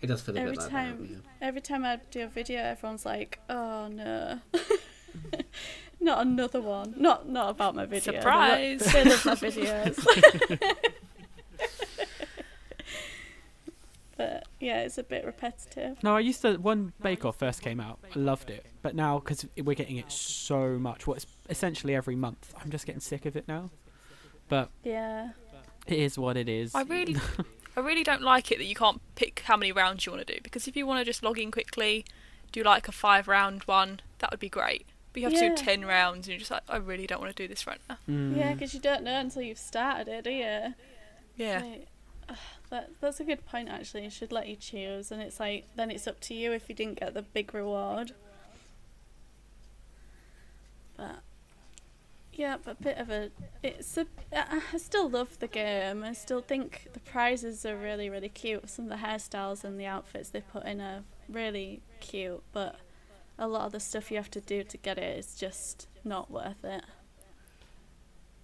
It 0.00 0.06
does 0.06 0.20
feel 0.22 0.36
a 0.36 0.40
Every 0.40 0.52
bit 0.52 0.60
like 0.60 0.70
time- 0.70 1.22
that. 1.40 1.44
Every 1.46 1.60
time 1.60 1.84
I 1.84 1.98
do 2.10 2.22
a 2.24 2.28
video, 2.28 2.60
everyone's 2.62 3.04
like, 3.06 3.38
"Oh 3.50 3.88
no." 3.88 4.40
Not 6.00 6.22
another 6.24 6.60
one. 6.60 6.94
Not 6.96 7.28
not 7.28 7.50
about 7.50 7.74
my 7.74 7.84
video. 7.84 8.14
Surprise. 8.14 8.80
They 8.92 9.02
love 9.04 9.24
my 9.26 9.34
videos. 9.34 9.98
but 14.16 14.44
yeah, 14.60 14.82
it's 14.82 14.98
a 14.98 15.02
bit 15.02 15.24
repetitive. 15.24 16.02
No, 16.02 16.16
I 16.16 16.20
used 16.20 16.42
to 16.42 16.56
when 16.56 16.92
Bake 17.02 17.24
Off 17.24 17.36
first 17.36 17.62
came 17.62 17.80
out, 17.80 17.98
I 18.14 18.18
loved 18.18 18.50
it. 18.50 18.66
But 18.82 18.94
now 18.94 19.18
because 19.18 19.46
we're 19.56 19.74
getting 19.74 19.96
it 19.96 20.10
so 20.10 20.78
much, 20.78 21.06
well, 21.06 21.16
it's 21.16 21.26
essentially 21.48 21.94
every 21.94 22.16
month. 22.16 22.54
I'm 22.62 22.70
just 22.70 22.86
getting 22.86 23.00
sick 23.00 23.26
of 23.26 23.36
it 23.36 23.46
now. 23.48 23.70
But 24.48 24.70
Yeah. 24.82 25.30
it 25.86 25.98
is 25.98 26.18
what 26.18 26.36
it 26.36 26.48
is. 26.48 26.74
I 26.74 26.82
really, 26.82 27.16
I 27.78 27.80
really 27.80 28.02
don't 28.02 28.22
like 28.22 28.50
it 28.50 28.58
that 28.58 28.64
you 28.64 28.74
can't 28.74 29.00
pick 29.14 29.42
how 29.44 29.56
many 29.56 29.70
rounds 29.70 30.04
you 30.04 30.10
want 30.10 30.26
to 30.26 30.34
do 30.34 30.40
because 30.42 30.66
if 30.66 30.76
you 30.76 30.84
want 30.84 30.98
to 30.98 31.04
just 31.04 31.22
log 31.22 31.38
in 31.38 31.52
quickly, 31.52 32.04
do 32.50 32.64
like 32.64 32.88
a 32.88 32.92
five 32.92 33.28
round 33.28 33.62
one, 33.64 34.00
that 34.18 34.32
would 34.32 34.40
be 34.40 34.48
great. 34.48 34.84
But 35.12 35.22
you 35.22 35.28
have 35.28 35.38
to 35.38 35.50
do 35.50 35.54
ten 35.54 35.84
rounds 35.84 36.26
and 36.26 36.32
you're 36.32 36.40
just 36.40 36.50
like, 36.50 36.64
I 36.68 36.78
really 36.78 37.06
don't 37.06 37.20
want 37.20 37.36
to 37.36 37.40
do 37.40 37.46
this 37.46 37.68
right 37.68 37.78
now. 37.88 37.98
Mm. 38.10 38.36
Yeah, 38.36 38.52
because 38.52 38.74
you 38.74 38.80
don't 38.80 39.04
know 39.04 39.20
until 39.20 39.42
you've 39.42 39.58
started 39.58 40.08
it, 40.08 40.24
do 40.24 40.30
you? 40.30 40.74
Yeah. 41.36 41.62
Like, 41.62 41.86
ugh, 42.28 42.36
that 42.70 42.90
that's 43.00 43.20
a 43.20 43.24
good 43.24 43.46
point 43.46 43.68
actually. 43.68 44.06
It 44.06 44.12
should 44.12 44.32
let 44.32 44.48
you 44.48 44.56
choose, 44.56 45.12
and 45.12 45.22
it's 45.22 45.38
like 45.38 45.68
then 45.76 45.92
it's 45.92 46.08
up 46.08 46.18
to 46.22 46.34
you 46.34 46.50
if 46.52 46.68
you 46.68 46.74
didn't 46.74 46.98
get 46.98 47.14
the 47.14 47.22
big 47.22 47.54
reward. 47.54 48.10
But 50.96 51.20
yeah, 52.38 52.56
but 52.64 52.76
a 52.78 52.82
bit 52.82 52.98
of 52.98 53.10
a 53.10 53.30
it's 53.64 53.98
a. 53.98 54.06
I 54.32 54.62
I 54.72 54.78
still 54.78 55.10
love 55.10 55.40
the 55.40 55.48
game. 55.48 56.04
I 56.04 56.12
still 56.12 56.40
think 56.40 56.86
the 56.92 57.00
prizes 57.00 57.66
are 57.66 57.76
really 57.76 58.08
really 58.08 58.28
cute. 58.28 58.70
Some 58.70 58.84
of 58.84 58.90
the 58.90 59.04
hairstyles 59.06 59.64
and 59.64 59.78
the 59.78 59.86
outfits 59.86 60.28
they 60.28 60.40
put 60.40 60.64
in 60.64 60.80
are 60.80 61.02
really 61.28 61.82
cute, 61.98 62.42
but 62.52 62.76
a 63.40 63.48
lot 63.48 63.66
of 63.66 63.72
the 63.72 63.80
stuff 63.80 64.12
you 64.12 64.16
have 64.18 64.30
to 64.30 64.40
do 64.40 64.62
to 64.62 64.76
get 64.76 64.98
it 64.98 65.18
is 65.18 65.34
just 65.34 65.88
not 66.04 66.30
worth 66.30 66.64
it. 66.64 66.84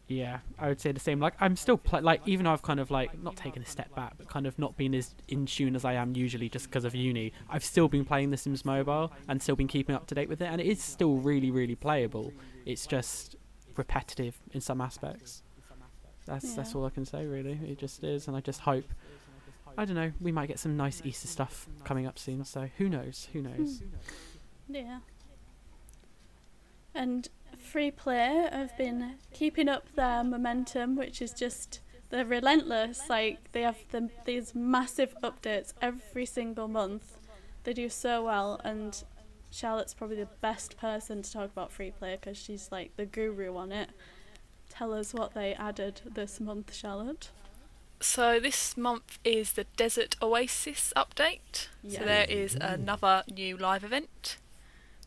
Yeah, 0.09 0.40
I 0.59 0.68
would 0.68 0.80
say 0.80 0.90
the 0.90 0.98
same. 0.98 1.20
Like 1.20 1.35
I'm 1.38 1.54
still 1.54 1.78
pl- 1.78 2.02
like 2.02 2.20
even 2.26 2.44
though 2.44 2.52
I've 2.52 2.62
kind 2.62 2.80
of 2.80 2.90
like 2.90 3.16
not 3.22 3.37
taken 3.37 3.62
a 3.62 3.66
step 3.66 3.94
back, 3.94 4.14
but 4.18 4.28
kind 4.28 4.48
of 4.48 4.59
not 4.59 4.76
been 4.76 4.92
as 4.96 5.14
in 5.28 5.46
tune 5.46 5.76
as 5.76 5.85
I 5.85 5.92
am 5.92 6.16
usually 6.16 6.48
just 6.48 6.66
because 6.66 6.85
of 6.85 6.96
uni. 6.96 7.33
I've 7.48 7.64
still 7.64 7.87
been 7.87 8.04
playing 8.04 8.30
The 8.30 8.37
Sims 8.37 8.64
Mobile 8.64 9.12
and 9.28 9.40
still 9.40 9.54
been 9.54 9.68
keeping 9.68 9.94
up 9.94 10.09
to 10.09 10.16
date 10.16 10.28
with 10.28 10.42
it, 10.42 10.46
and 10.46 10.61
it 10.61 10.66
is 10.66 10.83
still 10.83 11.14
really 11.14 11.52
really 11.52 11.76
playable. 11.76 12.33
It's 12.66 12.88
just 12.88 13.37
repetitive 13.76 14.38
in 14.52 14.60
some 14.60 14.80
aspects. 14.80 15.42
That's 16.26 16.54
that's 16.54 16.74
all 16.74 16.87
I 16.87 16.90
can 16.90 17.04
say 17.04 17.26
really. 17.26 17.58
It 17.66 17.78
just 17.78 18.02
is, 18.02 18.28
and 18.28 18.37
I 18.37 18.40
just 18.40 18.60
hope. 18.60 18.87
I 19.76 19.84
don't 19.84 19.96
know. 19.96 20.12
We 20.20 20.32
might 20.32 20.46
get 20.46 20.58
some 20.58 20.76
nice 20.76 21.02
Easter 21.04 21.26
stuff 21.26 21.66
coming 21.84 22.06
up 22.06 22.18
soon. 22.18 22.44
So 22.44 22.68
who 22.78 22.88
knows? 22.88 23.28
Who 23.32 23.40
hmm. 23.40 23.58
knows? 23.58 23.82
Yeah. 24.68 25.00
And 26.94 27.28
free 27.58 27.90
play 27.90 28.46
have 28.52 28.76
been 28.78 29.16
keeping 29.32 29.68
up 29.68 29.92
their 29.94 30.22
momentum, 30.22 30.96
which 30.96 31.20
is 31.20 31.32
just 31.32 31.80
they're 32.10 32.24
relentless. 32.24 33.08
Like 33.08 33.52
they 33.52 33.62
have 33.62 33.78
the, 33.90 34.08
these 34.24 34.54
massive 34.54 35.14
updates 35.22 35.72
every 35.82 36.24
single 36.24 36.68
month. 36.68 37.18
They 37.64 37.72
do 37.72 37.88
so 37.88 38.24
well, 38.24 38.60
and 38.62 39.02
Charlotte's 39.55 39.95
probably 39.95 40.17
the 40.17 40.29
best 40.40 40.77
person 40.77 41.23
to 41.23 41.33
talk 41.33 41.45
about 41.53 41.71
free 41.71 41.93
play 41.93 42.19
because 42.21 42.37
she's 42.37 42.71
like 42.73 42.97
the 42.97 43.07
guru 43.07 43.57
on 43.57 43.71
it. 43.71 43.90
Tell 44.69 44.93
us 44.93 45.14
what 45.14 45.33
they 45.35 45.55
added 45.55 46.01
this 46.12 46.40
month, 46.40 46.75
Charlotte. 46.75 47.31
So 48.01 48.40
this 48.40 48.77
month 48.77 49.21
is 49.25 49.53
the 49.53 49.64
Desert 49.77 50.17
Oasis 50.21 50.93
update. 50.97 51.69
Yeah. 51.85 52.01
So 52.01 52.05
there 52.05 52.27
is 52.29 52.57
another 52.61 53.23
new 53.33 53.57
live 53.57 53.85
event 53.85 54.38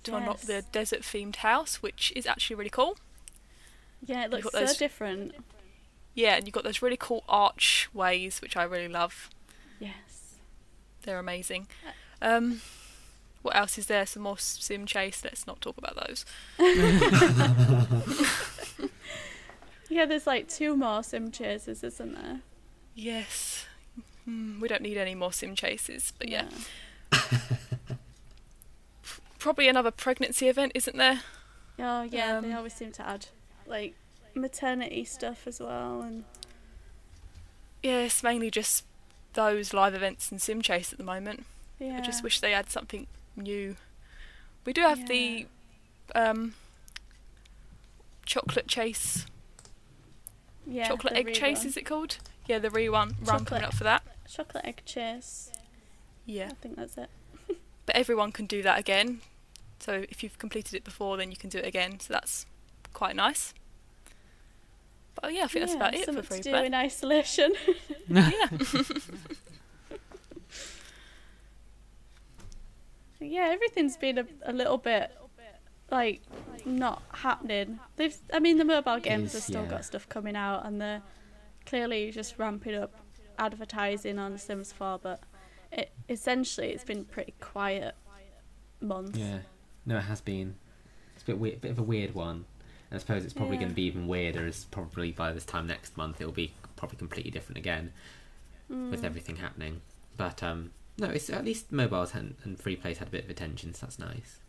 to 0.04 0.16
unlock 0.16 0.40
the 0.40 0.64
desert 0.72 1.02
themed 1.02 1.38
house, 1.38 1.82
which 1.84 2.14
is 2.16 2.26
actually 2.26 2.56
really 2.56 2.70
cool. 2.70 2.98
Yeah, 4.06 4.22
it 4.22 4.24
You've 4.24 4.32
looks 4.32 4.44
got 4.46 4.54
so 4.54 4.60
those- 4.62 4.78
different. 4.78 5.34
Yeah, 6.14 6.36
and 6.38 6.48
you've 6.48 6.54
got 6.54 6.64
those 6.64 6.82
really 6.82 6.98
cool 6.98 7.24
archways, 7.28 8.42
which 8.42 8.56
I 8.56 8.64
really 8.64 8.88
love. 8.88 9.30
Yes. 9.80 10.38
They're 11.04 11.20
amazing. 11.20 11.68
Um, 12.22 12.62
what 13.48 13.56
else 13.56 13.78
is 13.78 13.86
there? 13.88 14.06
Some 14.06 14.24
more 14.24 14.38
sim 14.38 14.86
chase. 14.86 15.24
Let's 15.24 15.48
not 15.48 15.62
talk 15.62 15.78
about 15.78 15.96
those. 16.08 16.26
Yeah, 19.90 20.06
there's 20.06 20.28
like 20.28 20.50
two 20.50 20.76
more 20.76 21.02
sim 21.02 21.32
chases, 21.32 21.82
isn't 21.82 22.14
there? 22.14 22.42
Yes. 22.94 23.66
Hmm, 24.26 24.60
we 24.60 24.68
don't 24.68 24.82
need 24.82 24.98
any 24.98 25.16
more 25.16 25.32
sim 25.32 25.56
chases, 25.56 26.12
but 26.20 26.28
yeah. 26.28 26.50
Probably 29.40 29.70
another 29.70 29.92
pregnancy 29.92 30.50
event, 30.50 30.74
isn't 30.76 30.98
there? 30.98 31.22
Oh 31.80 32.02
yeah, 32.04 32.42
they 32.42 32.52
Um, 32.52 32.58
always 32.58 32.74
seem 32.74 32.92
to 32.94 33.08
add 33.08 33.28
like 33.66 33.96
maternity 34.36 35.06
stuff 35.06 35.48
as 35.48 35.62
well, 35.62 36.02
and 36.02 36.26
Yeah, 37.82 38.00
it's 38.00 38.22
mainly 38.24 38.52
just 38.52 38.84
those 39.34 39.74
live 39.74 39.94
events 39.94 40.32
and 40.32 40.42
sim 40.42 40.62
chase 40.62 40.92
at 40.92 40.98
the 40.98 41.06
moment. 41.06 41.46
yeah. 41.80 41.98
I 41.98 42.02
just 42.02 42.24
wish 42.24 42.42
they 42.42 42.52
had 42.52 42.70
something 42.70 43.08
new. 43.38 43.76
We 44.66 44.74
do 44.74 44.82
have 44.82 45.08
the 45.08 45.46
um, 46.16 46.56
chocolate 48.26 48.68
chase, 48.68 49.26
yeah, 50.66 50.88
chocolate 50.88 51.14
the 51.14 51.20
egg 51.20 51.34
chase, 51.34 51.60
rerun. 51.62 51.66
is 51.66 51.78
it 51.78 51.86
called? 51.86 52.18
Yeah, 52.48 52.60
the 52.60 52.70
rerun 52.70 52.92
run 52.92 53.46
coming 53.46 53.46
Chocolate- 53.46 53.64
up 53.64 53.74
for 53.76 53.84
that. 53.86 54.04
chocolate 54.30 54.66
egg 54.66 54.82
chase. 54.86 55.52
Yeah, 56.26 56.48
I 56.52 56.56
think 56.62 56.76
that's 56.76 56.98
it. 56.98 57.10
but 57.86 57.96
everyone 57.96 58.32
can 58.34 58.46
do 58.46 58.62
that 58.64 58.78
again. 58.80 59.22
So 59.80 60.06
if 60.10 60.24
you've 60.24 60.38
completed 60.40 60.74
it 60.74 60.84
before, 60.84 61.16
then 61.18 61.32
you 61.32 61.38
can 61.38 61.50
do 61.50 61.60
it 61.60 61.66
again. 61.66 62.00
So 62.00 62.12
that's 62.14 62.46
quite 62.94 63.16
nice. 63.16 63.54
But 65.16 65.26
oh, 65.26 65.28
yeah, 65.30 65.44
I 65.44 65.48
think 65.48 65.66
that's 65.66 65.76
about 65.76 65.94
it 65.94 66.00
for 66.02 66.06
something 66.14 66.24
free 66.24 66.38
to 66.38 66.44
do 66.44 66.50
play. 66.52 66.66
in 66.66 66.74
isolation. 66.74 67.54
Yeah, 68.10 68.32
yeah, 73.20 73.50
everything's 73.52 73.98
been 73.98 74.18
a, 74.20 74.26
a 74.44 74.54
little 74.54 74.78
bit 74.78 75.12
like 75.92 76.22
not 76.66 77.02
happening. 77.14 77.80
They've, 77.96 78.16
I 78.34 78.40
mean, 78.40 78.58
the 78.58 78.66
mobile 78.66 79.00
games 79.00 79.34
have 79.34 79.42
still 79.44 79.64
yeah. 79.64 79.70
got 79.70 79.86
stuff 79.86 80.08
coming 80.10 80.36
out, 80.36 80.66
and 80.66 80.82
they're 80.82 81.02
clearly 81.66 82.12
just 82.12 82.38
ramping 82.38 82.76
up 82.76 82.94
advertising 83.40 84.20
on 84.20 84.38
Sims 84.38 84.72
4. 84.72 85.00
But 85.02 85.22
it 85.72 85.92
essentially 86.10 86.70
it's 86.70 86.84
been 86.84 87.06
pretty 87.06 87.34
quiet 87.40 87.96
month. 88.82 89.16
Yeah. 89.16 89.40
No, 89.86 89.98
it 89.98 90.02
has 90.02 90.22
been. 90.22 90.56
It's 91.16 91.24
a 91.24 91.28
bit 91.28 91.40
weird, 91.40 91.62
bit 91.62 91.72
of 91.72 91.80
a 91.80 91.84
weird 91.84 92.14
one. 92.14 92.46
And 92.90 92.98
I 92.98 93.00
suppose 93.00 93.24
it's 93.26 93.34
probably 93.34 93.56
Yeah. 93.56 93.62
going 93.64 93.70
to 93.72 93.76
be 93.76 93.84
even 93.84 94.08
weirder 94.08 94.46
as 94.46 94.66
probably 94.66 95.12
by 95.12 95.32
this 95.34 95.46
time 95.46 95.68
next 95.68 95.98
month 95.98 96.22
it'll 96.22 96.32
be 96.32 96.54
probably 96.76 96.98
completely 96.98 97.32
different 97.32 97.58
again 97.58 97.92
with 98.70 99.02
Mm. 99.02 99.06
everything 99.06 99.38
happening. 99.38 99.82
But 100.16 100.44
um, 100.44 100.72
no, 100.98 101.08
it's 101.08 101.30
at 101.30 101.46
least 101.46 101.72
mobiles 101.72 102.14
and, 102.16 102.36
and 102.44 102.60
free 102.60 102.76
plays 102.76 102.98
had 102.98 103.08
a 103.08 103.12
bit 103.12 103.24
of 103.26 103.30
attention, 103.30 103.74
so 103.74 103.86
that's 103.86 104.00
nice. 104.00 104.40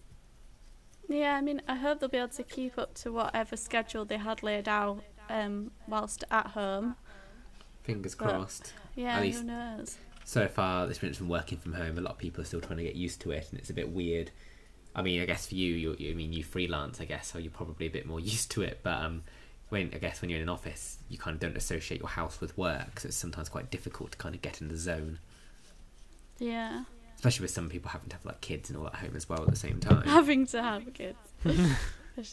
Yeah, 1.09 1.35
I 1.35 1.41
mean, 1.41 1.63
I 1.67 1.75
hope 1.75 2.01
they'll 2.01 2.09
be 2.09 2.19
able 2.19 2.29
to 2.29 2.43
keep 2.43 2.79
up 2.79 2.95
to 2.97 3.13
whatever 3.13 3.57
schedule 3.57 4.05
they 4.05 4.19
had 4.19 4.43
laid 4.43 4.69
out 4.69 5.03
um, 5.31 5.71
whilst 5.87 6.25
at 6.31 6.49
home. 6.49 6.97
Fingers 7.83 8.15
But- 8.15 8.29
crossed. 8.29 8.73
Yeah, 8.95 9.23
who 9.23 9.45
knows? 9.45 9.97
So 10.25 10.47
far, 10.47 10.87
this 10.87 10.97
experience 10.97 11.17
from 11.17 11.29
working 11.29 11.57
from 11.57 11.73
home, 11.73 11.97
a 11.97 12.03
lot 12.03 12.13
of 12.13 12.19
people 12.19 12.43
are 12.43 12.45
still 12.45 12.61
trying 12.61 12.77
to 12.77 12.83
get 12.83 12.97
used 12.97 13.21
to 13.23 13.31
it, 13.31 13.47
and 13.51 13.59
it's 13.59 13.71
a 13.71 13.73
bit 13.73 13.89
weird. 13.91 14.31
I 14.95 15.01
mean, 15.01 15.23
I 15.23 15.25
guess 15.25 15.47
for 15.47 15.55
you, 15.55 15.73
you, 15.75 15.97
you 15.99 16.11
I 16.11 16.15
mean, 16.15 16.35
you 16.35 16.45
freelance, 16.45 17.01
I 17.01 17.07
guess, 17.07 17.33
so 17.33 17.39
you're 17.39 17.51
probably 17.51 17.87
a 17.87 17.91
bit 17.91 18.05
more 18.05 18.21
used 18.35 18.51
to 18.51 18.63
it. 18.63 18.81
But 18.83 19.01
um, 19.01 19.23
when 19.71 19.91
I 19.95 19.99
guess 19.99 20.21
when 20.21 20.29
you're 20.29 20.39
in 20.39 20.43
an 20.43 20.49
office, 20.49 20.99
you 21.09 21.17
kind 21.17 21.35
of 21.35 21.41
don't 21.41 21.57
associate 21.57 22.01
your 22.01 22.11
house 22.11 22.43
with 22.43 22.59
work, 22.59 23.01
so 23.01 23.09
it's 23.09 23.17
sometimes 23.17 23.49
quite 23.49 23.71
difficult 23.71 24.13
to 24.13 24.19
kind 24.19 24.35
of 24.35 24.43
get 24.43 24.61
in 24.61 24.69
the 24.69 24.77
zone. 24.77 25.19
Yeah, 26.38 26.85
Especially 27.16 27.44
with 27.44 27.51
some 27.51 27.68
people 27.68 27.90
having 27.90 28.09
to 28.11 28.16
have 28.16 28.24
like 28.24 28.40
kids 28.40 28.70
and 28.70 28.79
all 28.79 28.87
at 28.87 28.94
home 28.94 29.16
as 29.16 29.29
well 29.29 29.42
at 29.42 29.51
the 29.51 29.57
same 29.57 29.81
time. 29.81 30.03
having 30.03 30.46
to 30.46 30.62
have 30.62 30.94
kids. 30.94 31.18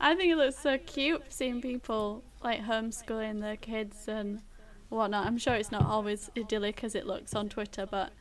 I 0.00 0.14
think 0.14 0.32
it 0.32 0.36
looks 0.36 0.58
so 0.58 0.78
cute 0.78 1.22
seeing 1.28 1.60
people 1.60 2.22
like 2.42 2.62
homeschooling 2.62 3.40
their 3.40 3.56
kids 3.56 4.08
and 4.08 4.40
whatnot. 4.88 5.26
I'm 5.26 5.38
sure 5.38 5.54
it's 5.54 5.70
not 5.70 5.84
always 5.84 6.30
idyllic 6.36 6.82
as 6.82 6.94
it 6.94 7.06
looks 7.06 7.34
on 7.34 7.48
Twitter, 7.48 7.86
but 7.86 8.12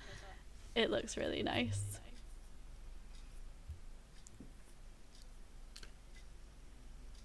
it 0.75 0.91
looks 0.91 1.17
really 1.17 1.41
nice. 1.41 1.99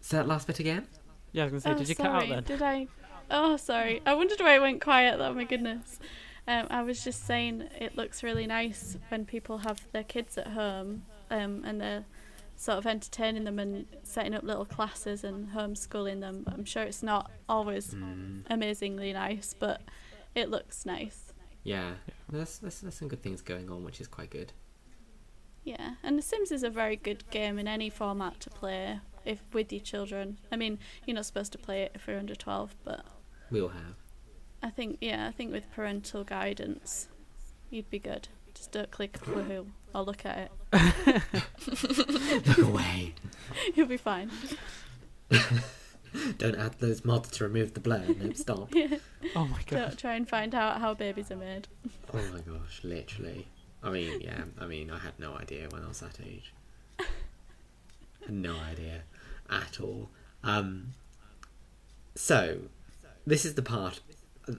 Say 0.00 0.18
that 0.18 0.28
last 0.28 0.46
bit 0.46 0.60
again. 0.60 0.86
Yeah, 1.32 1.42
I 1.42 1.46
was 1.46 1.52
gonna 1.52 1.60
say, 1.60 1.70
oh, 1.70 1.78
did 1.78 1.88
you 1.88 1.94
sorry. 1.94 2.08
cut 2.08 2.22
out 2.22 2.28
then? 2.28 2.42
Did 2.44 2.62
I? 2.62 2.86
Oh, 3.30 3.56
sorry. 3.56 4.00
I 4.06 4.14
wondered 4.14 4.40
why 4.40 4.56
it 4.56 4.60
went 4.60 4.80
quiet. 4.80 5.20
Oh 5.20 5.32
my 5.34 5.44
goodness. 5.44 5.98
Um, 6.46 6.66
I 6.70 6.82
was 6.82 7.02
just 7.02 7.26
saying 7.26 7.68
it 7.80 7.96
looks 7.96 8.22
really 8.22 8.46
nice 8.46 8.98
when 9.08 9.24
people 9.24 9.58
have 9.58 9.86
their 9.92 10.04
kids 10.04 10.36
at 10.36 10.48
home 10.48 11.04
um, 11.30 11.62
and 11.64 11.80
they're 11.80 12.04
sort 12.56 12.78
of 12.78 12.86
entertaining 12.86 13.44
them 13.44 13.58
and 13.58 13.86
setting 14.02 14.34
up 14.34 14.42
little 14.44 14.66
classes 14.66 15.24
and 15.24 15.48
homeschooling 15.52 16.20
them. 16.20 16.44
I'm 16.46 16.64
sure 16.64 16.82
it's 16.82 17.02
not 17.02 17.30
always 17.48 17.94
Mm, 17.94 18.42
amazingly 18.50 19.12
nice, 19.12 19.54
but 19.58 19.80
it 20.34 20.50
looks 20.50 20.84
nice. 20.84 21.32
yeah, 21.64 21.92
there's, 22.28 22.58
there's 22.58 22.80
there's 22.82 22.94
some 22.94 23.08
good 23.08 23.22
things 23.22 23.40
going 23.40 23.70
on, 23.70 23.82
which 23.84 24.00
is 24.00 24.06
quite 24.06 24.30
good. 24.30 24.52
Yeah, 25.64 25.94
and 26.02 26.18
The 26.18 26.22
Sims 26.22 26.52
is 26.52 26.62
a 26.62 26.68
very 26.68 26.94
good 26.96 27.28
game 27.30 27.58
in 27.58 27.66
any 27.66 27.88
format 27.88 28.38
to 28.40 28.50
play 28.50 29.00
if 29.24 29.40
with 29.54 29.72
your 29.72 29.80
children. 29.80 30.36
I 30.52 30.56
mean, 30.56 30.78
you're 31.06 31.14
not 31.14 31.24
supposed 31.24 31.52
to 31.52 31.58
play 31.58 31.82
it 31.84 31.92
if 31.94 32.06
you're 32.06 32.18
under 32.18 32.34
12, 32.34 32.76
but 32.84 33.06
We 33.50 33.60
all 33.60 33.68
have. 33.68 33.94
I 34.62 34.70
think 34.70 34.98
yeah, 35.00 35.26
I 35.28 35.32
think 35.32 35.52
with 35.52 35.70
parental 35.72 36.24
guidance, 36.24 37.08
you'd 37.70 37.90
be 37.90 37.98
good. 37.98 38.28
Just 38.54 38.72
don't 38.72 38.90
click 38.90 39.18
woohoo 39.24 39.66
or 39.94 40.02
look 40.02 40.24
at 40.24 40.50
it. 40.72 41.22
Look 42.46 42.58
away. 42.58 43.14
You'll 43.74 43.88
be 43.88 43.96
fine. 43.96 44.30
Don't 46.38 46.54
add 46.54 46.78
those 46.78 47.04
mods 47.04 47.30
to 47.32 47.44
remove 47.44 47.74
the 47.74 47.80
blur. 47.80 48.04
No, 48.20 48.32
stop. 48.32 48.72
Oh 49.36 49.46
my 49.46 49.58
god. 49.66 49.70
Don't 49.70 49.98
try 49.98 50.14
and 50.14 50.28
find 50.28 50.54
out 50.54 50.80
how 50.80 50.94
babies 50.94 51.30
are 51.32 51.36
made. 51.36 51.66
Oh 52.12 52.22
my 52.32 52.38
gosh, 52.40 52.80
literally. 52.84 53.48
I 53.82 53.90
mean, 53.90 54.20
yeah, 54.20 54.44
I 54.60 54.66
mean, 54.66 54.90
I 54.90 54.98
had 54.98 55.18
no 55.18 55.34
idea 55.34 55.66
when 55.70 55.82
I 55.82 55.88
was 55.88 56.00
that 56.00 56.18
age. 56.24 56.52
no 58.28 58.56
idea 58.56 59.02
at 59.50 59.80
all. 59.80 60.10
Um, 60.44 60.92
so, 62.14 62.60
this 63.26 63.44
is 63.44 63.54
the 63.54 63.62
part 63.62 64.00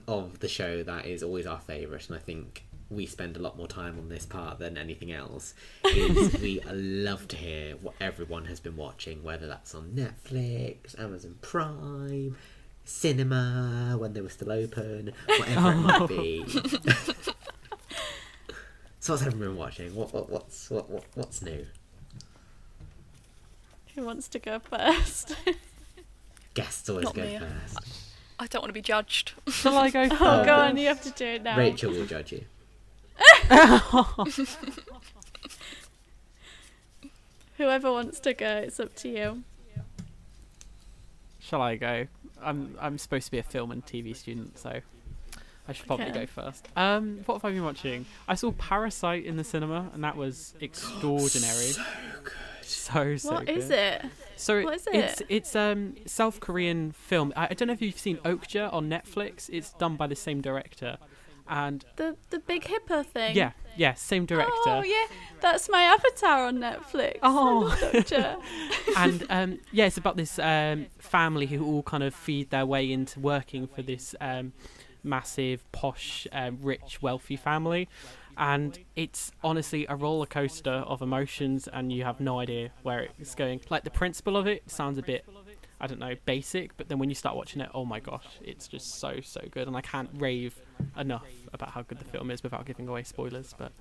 of 0.08 0.40
the 0.40 0.48
show 0.48 0.82
that 0.82 1.06
is 1.06 1.22
always 1.22 1.46
our 1.46 1.60
favourite, 1.60 2.08
and 2.08 2.16
I 2.16 2.20
think 2.20 2.64
we 2.88 3.06
spend 3.06 3.36
a 3.36 3.40
lot 3.40 3.56
more 3.56 3.66
time 3.66 3.98
on 3.98 4.08
this 4.08 4.26
part 4.26 4.58
than 4.58 4.76
anything 4.78 5.12
else. 5.12 5.54
Is 5.84 6.32
we 6.40 6.60
love 6.70 7.28
to 7.28 7.36
hear 7.36 7.76
what 7.76 7.94
everyone 8.00 8.46
has 8.46 8.60
been 8.60 8.76
watching, 8.76 9.22
whether 9.22 9.46
that's 9.46 9.74
on 9.74 9.90
Netflix, 9.90 10.98
Amazon 10.98 11.36
Prime, 11.40 12.36
cinema 12.84 13.96
when 13.98 14.12
they 14.12 14.20
were 14.20 14.28
still 14.28 14.52
open, 14.52 15.12
whatever 15.26 15.72
it 15.72 15.76
might 15.76 16.08
be. 16.08 16.44
Oh. 16.46 16.62
so 19.00 19.12
what's 19.12 19.22
everyone 19.22 19.40
been 19.40 19.56
watching? 19.56 19.94
What, 19.94 20.12
what 20.14 20.30
what's 20.30 20.70
what, 20.70 20.88
what 20.88 21.04
what's 21.14 21.42
new? 21.42 21.66
Who 23.94 24.04
wants 24.04 24.28
to 24.28 24.38
go 24.38 24.58
first? 24.58 25.34
Guests 26.54 26.88
always 26.88 27.06
Not 27.06 27.14
go 27.14 27.22
me. 27.22 27.38
first. 27.38 28.05
I 28.38 28.46
don't 28.46 28.60
want 28.62 28.68
to 28.68 28.74
be 28.74 28.82
judged. 28.82 29.32
Shall 29.48 29.76
I 29.78 29.90
go 29.90 30.02
oh, 30.04 30.08
first? 30.08 30.46
go 30.46 30.54
on, 30.54 30.76
you 30.76 30.86
have 30.88 31.00
to 31.02 31.10
do 31.10 31.24
it 31.24 31.42
now. 31.42 31.56
Rachel 31.58 31.90
will 31.92 32.06
judge 32.06 32.32
you. 32.32 32.44
Whoever 37.56 37.90
wants 37.90 38.20
to 38.20 38.34
go, 38.34 38.56
it's 38.58 38.78
up 38.78 38.94
to 38.96 39.08
you. 39.08 39.42
Shall 41.40 41.62
I 41.62 41.76
go? 41.76 42.06
I'm 42.42 42.76
I'm 42.80 42.98
supposed 42.98 43.26
to 43.26 43.30
be 43.30 43.38
a 43.38 43.42
film 43.42 43.70
and 43.70 43.84
TV 43.86 44.14
student, 44.14 44.58
so 44.58 44.80
I 45.68 45.72
should 45.72 45.86
probably 45.86 46.06
Okay. 46.06 46.20
go 46.20 46.26
first. 46.26 46.68
Um, 46.76 47.20
what 47.24 47.36
have 47.36 47.44
I 47.44 47.52
been 47.52 47.64
watching? 47.64 48.04
I 48.28 48.34
saw 48.34 48.52
Parasite 48.52 49.24
in 49.24 49.36
the 49.36 49.44
cinema, 49.44 49.90
and 49.94 50.04
that 50.04 50.16
was 50.16 50.54
extraordinary. 50.60 51.72
so 51.72 51.82
good. 52.24 52.32
So 52.86 53.16
so 53.16 53.32
What 53.32 53.46
good. 53.46 53.56
is 53.56 53.70
it? 53.70 54.02
So 54.36 54.62
What 54.64 54.74
is 54.74 54.86
it's 54.92 55.20
it? 55.20 55.26
it's 55.28 55.52
it's 55.52 55.56
um 55.56 55.94
South 56.06 56.40
Korean 56.40 56.92
film. 56.92 57.32
I, 57.36 57.48
I 57.50 57.54
don't 57.54 57.68
know 57.68 57.74
if 57.74 57.82
you've 57.82 57.98
seen 57.98 58.18
Okja 58.18 58.72
on 58.72 58.88
Netflix. 58.88 59.48
It's 59.52 59.72
done 59.74 59.96
by 59.96 60.06
the 60.06 60.16
same 60.16 60.40
director, 60.40 60.98
and 61.48 61.84
The 61.96 62.16
the 62.30 62.38
big 62.40 62.64
hippo 62.64 63.02
thing. 63.02 63.36
yeah, 63.36 63.52
yeah, 63.76 63.94
same 63.94 64.26
director. 64.26 64.52
Oh 64.66 64.82
yeah, 64.82 65.06
that's 65.40 65.68
my 65.68 65.82
avatar 65.82 66.46
on 66.46 66.58
Netflix. 66.58 67.18
Oh. 67.22 67.66
I 67.66 67.68
love 67.68 67.92
Doctor. 67.92 68.36
and 68.96 69.26
um, 69.30 69.58
yeah, 69.72 69.86
it's 69.86 69.96
about 69.98 70.16
this 70.16 70.38
um, 70.38 70.86
family 70.98 71.46
who 71.46 71.64
all 71.64 71.82
kind 71.82 72.02
of 72.02 72.14
feed 72.14 72.50
their 72.50 72.66
way 72.66 72.90
into 72.90 73.20
working 73.20 73.66
for 73.68 73.82
this 73.82 74.14
um, 74.20 74.52
massive, 75.04 75.70
posh, 75.72 76.26
um, 76.32 76.58
rich, 76.62 77.00
wealthy 77.00 77.36
family. 77.36 77.88
And 78.36 78.78
it's 78.94 79.32
honestly 79.42 79.86
a 79.88 79.96
roller 79.96 80.26
coaster 80.26 80.70
of 80.70 81.02
emotions, 81.02 81.68
and 81.72 81.92
you 81.92 82.04
have 82.04 82.20
no 82.20 82.38
idea 82.38 82.70
where 82.82 83.08
it's 83.18 83.34
going. 83.34 83.60
Like 83.70 83.84
the 83.84 83.90
principle 83.90 84.36
of 84.36 84.46
it 84.46 84.70
sounds 84.70 84.98
a 84.98 85.02
bit, 85.02 85.24
I 85.80 85.86
don't 85.86 85.98
know, 86.00 86.14
basic, 86.24 86.76
but 86.76 86.88
then 86.88 86.98
when 86.98 87.08
you 87.08 87.14
start 87.14 87.36
watching 87.36 87.60
it, 87.60 87.70
oh 87.74 87.84
my 87.84 88.00
gosh, 88.00 88.26
it's 88.42 88.68
just 88.68 88.98
so 88.98 89.20
so 89.22 89.42
good, 89.50 89.66
and 89.68 89.76
I 89.76 89.80
can't 89.80 90.10
rave 90.14 90.60
enough 90.98 91.26
about 91.52 91.70
how 91.70 91.82
good 91.82 91.98
the 91.98 92.04
film 92.04 92.30
is 92.30 92.42
without 92.42 92.64
giving 92.66 92.88
away 92.88 93.02
spoilers. 93.02 93.54
But 93.56 93.72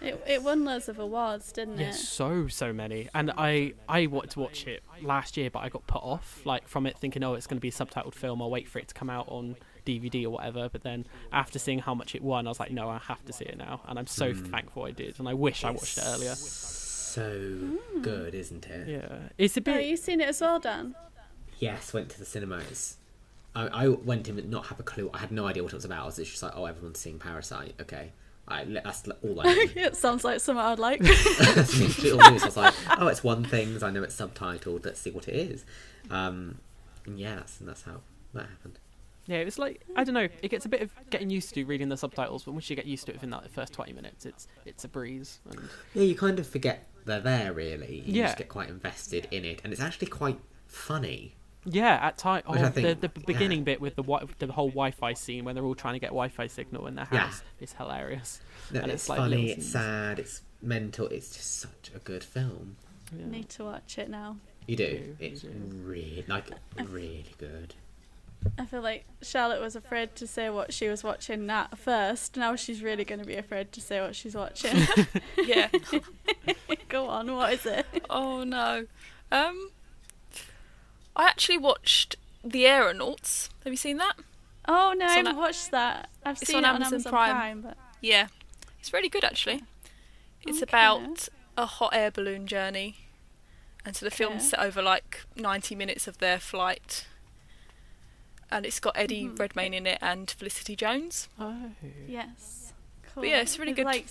It, 0.00 0.22
it 0.26 0.42
won 0.42 0.64
loads 0.64 0.88
of 0.88 0.98
awards, 0.98 1.52
didn't 1.52 1.78
yeah, 1.78 1.88
it? 1.88 1.94
so 1.94 2.48
so 2.48 2.72
many, 2.72 3.08
and 3.14 3.32
I 3.36 3.74
I 3.88 4.06
wanted 4.06 4.30
to 4.32 4.40
watch 4.40 4.66
it 4.66 4.82
last 5.02 5.36
year, 5.36 5.50
but 5.50 5.60
I 5.60 5.68
got 5.68 5.86
put 5.86 6.02
off 6.02 6.42
like 6.44 6.68
from 6.68 6.86
it 6.86 6.98
thinking, 6.98 7.24
oh, 7.24 7.34
it's 7.34 7.46
going 7.46 7.56
to 7.56 7.60
be 7.62 7.68
a 7.68 7.72
subtitled 7.72 8.14
film. 8.14 8.42
I'll 8.42 8.50
wait 8.50 8.68
for 8.68 8.78
it 8.78 8.88
to 8.88 8.94
come 8.94 9.08
out 9.10 9.26
on 9.28 9.56
DVD 9.86 10.24
or 10.24 10.30
whatever. 10.30 10.68
But 10.70 10.82
then 10.82 11.06
after 11.32 11.58
seeing 11.58 11.78
how 11.78 11.94
much 11.94 12.14
it 12.14 12.22
won, 12.22 12.46
I 12.46 12.50
was 12.50 12.60
like, 12.60 12.70
no, 12.72 12.88
I 12.90 12.98
have 12.98 13.24
to 13.26 13.32
see 13.32 13.44
it 13.46 13.56
now, 13.56 13.80
and 13.86 13.98
I'm 13.98 14.06
so 14.06 14.34
thankful 14.34 14.84
I 14.84 14.90
did, 14.90 15.18
and 15.18 15.28
I 15.28 15.34
wish 15.34 15.64
I 15.64 15.70
watched 15.70 15.96
it 15.98 16.04
earlier. 16.06 16.34
So 16.34 17.78
good, 18.02 18.34
isn't 18.34 18.66
it? 18.66 18.88
Yeah, 18.88 19.18
it's 19.38 19.56
a 19.56 19.60
Oh, 19.60 19.62
bit. 19.62 19.86
you 19.86 19.96
seen 19.96 20.20
it 20.20 20.28
as 20.28 20.40
well, 20.40 20.58
Dan? 20.58 20.94
Yes, 21.58 21.94
went 21.94 22.10
to 22.10 22.18
the 22.18 22.26
cinemas. 22.26 22.96
I, 23.54 23.68
I 23.68 23.88
went 23.88 24.28
in 24.28 24.36
with 24.36 24.44
not 24.46 24.66
have 24.66 24.78
a 24.78 24.82
clue. 24.82 25.08
I 25.14 25.18
had 25.18 25.32
no 25.32 25.46
idea 25.46 25.62
what 25.62 25.72
it 25.72 25.76
was 25.76 25.86
about. 25.86 26.02
I 26.02 26.06
was 26.06 26.16
just 26.16 26.42
like, 26.42 26.52
oh, 26.54 26.66
everyone's 26.66 26.98
seeing 27.00 27.18
Parasite. 27.18 27.74
Okay, 27.80 28.12
I, 28.46 28.64
that's 28.64 29.08
all 29.22 29.40
I 29.40 29.44
knew. 29.54 29.70
it 29.76 29.96
sounds 29.96 30.24
like 30.24 30.40
something 30.40 30.62
I'd 30.62 30.78
like. 30.78 31.00
That's 31.54 31.78
literally 31.80 32.10
all 32.12 32.20
I 32.22 32.28
I 32.28 32.32
was 32.32 32.56
like, 32.56 32.74
oh, 32.98 33.06
it's 33.08 33.24
one 33.24 33.44
thing. 33.44 33.82
I 33.82 33.90
know 33.90 34.02
it's 34.02 34.14
subtitled. 34.16 34.84
Let's 34.84 35.00
see 35.00 35.10
what 35.10 35.26
it 35.26 35.34
is. 35.34 35.64
Um, 36.10 36.58
and 37.06 37.18
yeah, 37.18 37.36
that's, 37.36 37.56
that's 37.56 37.82
how 37.84 38.00
that 38.34 38.46
happened. 38.50 38.78
Yeah, 39.26 39.38
it's 39.38 39.58
like 39.58 39.84
I 39.96 40.04
don't 40.04 40.14
know. 40.14 40.28
It 40.42 40.48
gets 40.50 40.64
a 40.66 40.68
bit 40.68 40.82
of 40.82 40.90
getting 41.10 41.30
used 41.30 41.52
to 41.54 41.64
reading 41.64 41.88
the 41.88 41.96
subtitles, 41.96 42.44
but 42.44 42.52
once 42.52 42.68
you 42.70 42.76
get 42.76 42.86
used 42.86 43.06
to 43.06 43.12
it 43.12 43.16
within 43.16 43.30
that 43.30 43.50
first 43.50 43.72
twenty 43.72 43.92
minutes, 43.92 44.24
it's 44.26 44.46
it's 44.64 44.84
a 44.84 44.88
breeze. 44.88 45.40
And 45.50 45.68
Yeah, 45.94 46.02
you 46.04 46.14
kind 46.14 46.38
of 46.38 46.46
forget 46.46 46.86
they're 47.04 47.20
there. 47.20 47.52
Really, 47.52 48.02
you 48.06 48.14
Yeah. 48.14 48.26
just 48.26 48.38
get 48.38 48.48
quite 48.48 48.68
invested 48.68 49.28
in 49.30 49.44
it, 49.44 49.60
and 49.64 49.72
it's 49.72 49.82
actually 49.82 50.08
quite 50.08 50.38
funny. 50.66 51.34
yeah, 51.64 51.98
at 52.00 52.16
time, 52.18 52.42
oh, 52.46 52.54
the 52.68 52.94
the 53.00 53.08
beginning 53.08 53.64
bit 53.64 53.80
with 53.80 53.96
the 53.96 54.02
wi- 54.02 54.24
the 54.38 54.46
whole 54.52 54.68
Wi-Fi 54.68 55.14
scene 55.14 55.44
when 55.44 55.54
they're 55.56 55.64
all 55.64 55.74
trying 55.74 55.94
to 55.94 55.98
get 56.00 56.08
Wi-Fi 56.10 56.46
signal 56.46 56.86
in 56.86 56.94
their 56.94 57.08
Yeah. 57.10 57.18
house 57.26 57.42
is 57.58 57.72
hilarious. 57.72 58.40
No, 58.70 58.80
And 58.82 58.92
it's, 58.92 59.02
it's 59.02 59.08
like 59.08 59.18
funny. 59.18 59.50
It's 59.50 59.62
scenes. 59.64 59.72
sad. 59.72 60.18
It's 60.20 60.42
mental. 60.62 61.08
It's 61.08 61.34
just 61.36 61.58
such 61.60 61.90
a 61.94 61.98
good 61.98 62.22
film. 62.22 62.76
Yeah. 63.16 63.26
Need 63.26 63.48
to 63.50 63.64
watch 63.64 63.98
it 63.98 64.08
now. 64.08 64.36
You 64.68 64.76
do. 64.76 64.86
do, 64.86 64.94
you 64.94 65.16
It's 65.18 65.40
do. 65.42 65.48
really 65.82 66.24
like 66.28 66.50
really 66.84 67.26
good. 67.38 67.74
I 68.58 68.64
feel 68.66 68.80
like 68.82 69.04
Charlotte 69.22 69.60
was 69.60 69.76
afraid 69.76 70.14
to 70.16 70.26
say 70.26 70.50
what 70.50 70.72
she 70.72 70.88
was 70.88 71.02
watching 71.04 71.48
at 71.50 71.76
first. 71.78 72.36
Now 72.36 72.56
she's 72.56 72.82
really 72.82 73.04
going 73.04 73.20
to 73.20 73.26
be 73.26 73.36
afraid 73.36 73.72
to 73.72 73.80
say 73.80 74.00
what 74.00 74.14
she's 74.16 74.34
watching. 74.34 74.86
Yeah. 75.44 75.68
Go 76.88 77.08
on, 77.08 77.32
what 77.34 77.52
is 77.52 77.66
it? 77.66 77.86
oh 78.10 78.42
no. 78.44 78.86
Um, 79.30 79.70
I 81.14 81.24
actually 81.28 81.58
watched 81.58 82.16
The 82.44 82.66
Aeronauts. 82.66 83.48
Have 83.64 83.72
you 83.72 83.76
seen 83.76 83.96
that? 83.98 84.14
Oh 84.68 84.94
no, 84.96 85.06
I 85.06 85.10
haven't 85.12 85.34
a- 85.36 85.38
watched 85.38 85.70
that. 85.70 86.08
I've 86.24 86.36
it's 86.42 86.46
seen 86.50 86.64
on 86.64 86.64
it 86.64 86.68
on 86.68 86.74
Amazon 86.76 86.94
Amazon 86.94 87.12
Prime. 87.12 87.30
Prime. 87.36 87.60
but 87.62 87.76
Yeah. 88.00 88.28
It's 88.80 88.92
really 88.92 89.08
good 89.08 89.24
actually. 89.24 89.62
It's 90.42 90.62
Okay. 90.62 90.70
about 90.70 91.28
a 91.56 91.66
hot 91.66 91.90
air 91.94 92.10
balloon 92.10 92.46
journey. 92.46 92.96
And 93.84 93.94
so 93.96 94.04
the 94.04 94.10
film's 94.10 94.42
Okay. 94.42 94.48
set 94.50 94.58
over 94.60 94.82
like 94.82 95.24
90 95.36 95.74
minutes 95.76 96.06
of 96.08 96.18
their 96.18 96.38
flight. 96.38 97.06
And 98.50 98.64
it's 98.64 98.80
got 98.80 98.96
Eddie 98.96 99.24
Mhm. 99.24 99.38
Redmayne 99.38 99.74
in 99.74 99.86
it 99.86 99.98
and 100.00 100.30
Felicity 100.30 100.76
Jones. 100.76 101.28
Oh. 101.38 101.72
yes, 102.06 102.72
cool. 103.12 103.24
yeah, 103.24 103.40
it's 103.40 103.58
really 103.58 103.72
It's 103.72 103.76
good. 103.76 103.86
Like, 103.86 104.06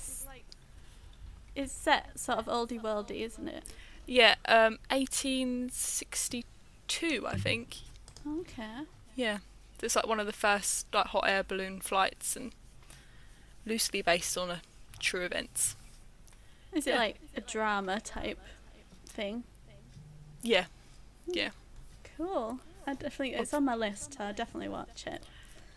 it's 1.56 1.72
set 1.72 2.20
sort 2.20 2.40
of 2.40 2.46
oldie 2.48 2.82
worldy, 2.82 3.22
isn't 3.22 3.48
it? 3.48 3.64
Yeah, 4.06 4.36
um, 4.46 4.78
1862, 4.92 7.26
I 7.28 7.36
think. 7.38 7.78
Okay. 8.28 8.82
Yeah, 9.16 9.40
it's 9.82 9.96
like 9.96 10.08
one 10.08 10.20
of 10.20 10.26
the 10.26 10.34
first 10.34 10.88
like 10.94 11.08
hot 11.08 11.24
air 11.28 11.44
balloon 11.44 11.80
flights, 11.80 12.36
and 12.36 12.52
loosely 13.66 14.02
based 14.02 14.38
on 14.38 14.50
a 14.52 14.62
true 15.00 15.22
events. 15.24 15.76
Is 16.74 16.88
it 16.88 16.96
like 16.96 17.18
a 17.36 17.42
drama 17.42 18.02
type 18.02 18.40
thing? 19.06 19.44
Yeah, 20.42 20.66
yeah, 21.26 21.52
Cool. 22.18 22.60
I 22.88 22.94
definitely 22.94 23.34
it's 23.36 23.54
on 23.54 23.66
my 23.66 23.76
list. 23.76 24.18
I 24.20 24.32
definitely 24.32 24.70
watch 24.70 25.06
it. 25.08 25.24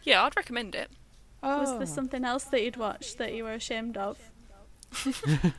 yeah. 0.04 0.22
I'd 0.24 0.36
recommend 0.36 0.74
it. 0.74 0.90
Was 1.42 1.68
Oh. 1.70 1.78
there 1.78 1.86
something 1.86 2.24
else 2.24 2.44
that 2.44 2.62
you'd 2.62 2.76
watched 2.76 3.16
that 3.18 3.32
you 3.32 3.44
were 3.44 3.52
ashamed 3.52 3.96
of? 3.96 4.18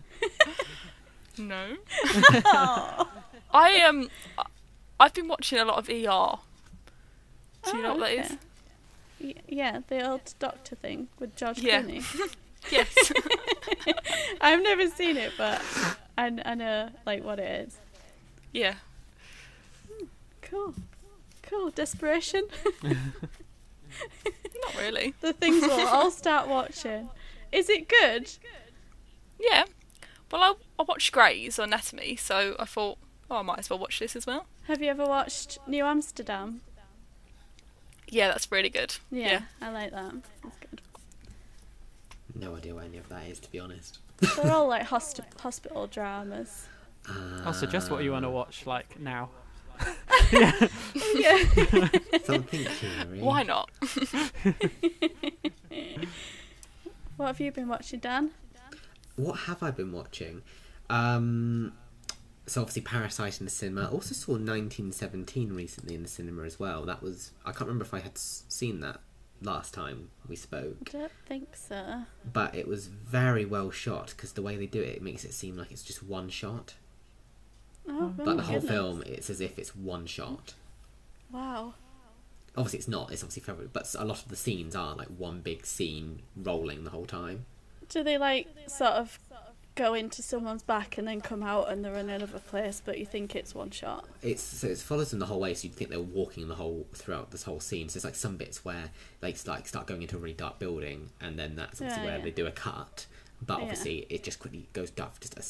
No, 1.37 1.75
oh. 2.45 3.09
I 3.53 3.79
um, 3.81 4.09
I- 4.37 4.45
I've 4.99 5.13
been 5.13 5.29
watching 5.29 5.57
a 5.59 5.63
lot 5.63 5.77
of 5.77 5.87
ER. 5.87 5.91
Do 7.71 7.77
you 7.77 7.81
know 7.83 7.91
Oh, 7.93 7.95
what 7.95 7.99
that 7.99 8.11
is? 8.11 8.25
okay. 8.25 8.37
Y- 9.21 9.35
yeah, 9.47 9.79
the 9.87 10.05
old 10.09 10.33
doctor 10.39 10.75
thing 10.75 11.07
with 11.17 11.35
George 11.37 11.59
Yeah. 11.59 11.81
Clooney. 11.83 12.35
Yes. 12.69 12.93
I've 14.41 14.61
never 14.61 14.89
seen 14.89 15.15
it, 15.15 15.31
but 15.37 15.61
I, 16.17 16.37
I 16.43 16.55
know 16.55 16.89
like 17.05 17.23
what 17.23 17.39
it 17.39 17.67
is. 17.67 17.77
yeah. 18.51 18.73
Cool, 20.41 20.73
cool. 21.49 21.69
Desperation. 21.71 22.43
Not 22.83 24.77
really. 24.77 25.13
the 25.21 25.33
things 25.33 25.63
I'll 25.63 26.11
start 26.11 26.47
watching. 26.47 27.09
Is 27.51 27.69
it 27.69 27.87
good? 27.89 28.29
Yeah. 29.39 29.65
Well, 30.31 30.43
I 30.43 30.53
I 30.79 30.83
watched 30.83 31.11
Grey's 31.11 31.57
Anatomy, 31.57 32.15
so 32.15 32.55
I 32.59 32.65
thought, 32.65 32.97
oh, 33.31 33.37
I 33.37 33.41
might 33.41 33.59
as 33.59 33.69
well 33.69 33.79
watch 33.79 33.99
this 33.99 34.15
as 34.15 34.27
well. 34.27 34.45
Have 34.67 34.81
you 34.81 34.89
ever 34.89 35.05
watched 35.05 35.57
New 35.67 35.83
Amsterdam? 35.85 36.61
Yeah, 38.07 38.27
that's 38.27 38.51
really 38.51 38.69
good. 38.69 38.95
Yeah, 39.11 39.27
Yeah. 39.31 39.41
I 39.61 39.69
like 39.71 39.91
that. 39.91 40.13
It's 40.45 40.57
good. 40.69 40.81
No 42.35 42.55
idea 42.55 42.75
what 42.75 42.85
any 42.85 42.97
of 42.97 43.09
that 43.09 43.25
is, 43.27 43.39
to 43.39 43.51
be 43.51 43.59
honest. 43.59 43.99
They're 44.19 44.51
all 44.51 44.67
like 44.67 44.83
hosti- 44.87 45.23
hospital 45.39 45.87
dramas. 45.87 46.67
Uh, 47.07 47.41
I'll 47.45 47.53
suggest 47.53 47.89
what 47.89 48.03
you 48.03 48.11
want 48.11 48.25
to 48.25 48.29
watch 48.29 48.65
like 48.67 48.99
now. 48.99 49.29
Yeah. 50.31 51.89
Something 52.23 52.65
cheery. 52.79 53.19
Why 53.19 53.43
not? 53.43 53.69
What 57.17 57.27
have 57.27 57.39
you 57.39 57.51
been 57.51 57.67
watching, 57.67 57.99
Dan? 57.99 58.31
What 59.15 59.39
have 59.41 59.61
I 59.61 59.71
been 59.71 59.91
watching? 59.91 60.41
Um, 60.89 61.73
so 62.47 62.61
obviously 62.61 62.81
Parasite 62.83 63.39
in 63.41 63.45
the 63.45 63.51
cinema. 63.51 63.81
I 63.83 63.87
also 63.87 64.13
saw 64.15 64.31
1917 64.33 65.51
recently 65.53 65.95
in 65.95 66.03
the 66.03 66.09
cinema 66.09 66.43
as 66.43 66.59
well. 66.59 66.85
That 66.85 67.01
was 67.03 67.31
I 67.45 67.51
can't 67.51 67.61
remember 67.67 67.83
if 67.83 67.93
I 67.93 67.99
had 67.99 68.17
seen 68.17 68.79
that 68.79 69.01
last 69.41 69.73
time 69.73 70.09
we 70.27 70.35
spoke, 70.35 70.77
I 70.87 70.91
don't 70.97 71.11
think 71.27 71.55
so. 71.55 72.03
but 72.31 72.55
it 72.55 72.67
was 72.67 72.87
very 72.87 73.45
well 73.45 73.71
shot 73.71 74.09
because 74.15 74.33
the 74.33 74.41
way 74.41 74.55
they 74.57 74.65
do 74.65 74.81
it, 74.81 74.95
it 74.97 75.01
makes 75.01 75.23
it 75.25 75.33
seem 75.33 75.55
like 75.57 75.71
it's 75.71 75.83
just 75.83 76.01
one 76.03 76.29
shot. 76.29 76.75
Oh, 77.89 78.13
But 78.15 78.37
the 78.37 78.43
whole 78.43 78.59
goodness. 78.59 78.71
film, 78.71 79.03
it's 79.05 79.29
as 79.29 79.41
if 79.41 79.57
it's 79.57 79.75
one 79.75 80.05
shot. 80.05 80.53
Wow. 81.31 81.73
Obviously, 82.55 82.79
it's 82.79 82.87
not. 82.87 83.11
It's 83.11 83.23
obviously 83.23 83.41
February, 83.43 83.69
but 83.71 83.93
a 83.97 84.05
lot 84.05 84.21
of 84.21 84.27
the 84.29 84.35
scenes 84.35 84.75
are 84.75 84.95
like 84.95 85.07
one 85.07 85.41
big 85.41 85.65
scene 85.65 86.21
rolling 86.35 86.83
the 86.83 86.89
whole 86.89 87.05
time. 87.05 87.45
Do 87.89 88.03
they 88.03 88.17
like 88.17 88.47
sort 88.67 88.91
of 88.93 89.19
go 89.75 89.93
into 89.93 90.21
someone's 90.21 90.61
back 90.63 90.97
and 90.97 91.07
then 91.07 91.21
come 91.21 91.41
out 91.41 91.71
and 91.71 91.85
they're 91.85 91.95
in 91.95 92.09
another 92.09 92.39
place, 92.39 92.81
but 92.83 92.97
you 92.99 93.05
think 93.05 93.35
it's 93.35 93.55
one 93.55 93.69
shot? 93.71 94.05
It's 94.21 94.41
so 94.43 94.67
it 94.67 94.77
follows 94.79 95.11
them 95.11 95.19
the 95.19 95.25
whole 95.27 95.39
way, 95.39 95.53
so 95.53 95.67
you'd 95.67 95.75
think 95.75 95.89
they're 95.89 95.99
walking 96.01 96.47
the 96.47 96.55
whole 96.55 96.85
throughout 96.93 97.31
this 97.31 97.43
whole 97.43 97.59
scene. 97.59 97.87
So 97.89 97.97
it's 97.97 98.05
like 98.05 98.15
some 98.15 98.35
bits 98.35 98.65
where 98.65 98.89
they 99.21 99.33
like 99.47 99.67
start 99.67 99.87
going 99.87 100.01
into 100.01 100.17
a 100.17 100.19
really 100.19 100.33
dark 100.33 100.59
building, 100.59 101.09
and 101.21 101.39
then 101.39 101.55
that's 101.55 101.81
obviously 101.81 102.03
Yeah, 102.03 102.09
where 102.09 102.17
yeah. 102.17 102.23
they 102.25 102.31
do 102.31 102.45
a 102.47 102.51
cut. 102.51 103.05
But 103.41 103.57
Yeah. 103.57 103.63
obviously, 103.63 104.05
it 104.09 104.23
just 104.23 104.39
quickly 104.39 104.67
goes 104.73 104.89
dark 104.91 105.19
just 105.21 105.37
a 105.37 105.41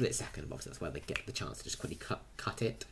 split 0.00 0.14
second. 0.14 0.44
Obviously, 0.44 0.70
that's 0.70 0.80
where 0.80 0.90
they 0.90 1.00
get 1.00 1.24
the 1.26 1.32
chance 1.32 1.58
to 1.58 1.64
just 1.64 1.78
quickly 1.78 1.96
cut 1.96 2.22
cut 2.36 2.62
it. 2.62 2.84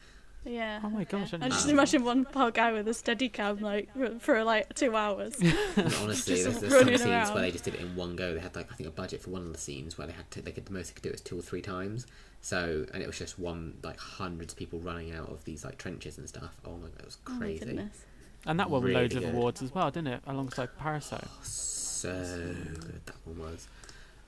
Yeah. 0.45 0.81
Oh 0.85 0.89
my 0.91 1.05
gosh, 1.05 1.35
I 1.35 1.39
I 1.43 1.49
just 1.49 1.67
know. 1.67 1.73
imagine 1.73 2.05
one 2.05 2.25
poor 2.25 2.51
guy 2.51 2.73
with 2.73 2.87
a 2.89 2.95
steady 2.95 3.29
cam 3.29 3.59
like 3.59 3.89
for 4.21 4.45
like 4.45 4.73
two 4.75 4.95
hours. 4.95 5.35
Honestly, 6.01 6.43
there's, 6.43 6.61
there's 6.61 6.61
some 6.61 6.71
running 6.71 6.97
scenes 6.99 7.07
around. 7.11 7.35
where 7.35 7.43
they 7.43 7.51
just 7.51 7.65
did 7.65 7.75
it 7.75 7.81
in 7.81 7.97
one 7.97 8.15
go. 8.17 8.35
They 8.35 8.41
had 8.41 8.55
like 8.55 8.71
I 8.73 8.75
think 8.77 8.89
a 8.89 8.93
budget 8.93 9.21
for 9.21 9.31
one 9.31 9.43
of 9.43 9.53
the 9.53 9.59
scenes 9.59 9.99
where 9.99 10.07
they 10.07 10.13
had 10.13 10.31
to 10.33 10.43
they 10.43 10.53
could 10.53 10.67
the 10.67 10.73
most 10.73 10.89
they 10.89 10.95
could 10.95 11.03
do 11.03 11.09
it 11.09 11.13
was 11.13 11.21
two 11.21 11.39
or 11.39 11.43
three 11.43 11.61
times. 11.63 12.07
So 12.41 12.87
and 12.95 13.03
it 13.03 13.07
was 13.07 13.19
just 13.19 13.39
one 13.39 13.79
like 13.83 13.99
hundreds 13.99 14.53
of 14.53 14.59
people 14.59 14.79
running 14.79 15.13
out 15.13 15.29
of 15.29 15.45
these 15.45 15.65
like 15.65 15.77
trenches 15.77 16.19
and 16.19 16.29
stuff. 16.29 16.57
Oh 16.65 16.77
my 16.77 16.89
god, 16.89 17.01
it 17.01 17.05
was 17.07 17.19
Oh 17.29 17.37
crazy. 17.39 17.65
goodness. 17.65 18.05
And 18.47 18.61
that 18.61 18.71
won 18.71 18.83
Really 18.83 18.95
loads 18.95 19.17
of 19.17 19.25
awards 19.25 19.61
as 19.61 19.75
well, 19.75 19.91
didn't 19.91 20.09
it? 20.09 20.21
Alongside 20.27 20.69
Parasite. 20.79 21.27
so 21.43 22.13
good 22.13 23.01
that 23.07 23.17
one 23.25 23.39
was. 23.41 23.67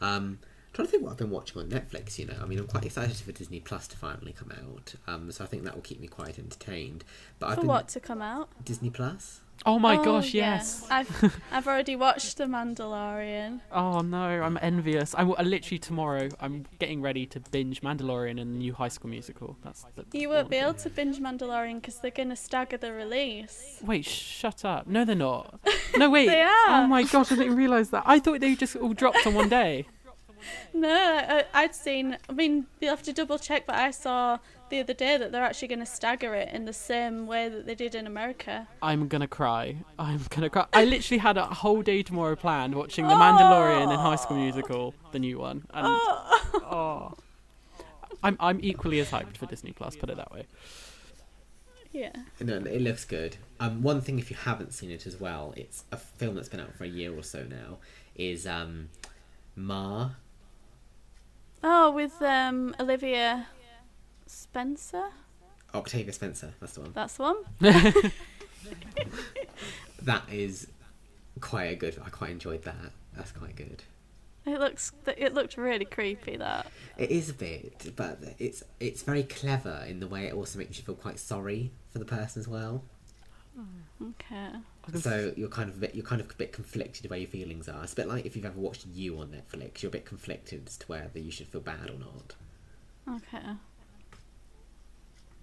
Um, 0.01 0.39
trying 0.73 0.87
to 0.87 0.91
think 0.93 1.03
what 1.03 1.13
I've 1.13 1.17
been 1.19 1.31
watching 1.31 1.61
on 1.63 1.69
Netflix. 1.69 2.19
You 2.19 2.27
know, 2.27 2.37
I 2.43 2.47
mean, 2.47 2.59
I'm 2.59 2.67
quite 2.67 2.85
excited 2.85 3.17
for 3.17 3.33
Disney 3.33 3.61
Plus 3.61 3.87
to 3.89 3.97
finally 3.97 4.33
come 4.33 4.53
out. 4.53 4.95
Um, 5.07 5.31
so 5.33 5.45
I 5.45 5.47
think 5.47 5.65
that 5.65 5.75
will 5.75 5.83
keep 5.83 6.01
me 6.01 6.07
quite 6.09 6.39
entertained. 6.39 7.05
But 7.39 7.49
I've 7.49 7.55
For 7.57 7.61
been 7.63 7.69
what 7.69 7.89
to 7.89 8.01
come 8.01 8.23
out? 8.23 8.49
Disney 8.65 8.91
Plus. 8.91 9.41
Oh 9.67 9.79
my 9.79 9.99
Oh, 9.99 10.05
gosh, 10.05 10.33
yeah. 10.33 10.55
yes. 10.55 10.87
I've 10.91 11.39
I've 11.53 11.67
already 11.67 11.95
watched 11.95 12.39
The 12.39 12.45
Mandalorian. 12.45 13.61
Oh 13.71 14.01
no, 14.01 14.19
I'm 14.43 14.59
envious. 14.63 15.15
I'm 15.19 15.33
uh, 15.33 15.43
literally 15.43 15.79
tomorrow. 15.79 16.31
I'm 16.41 16.65
getting 16.79 17.03
ready 17.03 17.27
to 17.27 17.41
binge 17.41 17.83
Mandalorian 17.83 18.41
and 18.41 18.55
the 18.55 18.59
new 18.59 18.73
High 18.73 18.89
School 18.89 19.11
Musical. 19.11 19.59
That's 19.63 19.85
the, 19.97 20.19
You 20.19 20.31
won't 20.31 20.49
be 20.49 20.57
able 20.57 20.75
to 20.75 20.89
binge 20.89 21.19
Mandalorian 21.19 21.75
because 21.75 21.99
they're 21.99 22.11
gonna 22.11 22.37
stagger 22.37 22.79
the 22.79 22.93
release. 22.93 23.79
Wait, 23.85 24.07
shut 24.07 24.65
up. 24.65 24.87
No, 24.87 25.05
they're 25.05 25.15
not. 25.15 25.61
No, 25.95 26.09
wait. 26.17 26.29
They 26.29 26.41
are. 26.41 26.49
Oh 26.69 26.87
my 26.87 27.03
gosh, 27.03 27.31
I 27.31 27.37
didn't 27.37 27.57
realise 27.57 27.89
that. 27.89 28.05
I 28.07 28.19
thought 28.19 28.41
they 28.41 28.55
just 28.55 28.77
all 28.77 28.95
dropped 28.95 29.27
on 29.27 29.35
one 29.35 29.49
day. 29.51 29.87
No, 30.73 30.89
I, 30.89 31.45
I'd 31.55 31.75
seen. 31.75 32.17
I 32.29 32.33
mean, 32.33 32.67
you'll 32.81 32.91
have 32.91 33.03
to 33.05 33.13
double 33.13 33.39
check, 33.39 33.67
but 33.67 33.77
I 33.77 33.91
saw 33.91 34.39
the 34.71 34.81
other 34.81 34.95
day 34.95 35.17
that 35.17 35.33
they're 35.33 35.43
actually 35.43 35.69
going 35.69 35.81
to 35.81 35.87
stagger 35.87 36.35
it 36.35 36.49
in 36.53 36.65
the 36.65 36.73
same 36.73 37.27
way 37.27 37.49
that 37.49 37.67
they 37.67 37.75
did 37.75 37.95
in 37.95 38.07
America. 38.07 38.69
I'm 38.83 39.09
gonna 39.09 39.29
cry. 39.29 39.77
I'm 39.99 40.21
gonna 40.31 40.49
cry. 40.49 40.67
I 40.73 40.85
literally 40.85 41.19
had 41.19 41.37
a 41.37 41.47
whole 41.47 41.83
day 41.83 42.03
tomorrow 42.03 42.37
planned 42.37 42.75
watching 42.75 43.07
The 43.07 43.15
Mandalorian 43.15 43.91
and 43.91 44.01
High 44.01 44.17
School 44.17 44.39
Musical, 44.39 44.95
the 45.13 45.19
new 45.19 45.39
one. 45.39 45.65
And 45.75 45.87
oh, 45.87 47.15
I'm 48.23 48.37
I'm 48.41 48.61
equally 48.63 49.01
as 49.01 49.11
hyped 49.11 49.37
for 49.37 49.47
Disney 49.47 49.73
Plus. 49.73 49.97
Put 49.97 50.11
it 50.11 50.17
that 50.17 50.33
way. 50.33 50.47
Yeah. 51.93 52.13
No, 52.41 52.57
it 52.57 52.81
looks 52.81 53.05
good. 53.05 53.37
Um, 53.59 53.83
one 53.83 54.01
thing, 54.01 54.19
if 54.21 54.31
you 54.31 54.37
haven't 54.37 54.73
seen 54.73 54.91
it 54.91 55.07
as 55.07 55.19
well, 55.19 55.53
it's 55.57 55.85
a 55.91 55.97
film 55.97 56.37
that's 56.37 56.49
been 56.49 56.61
out 56.61 56.73
for 56.75 56.85
a 56.85 56.89
year 56.89 57.17
or 57.17 57.23
so 57.23 57.43
now. 57.43 57.79
Is 58.15 58.47
um, 58.47 58.91
Ma? 59.57 60.11
Oh, 61.63 61.91
with 61.91 62.21
um 62.23 62.75
Olivia 62.81 63.49
Spencer. 64.27 65.05
Octavia 65.75 66.13
Spencer. 66.13 66.53
That's 66.61 66.73
the 66.73 66.81
one. 66.81 66.93
That's 66.95 67.17
the 67.17 67.23
one. 67.23 68.13
That 70.03 70.23
is 70.33 70.67
quite 71.41 71.73
a 71.73 71.77
good. 71.77 72.01
I 72.05 72.09
quite 72.09 72.31
enjoyed 72.31 72.65
that. 72.65 72.93
That's 73.15 73.33
quite 73.33 73.57
good. 73.57 73.83
It 74.47 74.59
looks. 74.59 74.93
It 75.07 75.35
looked 75.35 75.57
really 75.57 75.85
creepy. 75.85 76.37
That. 76.37 76.67
It 76.97 77.11
is 77.11 77.29
a 77.29 77.35
bit, 77.35 77.93
but 77.97 78.19
it's 78.39 78.63
it's 78.79 79.03
very 79.03 79.23
clever 79.25 79.85
in 79.87 80.01
the 80.01 80.07
way 80.07 80.27
it 80.27 80.35
also 80.35 80.59
makes 80.59 80.79
you 80.79 80.85
feel 80.85 80.95
quite 80.95 81.19
sorry 81.19 81.71
for 81.93 81.99
the 81.99 82.05
person 82.05 82.41
as 82.41 82.49
well. 82.49 82.83
Okay. 84.03 84.51
So 84.95 85.33
you're 85.37 85.49
kind 85.49 85.69
of 85.69 85.77
a 85.77 85.81
bit, 85.81 85.95
you're 85.95 86.05
kind 86.05 86.21
of 86.21 86.31
a 86.31 86.35
bit 86.35 86.53
conflicted 86.53 87.09
where 87.11 87.19
your 87.19 87.29
feelings 87.29 87.69
are. 87.69 87.83
It's 87.83 87.93
a 87.93 87.97
bit 87.97 88.09
like 88.09 88.25
if 88.27 88.35
you've 88.37 88.45
ever 88.45 88.59
watched 88.59 88.87
You 88.87 89.19
on 89.19 89.29
Netflix, 89.29 89.83
you're 89.83 89.91
a 89.91 89.93
bit 89.93 90.07
conflicted 90.07 90.67
as 90.67 90.77
to 90.79 90.87
whether 90.87 91.19
you 91.19 91.31
should 91.31 91.49
feel 91.49 91.61
bad 91.61 91.91
or 91.91 91.99
not. 91.99 92.35
Okay. 93.17 93.47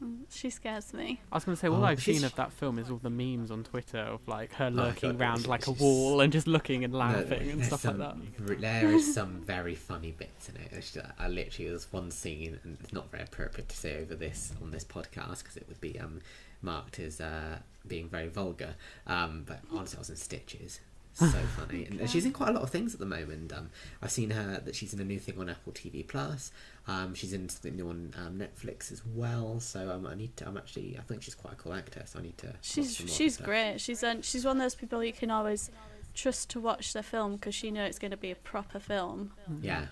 Mm, 0.04 0.26
She 0.30 0.50
scares 0.52 0.93
me. 0.93 1.20
I 1.32 1.36
was 1.38 1.43
gonna 1.45 1.56
say 1.56 1.68
all 1.70 1.82
Oh, 1.82 1.86
I've 1.86 2.02
seen 2.02 2.24
of 2.24 2.36
that 2.36 2.52
film 2.52 2.78
is 2.78 2.91
all 2.91 2.98
the 2.98 3.10
memes 3.10 3.50
on 3.50 3.64
Twitter 3.64 3.98
of 4.00 4.28
like 4.28 4.54
her 4.54 4.70
lurking 4.70 5.12
God, 5.14 5.20
round 5.20 5.48
like 5.48 5.66
a 5.68 5.72
wall 5.72 6.22
and 6.22 6.32
just 6.32 6.45
looking 6.48 6.84
and 6.84 6.93
No, 6.93 7.00
laughing 7.00 7.50
and 7.50 7.66
stuff 7.66 7.82
some, 7.82 7.98
like 8.00 8.18
that. 8.48 8.60
There 8.62 8.91
is 8.91 9.12
some 9.14 9.41
very 9.41 9.74
funny 9.74 10.12
bits 10.12 10.50
in 10.50 10.58
it. 10.58 10.72
Just- 10.74 10.98
I 11.18 11.28
literally 11.28 11.70
there's 11.70 11.91
one 11.91 12.12
scene, 12.12 12.60
and 12.64 12.78
it's 12.84 12.93
not 12.93 13.10
very 13.10 13.24
appropriate 13.24 13.70
to 13.70 13.76
say 13.76 14.00
over 14.02 14.14
this 14.16 14.54
on 14.62 14.70
this 14.72 14.84
podcast 14.84 15.39
because 15.39 15.58
it 15.58 15.68
would 15.68 15.82
be 15.82 16.00
um, 16.00 16.22
marked 16.62 17.00
as 17.00 17.20
uh, 17.20 17.58
being 17.88 18.08
very 18.08 18.28
vulgar. 18.28 18.76
Um, 19.08 19.45
but 19.48 19.62
honestly, 19.72 19.98
I 19.98 20.00
was 20.00 20.10
in 20.12 20.16
stitches. 20.16 20.80
So 21.18 21.26
funny, 21.30 21.86
and 21.86 22.07
she's 22.07 22.26
in 22.26 22.32
quite 22.32 22.49
a 22.49 22.51
lot 22.51 22.61
of 22.61 22.70
things 22.70 22.93
at 22.93 22.99
the 22.99 23.05
moment. 23.07 23.51
Um, 23.51 23.72
I've 24.03 24.11
seen 24.11 24.30
her 24.30 24.61
that 24.63 24.76
she's 24.76 24.93
in 24.93 24.99
a 24.99 25.03
new 25.03 25.18
thing 25.18 25.39
on 25.39 25.49
Apple 25.49 25.74
TV 25.74 26.07
Plus. 26.07 26.51
Um, 26.88 27.15
she's 27.15 27.34
in 27.34 27.49
something 27.49 27.76
new 27.76 27.89
on 27.89 28.13
um, 28.18 28.38
Netflix 28.39 28.91
as 28.91 29.01
well. 29.03 29.59
So 29.59 29.89
um, 29.89 30.05
I 30.05 30.13
need 30.13 30.38
to. 30.38 30.47
I'm 30.47 30.57
actually. 30.57 30.95
I 30.95 31.01
think 31.01 31.24
she's 31.24 31.34
quite 31.34 31.53
a 31.53 31.55
cool 31.55 31.74
actress. 31.74 32.11
So 32.11 32.20
I 32.20 32.22
need 32.22 32.38
to. 32.38 32.53
She's 32.61 32.97
some 32.97 33.07
more 33.07 33.11
of 33.11 33.18
her 33.18 33.18
she's 33.18 33.38
great. 33.38 33.82
She's 33.82 34.03
um, 34.03 34.22
she's 34.22 34.45
one 34.45 34.57
of 34.57 34.61
those 34.61 34.76
people 34.76 35.03
you 35.03 35.11
can 35.11 35.32
always 35.32 35.72
trust 36.13 36.51
to 36.51 36.59
watch 36.59 36.93
their 36.93 37.01
film 37.01 37.38
because 37.38 37.55
she 37.55 37.72
knows 37.72 37.89
it's 37.89 37.99
going 37.99 38.11
to 38.11 38.18
be 38.18 38.30
a 38.30 38.36
proper 38.36 38.80
film. 38.80 39.32
Yeah. 39.61 39.88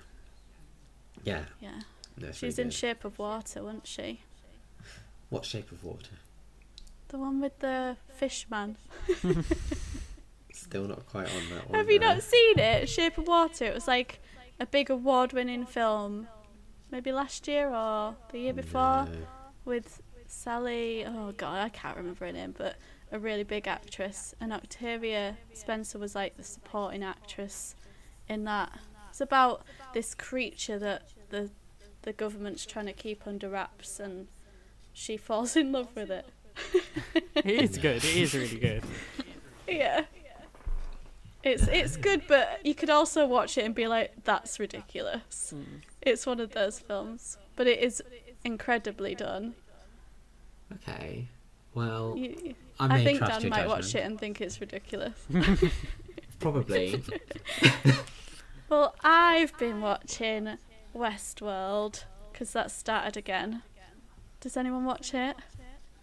Yeah. 1.23 1.45
Yeah. 1.59 1.81
No, 2.17 2.31
She's 2.31 2.59
in 2.59 2.67
good. 2.67 2.73
Shape 2.73 3.03
of 3.03 3.17
Water, 3.17 3.63
wasn't 3.63 3.87
she? 3.87 4.21
What 5.29 5.43
shape 5.43 5.71
of 5.71 5.83
water? 5.83 6.15
The 7.07 7.17
one 7.17 7.41
with 7.41 7.59
the 7.59 7.97
fish 8.15 8.45
man. 8.49 8.77
Still 10.55 10.87
not 10.87 11.05
quite 11.07 11.27
on 11.27 11.49
that 11.53 11.69
one. 11.69 11.77
Have 11.79 11.89
you 11.89 11.99
there. 11.99 12.15
not 12.15 12.23
seen 12.23 12.59
it? 12.59 12.87
Shape 12.89 13.17
of 13.17 13.27
Water. 13.27 13.65
It 13.65 13.73
was 13.73 13.87
like 13.87 14.19
a 14.59 14.65
big 14.65 14.89
award-winning 14.89 15.65
film, 15.65 16.27
maybe 16.91 17.11
last 17.11 17.47
year 17.47 17.69
or 17.73 18.15
the 18.31 18.39
year 18.39 18.53
before, 18.53 19.05
No. 19.05 19.11
with 19.65 20.01
Sally. 20.27 21.05
Oh 21.05 21.33
God, 21.35 21.61
I 21.63 21.69
can't 21.69 21.97
remember 21.97 22.25
her 22.25 22.31
name, 22.31 22.53
but 22.57 22.77
a 23.11 23.19
really 23.19 23.43
big 23.43 23.67
actress. 23.67 24.33
And 24.39 24.53
Octavia 24.53 25.37
Spencer 25.53 25.99
was 25.99 26.15
like 26.15 26.37
the 26.37 26.43
supporting 26.43 27.03
actress 27.03 27.75
in 28.29 28.43
that. 28.45 28.71
It's 29.09 29.21
about 29.21 29.63
this 29.93 30.15
creature 30.15 30.79
that 30.79 31.09
the 31.29 31.49
the 32.03 32.13
government's 32.13 32.65
trying 32.65 32.85
to 32.85 32.93
keep 32.93 33.25
under 33.27 33.49
wraps, 33.49 33.99
and 33.99 34.27
she 34.93 35.17
falls 35.17 35.55
in 35.55 35.71
love 35.71 35.89
with 35.95 36.11
it. 36.11 36.25
It 37.35 37.45
is 37.45 37.77
good. 37.77 37.97
It 38.03 38.15
is 38.15 38.33
really 38.33 38.57
good. 38.59 38.83
Yeah. 39.67 40.05
It's 41.45 41.67
it's 41.67 41.95
good, 41.95 42.23
but 42.27 42.59
you 42.65 42.73
could 42.73 42.89
also 42.89 43.27
watch 43.27 43.57
it 43.57 43.65
and 43.65 43.73
be 43.75 43.87
like, 43.87 44.11
"That's 44.23 44.59
ridiculous." 44.59 45.53
Mm. 45.55 45.63
It's 46.01 46.25
one 46.25 46.39
of 46.39 46.51
those 46.53 46.79
films, 46.79 47.37
but 47.55 47.67
it 47.67 47.79
is 47.79 48.01
incredibly 48.43 49.13
done. 49.15 49.53
Okay. 50.73 51.27
Well, 51.75 52.15
You, 52.17 52.55
I, 52.79 52.95
I, 52.99 53.03
think 53.03 53.19
trust 53.19 53.33
Dan 53.33 53.41
your 53.41 53.49
might 53.51 53.57
judgment. 53.57 53.69
watch 53.83 53.95
it 53.95 53.99
and 54.05 54.19
think 54.19 54.41
it's 54.41 54.59
ridiculous. 54.59 55.13
Probably. 56.39 57.03
well, 58.69 58.95
I've 59.03 59.55
been 59.57 59.81
watching 59.81 60.57
Westworld 60.95 62.05
because 62.31 62.51
that 62.53 62.71
started 62.71 63.17
again. 63.17 63.61
Does 64.39 64.57
anyone 64.57 64.85
watch 64.85 65.13
it? 65.13 65.35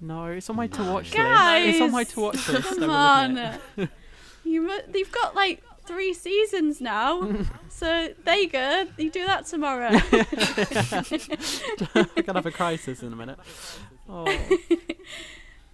No, 0.01 0.27
it's 0.27 0.51
on 0.51 0.57
my 0.57 0.67
to 0.67 0.83
watch 0.83 1.05
list. 1.05 1.17
Guys, 1.17 1.75
It's 1.75 1.81
on 1.81 1.91
my 1.93 2.05
to 2.05 2.21
watch 2.21 2.49
list. 2.49 2.69
Come 2.79 2.91
I 2.91 3.27
will 3.27 3.39
admit. 3.39 3.61
on. 3.79 3.89
you 4.45 4.63
mu- 4.63 4.83
they've 4.89 5.11
got 5.13 5.35
like 5.35 5.63
three 5.87 6.15
seasons 6.15 6.81
now, 6.81 7.29
so 7.69 8.09
there 8.25 8.37
you 8.39 8.49
go. 8.49 8.87
You 8.99 9.11
do 9.11 9.27
that 9.27 9.47
tomorrow. 9.47 9.91
We're 10.13 12.05
gonna 12.23 12.39
have 12.39 12.47
a 12.47 12.51
crisis 12.53 13.03
in 13.03 13.13
a 13.13 13.17
minute. 13.17 13.39
Oh, 14.09 14.27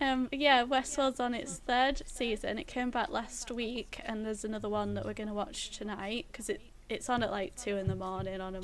Um, 0.01 0.29
yeah, 0.31 0.65
Westworld's 0.65 1.19
on 1.19 1.35
its 1.35 1.57
third 1.57 2.03
season. 2.07 2.57
It 2.57 2.69
came 2.69 2.91
back 2.91 3.09
last 3.11 3.51
week, 3.51 4.01
and 4.05 4.25
there's 4.25 4.45
another 4.45 4.69
one 4.69 4.95
that 4.95 5.05
we're 5.05 5.13
going 5.13 5.27
to 5.29 5.35
watch 5.35 5.77
tonight 5.77 6.27
because 6.31 6.49
it 6.49 6.61
it's 6.89 7.11
on 7.11 7.23
at 7.25 7.33
like 7.33 7.57
two 7.57 7.77
in 7.77 7.89
the 7.89 7.97
morning 7.97 8.41
on 8.41 8.55
a 8.55 8.61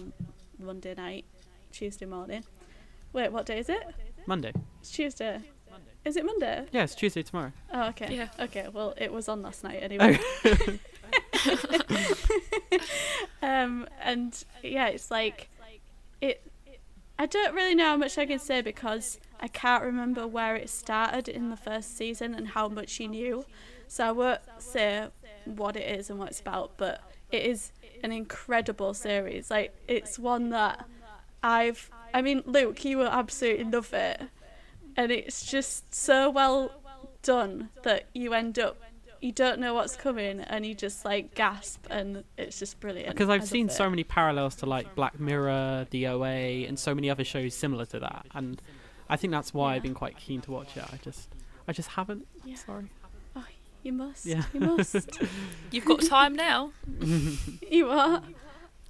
Monday 0.62 0.94
night, 0.94 1.24
Tuesday 1.72 2.06
morning. 2.06 2.44
Wait, 3.12 3.32
what 3.32 3.46
day 3.46 3.58
is 3.58 3.68
it? 3.68 3.82
Monday. 4.28 4.52
It's 4.80 4.92
Tuesday. 4.92 5.40
Is 6.04 6.16
it 6.16 6.24
Monday? 6.26 6.66
Yeah, 6.70 6.84
it's 6.84 6.94
Tuesday 6.94 7.22
tomorrow. 7.22 7.52
Oh, 7.72 7.88
okay. 7.88 8.14
Yeah. 8.14 8.28
Okay. 8.38 8.68
Well, 8.72 8.94
it 8.96 9.12
was 9.12 9.28
on 9.28 9.42
last 9.42 9.64
night 9.64 9.82
anyway. 9.82 10.18
um, 13.42 13.86
and 14.02 14.44
yeah, 14.62 14.88
it's 14.88 15.10
like 15.10 15.48
it. 16.20 16.42
I 17.18 17.26
don't 17.26 17.54
really 17.54 17.74
know 17.74 17.84
how 17.84 17.96
much 17.96 18.18
I 18.18 18.26
can 18.26 18.38
say 18.38 18.60
because 18.60 19.18
I 19.40 19.48
can't 19.48 19.82
remember 19.84 20.26
where 20.26 20.56
it 20.56 20.68
started 20.68 21.28
in 21.28 21.48
the 21.48 21.56
first 21.56 21.96
season 21.96 22.34
and 22.34 22.48
how 22.48 22.68
much 22.68 23.00
you 23.00 23.08
knew. 23.08 23.46
So 23.88 24.04
I 24.04 24.12
won't 24.12 24.40
say 24.58 25.08
what 25.44 25.76
it 25.76 25.98
is 25.98 26.10
and 26.10 26.18
what 26.18 26.28
it's 26.28 26.40
about, 26.40 26.72
but 26.76 27.00
it 27.30 27.44
is 27.44 27.72
an 28.02 28.12
incredible 28.12 28.92
series. 28.94 29.50
Like 29.50 29.74
it's 29.88 30.18
one 30.18 30.50
that 30.50 30.84
I've. 31.42 31.90
I 32.12 32.22
mean, 32.22 32.42
Luke, 32.46 32.84
you 32.84 32.98
will 32.98 33.08
absolutely 33.08 33.64
love 33.64 33.92
it, 33.92 34.22
and 34.96 35.10
it's 35.12 35.44
just 35.44 35.94
so 35.94 36.30
well 36.30 36.70
done 37.22 37.70
that 37.82 38.04
you 38.14 38.34
end 38.34 38.58
up 38.58 38.76
you 39.20 39.32
don't 39.32 39.58
know 39.58 39.72
what's 39.72 39.96
coming 39.96 40.40
and 40.40 40.66
you 40.66 40.74
just 40.74 41.02
like 41.02 41.34
gasp 41.34 41.86
and 41.88 42.24
it's 42.36 42.58
just 42.58 42.78
brilliant. 42.78 43.08
Because 43.08 43.30
I 43.30 43.34
I've 43.36 43.46
seen 43.48 43.68
it. 43.68 43.72
so 43.72 43.88
many 43.88 44.04
parallels 44.04 44.54
to 44.56 44.66
like 44.66 44.94
Black 44.94 45.18
Mirror, 45.18 45.86
DOA, 45.90 46.68
and 46.68 46.78
so 46.78 46.94
many 46.94 47.08
other 47.08 47.24
shows 47.24 47.54
similar 47.54 47.86
to 47.86 48.00
that, 48.00 48.26
and 48.34 48.60
I 49.08 49.16
think 49.16 49.30
that's 49.30 49.54
why 49.54 49.70
Yeah. 49.70 49.76
I've 49.76 49.82
been 49.82 49.94
quite 49.94 50.18
keen 50.18 50.42
to 50.42 50.50
watch 50.50 50.76
it. 50.76 50.84
I 50.92 50.98
just, 51.02 51.30
I 51.66 51.72
just 51.72 51.88
haven't. 51.90 52.26
Yeah. 52.44 52.56
Sorry. 52.56 52.90
Oh, 53.34 53.46
you 53.82 53.94
must. 53.94 54.26
Yeah. 54.26 54.42
You 54.52 54.60
must. 54.60 54.94
You've 55.70 55.86
got 55.86 56.02
time 56.02 56.34
now. 56.36 56.72
you 57.70 57.88
are. 57.88 58.22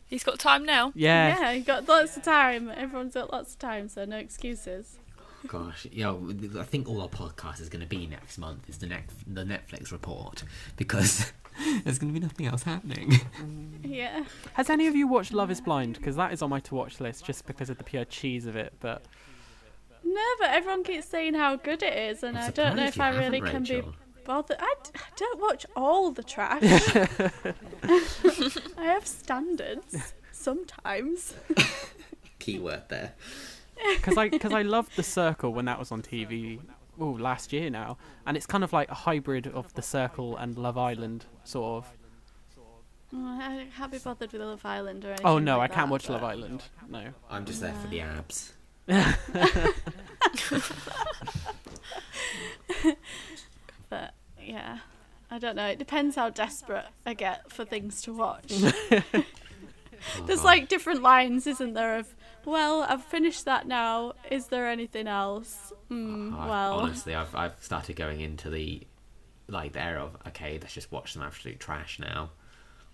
He's 0.09 0.25
got 0.25 0.41
time 0.41 0.65
now. 0.65 0.91
Yeah. 0.97 1.39
Yeah, 1.39 1.51
you 1.53 1.63
got 1.63 1.89
lots 1.89 2.17
of 2.17 2.25
time. 2.25 2.71
Everyone's 2.71 3.15
got 3.15 3.33
lots 3.33 3.53
of 3.53 3.61
time, 3.61 3.89
so 3.89 4.05
no 4.05 4.17
excuses. 4.17 4.99
Gosh, 5.47 5.87
yo, 5.93 6.33
I 6.59 6.63
think 6.63 6.89
all 6.89 7.03
our 7.03 7.09
podcast 7.09 7.61
is 7.61 7.69
going 7.69 7.83
to 7.83 7.89
be 7.89 8.07
next 8.07 8.39
month 8.39 8.69
is 8.69 8.79
the 8.79 8.87
next 8.87 9.15
the 9.27 9.45
Netflix 9.45 9.93
report 9.93 10.43
because 10.77 11.33
there's 11.85 11.99
going 11.99 12.13
to 12.15 12.19
be 12.19 12.25
nothing 12.25 12.47
else 12.47 12.63
happening. 12.63 13.11
Mm. 13.41 13.71
Yeah. 13.85 14.25
Has 14.55 14.71
any 14.71 14.87
of 14.87 14.97
you 14.97 15.07
watched 15.07 15.33
Love 15.33 15.51
Is 15.51 15.61
Blind? 15.61 15.97
Because 15.97 16.17
that 16.17 16.33
is 16.33 16.41
on 16.43 16.51
my 16.51 16.61
to 16.61 16.75
watch 16.75 16.99
list 17.01 17.25
just 17.27 17.47
because 17.47 17.69
of 17.69 17.77
the 17.79 17.85
pure 17.85 18.05
cheese 18.07 18.47
of 18.47 18.57
it. 18.57 18.73
But 18.81 19.05
No, 20.03 20.23
but 20.41 20.51
everyone 20.51 20.83
keeps 20.85 21.07
saying 21.07 21.35
how 21.35 21.57
good 21.57 21.83
it 21.83 21.97
is, 21.97 22.23
and 22.23 22.37
I'm 22.39 22.49
I 22.49 22.51
don't 22.51 22.77
know 22.77 22.87
surprised 22.87 22.89
if 22.89 22.97
you 22.97 23.03
I 23.03 23.07
haven't, 23.07 23.33
really 23.33 23.51
can 23.51 23.63
be. 23.65 23.75
Rachel. 23.77 23.95
bothered. 24.25 24.57
I, 24.61 24.75
d- 24.83 24.91
I 24.95 25.01
don't 25.17 25.41
watch 25.41 25.67
all 25.77 26.11
the 26.11 26.23
trash. 26.23 26.63
I 28.79 28.85
have 28.85 29.07
standards 29.07 30.15
sometimes. 30.33 31.35
Keyword 32.39 32.89
there. 32.89 33.13
because 33.97 34.17
I 34.17 34.29
because 34.29 34.53
I 34.53 34.63
loved 34.63 34.97
the 34.97 35.03
Circle 35.03 35.53
when 35.53 35.67
that 35.67 35.79
was 35.79 35.93
on 35.93 36.03
TV. 36.03 36.61
Oh, 36.99 37.11
last 37.11 37.53
year 37.53 37.71
now, 37.71 37.99
and 38.25 38.37
it's 38.37 38.47
kind 38.47 38.63
of 38.63 38.73
like 38.73 38.89
a 38.89 38.95
hybrid 38.95 39.49
of 39.49 39.75
the 39.75 39.83
Circle 39.83 40.37
and 40.37 40.57
Love 40.57 40.79
Island, 40.79 41.27
sort 41.43 41.85
of. 41.85 41.93
Oh, 43.13 43.39
I 43.41 43.67
can't 43.77 43.93
be 43.93 43.99
bothered 43.99 44.33
with 44.33 44.41
Love 44.41 44.65
Island 44.65 45.05
or 45.05 45.09
oh, 45.09 45.11
anything. 45.11 45.27
Oh 45.27 45.39
no, 45.39 45.59
like 45.59 45.73
I 45.73 45.75
can't 45.75 45.89
that, 45.89 45.93
watch 45.93 46.07
but- 46.07 46.15
Love 46.15 46.25
Island. 46.25 46.63
No. 46.89 47.09
I'm 47.31 47.45
just 47.45 47.61
there 47.61 47.75
for 47.75 47.89
the 47.89 48.01
abs. 48.01 48.53
But 53.95 54.15
yeah, 54.43 54.79
I 55.31 55.39
don't 55.39 55.55
know. 55.55 55.67
It 55.67 55.79
depends 55.79 56.17
how 56.17 56.31
desperate 56.31 56.87
I 57.07 57.15
get 57.15 57.53
for 57.53 57.65
things 57.65 58.03
to 58.03 58.13
watch. 58.13 58.53
Oh, 58.53 59.05
There's 60.27 60.43
like 60.43 60.69
different 60.69 61.03
lines, 61.03 61.47
isn't 61.47 61.75
there? 61.75 61.99
Of 61.99 62.13
well, 62.45 62.83
I've 62.83 63.05
finished 63.05 63.45
that 63.45 63.67
now. 63.67 64.13
Is 64.31 64.47
there 64.49 64.69
anything 64.69 65.07
else? 65.07 65.73
Mm, 65.91 66.35
I- 66.39 66.49
well, 66.49 66.81
honestly, 66.81 67.15
I've 67.15 67.35
I've 67.35 67.57
started 67.63 67.97
going 67.97 68.21
into 68.21 68.51
the 68.51 68.83
like 69.49 69.73
the 69.73 69.83
era 69.83 70.05
of 70.05 70.17
okay, 70.29 70.59
let's 70.61 70.75
just 70.75 70.91
watch 70.93 71.13
some 71.13 71.23
absolute 71.23 71.61
trash 71.61 71.99
now. 71.99 72.31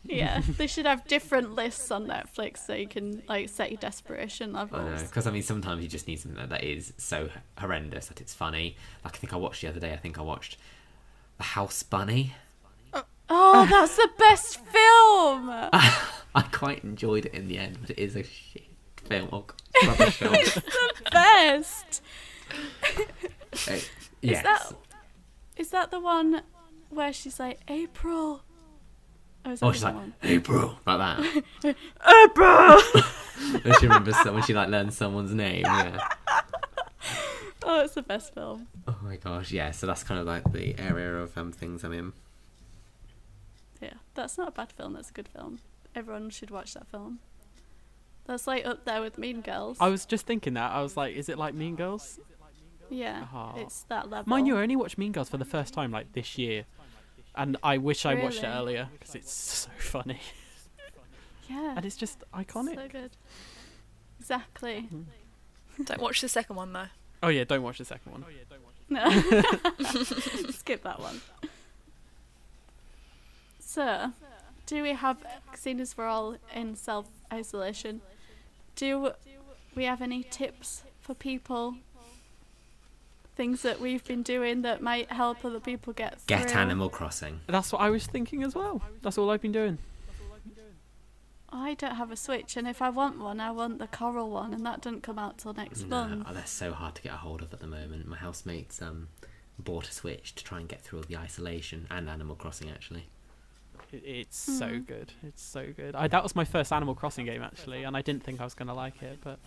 yeah, 0.05 0.41
they 0.57 0.67
should 0.67 0.87
have 0.87 1.07
different 1.07 1.55
lists 1.55 1.91
on 1.91 2.07
Netflix 2.07 2.59
so 2.67 2.75
you 2.75 2.89
can 2.89 3.23
like 3.29 3.49
set 3.49 3.71
your 3.71 3.79
desperation 3.81 4.57
I 4.57 4.61
levels. 4.63 5.03
because 5.03 5.27
I 5.27 5.31
mean 5.31 5.43
sometimes 5.43 5.83
you 5.83 5.89
just 5.89 6.09
need 6.09 6.19
something 6.19 6.49
that 6.49 6.65
is 6.65 6.93
so 6.97 7.29
horrendous 7.59 8.07
that 8.07 8.21
it's 8.21 8.35
funny. 8.35 8.77
Like 9.05 9.15
I 9.15 9.19
think 9.19 9.33
I 9.33 9.37
watched 9.37 9.61
the 9.63 9.69
other 9.69 9.81
day. 9.81 9.93
I 9.93 9.97
think 9.99 10.19
I 10.19 10.23
watched 10.23 10.57
The 11.39 11.45
House 11.45 11.83
Bunny. 11.83 12.35
Oh, 13.33 13.65
that's 13.71 13.95
the 13.95 14.09
best 14.19 14.57
film. 14.57 15.51
I 16.35 16.43
quite 16.51 16.83
enjoyed 16.83 17.27
it 17.27 17.35
in 17.35 17.47
the 17.47 17.59
end, 17.59 17.79
but 17.81 17.91
it 17.91 17.99
is 17.99 18.17
a 18.17 18.25
shit 18.25 18.70
film. 19.11 19.29
Oh, 19.33 19.45
God, 19.47 19.89
rubbish 19.99 20.17
film. 20.17 20.35
best. 21.13 22.03
Uh, 23.69 23.77
yes. 24.23 24.43
that- 24.43 24.73
Is 25.57 25.71
that 25.71 25.91
the 25.91 26.01
one 26.01 26.43
where 26.89 27.13
she's 27.13 27.39
like 27.39 27.61
April? 27.69 28.43
Or 29.45 29.53
is 29.53 29.61
that 29.61 29.67
Oh, 29.67 29.73
she's 29.73 29.83
like 29.85 29.95
different 29.95 30.15
April, 30.23 30.79
like 30.87 30.99
that. 30.99 31.45
April. 32.25 33.03
when 33.63 33.75
she 33.79 33.87
remembers 33.87 34.17
some- 34.23 34.35
when 34.35 34.43
she 34.43 34.53
like 34.55 34.69
learns 34.69 34.97
someone's 34.97 35.33
name. 35.35 35.63
Yeah. 35.65 35.99
oh, 37.65 37.81
it's 37.81 37.95
the 37.95 38.03
best 38.03 38.35
film. 38.35 38.67
Oh 38.87 38.97
my 39.03 39.17
gosh, 39.17 39.51
yeah. 39.53 39.71
So 39.71 39.87
that's 39.87 40.03
kind 40.03 40.21
of 40.21 40.27
like 40.27 40.51
the 40.53 40.79
area 40.79 41.17
of 41.17 41.37
um, 41.39 41.53
things 41.53 41.85
I'm 41.85 41.93
in. 41.93 42.13
Yeah, 43.81 43.95
that's 44.15 44.37
not 44.37 44.49
a 44.49 44.53
bad 44.53 44.73
film. 44.73 44.93
That's 44.93 45.09
a 45.11 45.13
good 45.15 45.29
film. 45.29 45.61
Everyone 45.95 46.29
should 46.31 46.51
watch 46.51 46.75
that 46.75 46.87
film. 46.89 47.21
That's 48.27 48.47
like 48.47 48.65
up 48.67 48.85
there 48.85 49.01
with 49.01 49.19
Mean 49.19 49.41
Girls. 49.41 49.77
I 49.81 49.89
was 49.89 50.05
just 50.05 50.27
thinking 50.27 50.55
that. 50.55 50.71
I 50.73 50.83
was 50.83 50.97
like, 50.97 51.15
is 51.17 51.29
it 51.29 51.39
like 51.39 51.55
Mean 51.55 51.75
Girls? 51.77 52.21
yeah, 52.89 53.27
Oh. 53.35 53.55
it's 53.57 53.83
that 53.85 54.11
level. 54.11 54.29
Mind 54.29 54.47
you, 54.47 54.57
I 54.57 54.63
only 54.63 54.77
watched 54.77 54.99
Mean 54.99 55.13
Girls 55.13 55.29
for 55.29 55.37
the 55.39 55.45
first 55.45 55.73
time 55.75 55.91
like 55.93 56.13
this 56.13 56.37
year, 56.39 56.65
and 57.35 57.57
I 57.63 57.79
wish 57.79 58.05
I 58.07 58.15
watched 58.15 58.43
it 58.43 58.47
earlier 58.49 58.89
because 58.93 59.15
it's 59.15 59.33
so 59.67 59.71
funny 59.79 60.21
yeah, 61.49 61.75
and 61.77 61.85
it's 61.85 61.97
just 61.97 62.23
iconic. 62.33 62.77
so 62.77 62.89
good. 62.89 63.11
Exactly. 64.21 64.89
Mm-hmm. 64.93 65.83
Don't 65.85 66.01
watch 66.01 66.21
the 66.21 66.29
second 66.29 66.55
one 66.57 66.73
though. 66.73 66.87
Oh 67.23 67.29
yeah, 67.29 67.45
don't 67.45 67.63
watch 67.63 67.79
the 67.79 67.85
second 67.85 68.13
one. 68.13 68.25
No, 68.89 69.09
skip 70.51 70.83
that 70.85 71.01
one. 71.01 71.21
So, 73.59 74.13
do 74.67 74.83
we 74.83 74.93
have, 74.95 75.19
seeing 75.55 75.81
as 75.81 75.97
we're 75.97 76.07
all 76.07 76.37
in 76.55 76.75
self 76.77 77.07
isolation, 77.33 78.01
do 78.77 79.13
we 79.75 79.85
have 79.85 80.03
any 80.03 80.23
tips 80.23 80.83
for 81.01 81.15
people? 81.15 81.77
Things 83.37 83.63
that 83.63 83.81
we've 83.81 84.05
been 84.05 84.23
doing 84.23 84.63
that 84.63 84.83
might 84.83 85.11
help 85.11 85.45
other 85.45 85.61
people 85.61 85.93
get 85.93 86.21
through. 86.21 86.37
Get 86.37 86.55
Animal 86.55 86.91
Crossing. 86.91 87.41
That's 87.47 87.73
what 87.73 87.81
I 87.81 87.89
was 87.89 88.07
thinking 88.07 88.43
as 88.43 88.55
well. 88.55 88.83
That's 89.03 89.17
all 89.17 89.31
I've 89.31 89.41
been 89.41 89.53
doing. 89.53 89.79
I 91.53 91.75
don't 91.75 91.97
have 91.97 92.13
a 92.13 92.17
Switch, 92.17 92.57
and 92.57 92.69
if 92.69 92.81
I 92.81 92.91
want 92.91 93.19
one, 93.19 93.41
I 93.41 93.51
want 93.51 93.79
the 93.81 93.89
Coral 93.89 94.31
one, 94.31 94.55
and 94.55 94.65
that 94.67 94.83
doesn't 94.83 95.03
come 95.03 95.19
out 95.19 95.39
till 95.39 95.53
next 95.53 95.83
No, 95.83 96.07
month. 96.07 96.27
oh, 96.29 96.33
they're 96.33 96.47
so 96.47 96.73
hard 96.73 96.95
to 96.97 97.03
get 97.03 97.13
a 97.15 97.17
hold 97.17 97.43
of 97.43 97.53
at 97.53 97.59
the 97.61 97.67
moment. 97.67 98.07
My 98.07 98.17
housemates 98.19 98.81
um 98.81 99.09
bought 99.59 99.89
a 99.89 99.93
Switch 99.93 100.35
to 100.37 100.45
try 100.45 100.59
and 100.61 100.69
get 100.69 100.81
through 100.83 101.01
all 101.01 101.05
the 101.09 101.17
isolation 101.17 101.87
and 101.91 102.09
Animal 102.09 102.37
Crossing 102.37 102.71
actually. 102.71 103.07
It, 103.93 104.03
it's 104.05 104.37
so 104.39 104.67
Mm. 104.69 104.87
good. 104.87 105.13
It's 105.23 105.43
so 105.43 105.67
good. 105.77 105.95
I, 105.95 106.09
that 106.09 106.23
was 106.23 106.35
my 106.37 106.45
first 106.45 106.73
Animal 106.73 106.95
Crossing 106.95 107.27
game 107.27 107.43
actually, 107.43 107.83
and 107.85 107.97
I 107.97 108.03
didn't 108.03 108.23
think 108.23 108.41
I 108.41 108.45
was 108.45 108.55
gonna 108.55 108.75
like 108.75 109.03
it, 109.03 109.19
but 109.23 109.39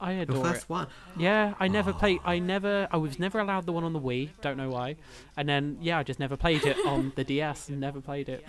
I 0.00 0.14
The 0.14 0.20
adore 0.22 0.46
it. 0.46 0.52
first 0.52 0.68
one. 0.68 0.88
Yeah, 1.16 1.54
I 1.58 1.68
never 1.68 1.92
played. 1.92 2.20
I 2.24 2.38
never. 2.38 2.86
I 2.90 2.96
was 2.98 3.18
never 3.18 3.38
allowed 3.38 3.64
the 3.66 3.72
one 3.72 3.82
on 3.84 3.92
the 3.94 4.00
Wii. 4.00 4.28
Don't 4.42 4.56
know 4.58 4.68
why. 4.70 4.96
And 5.36 5.48
then 5.48 5.78
yeah, 5.80 5.98
I 5.98 6.02
just 6.02 6.20
never 6.20 6.36
played 6.36 6.64
it 6.64 6.76
on 6.86 7.12
the 7.16 7.24
DS. 7.32 7.68
and 7.70 7.80
Never 7.80 8.00
played 8.00 8.28
it. 8.28 8.44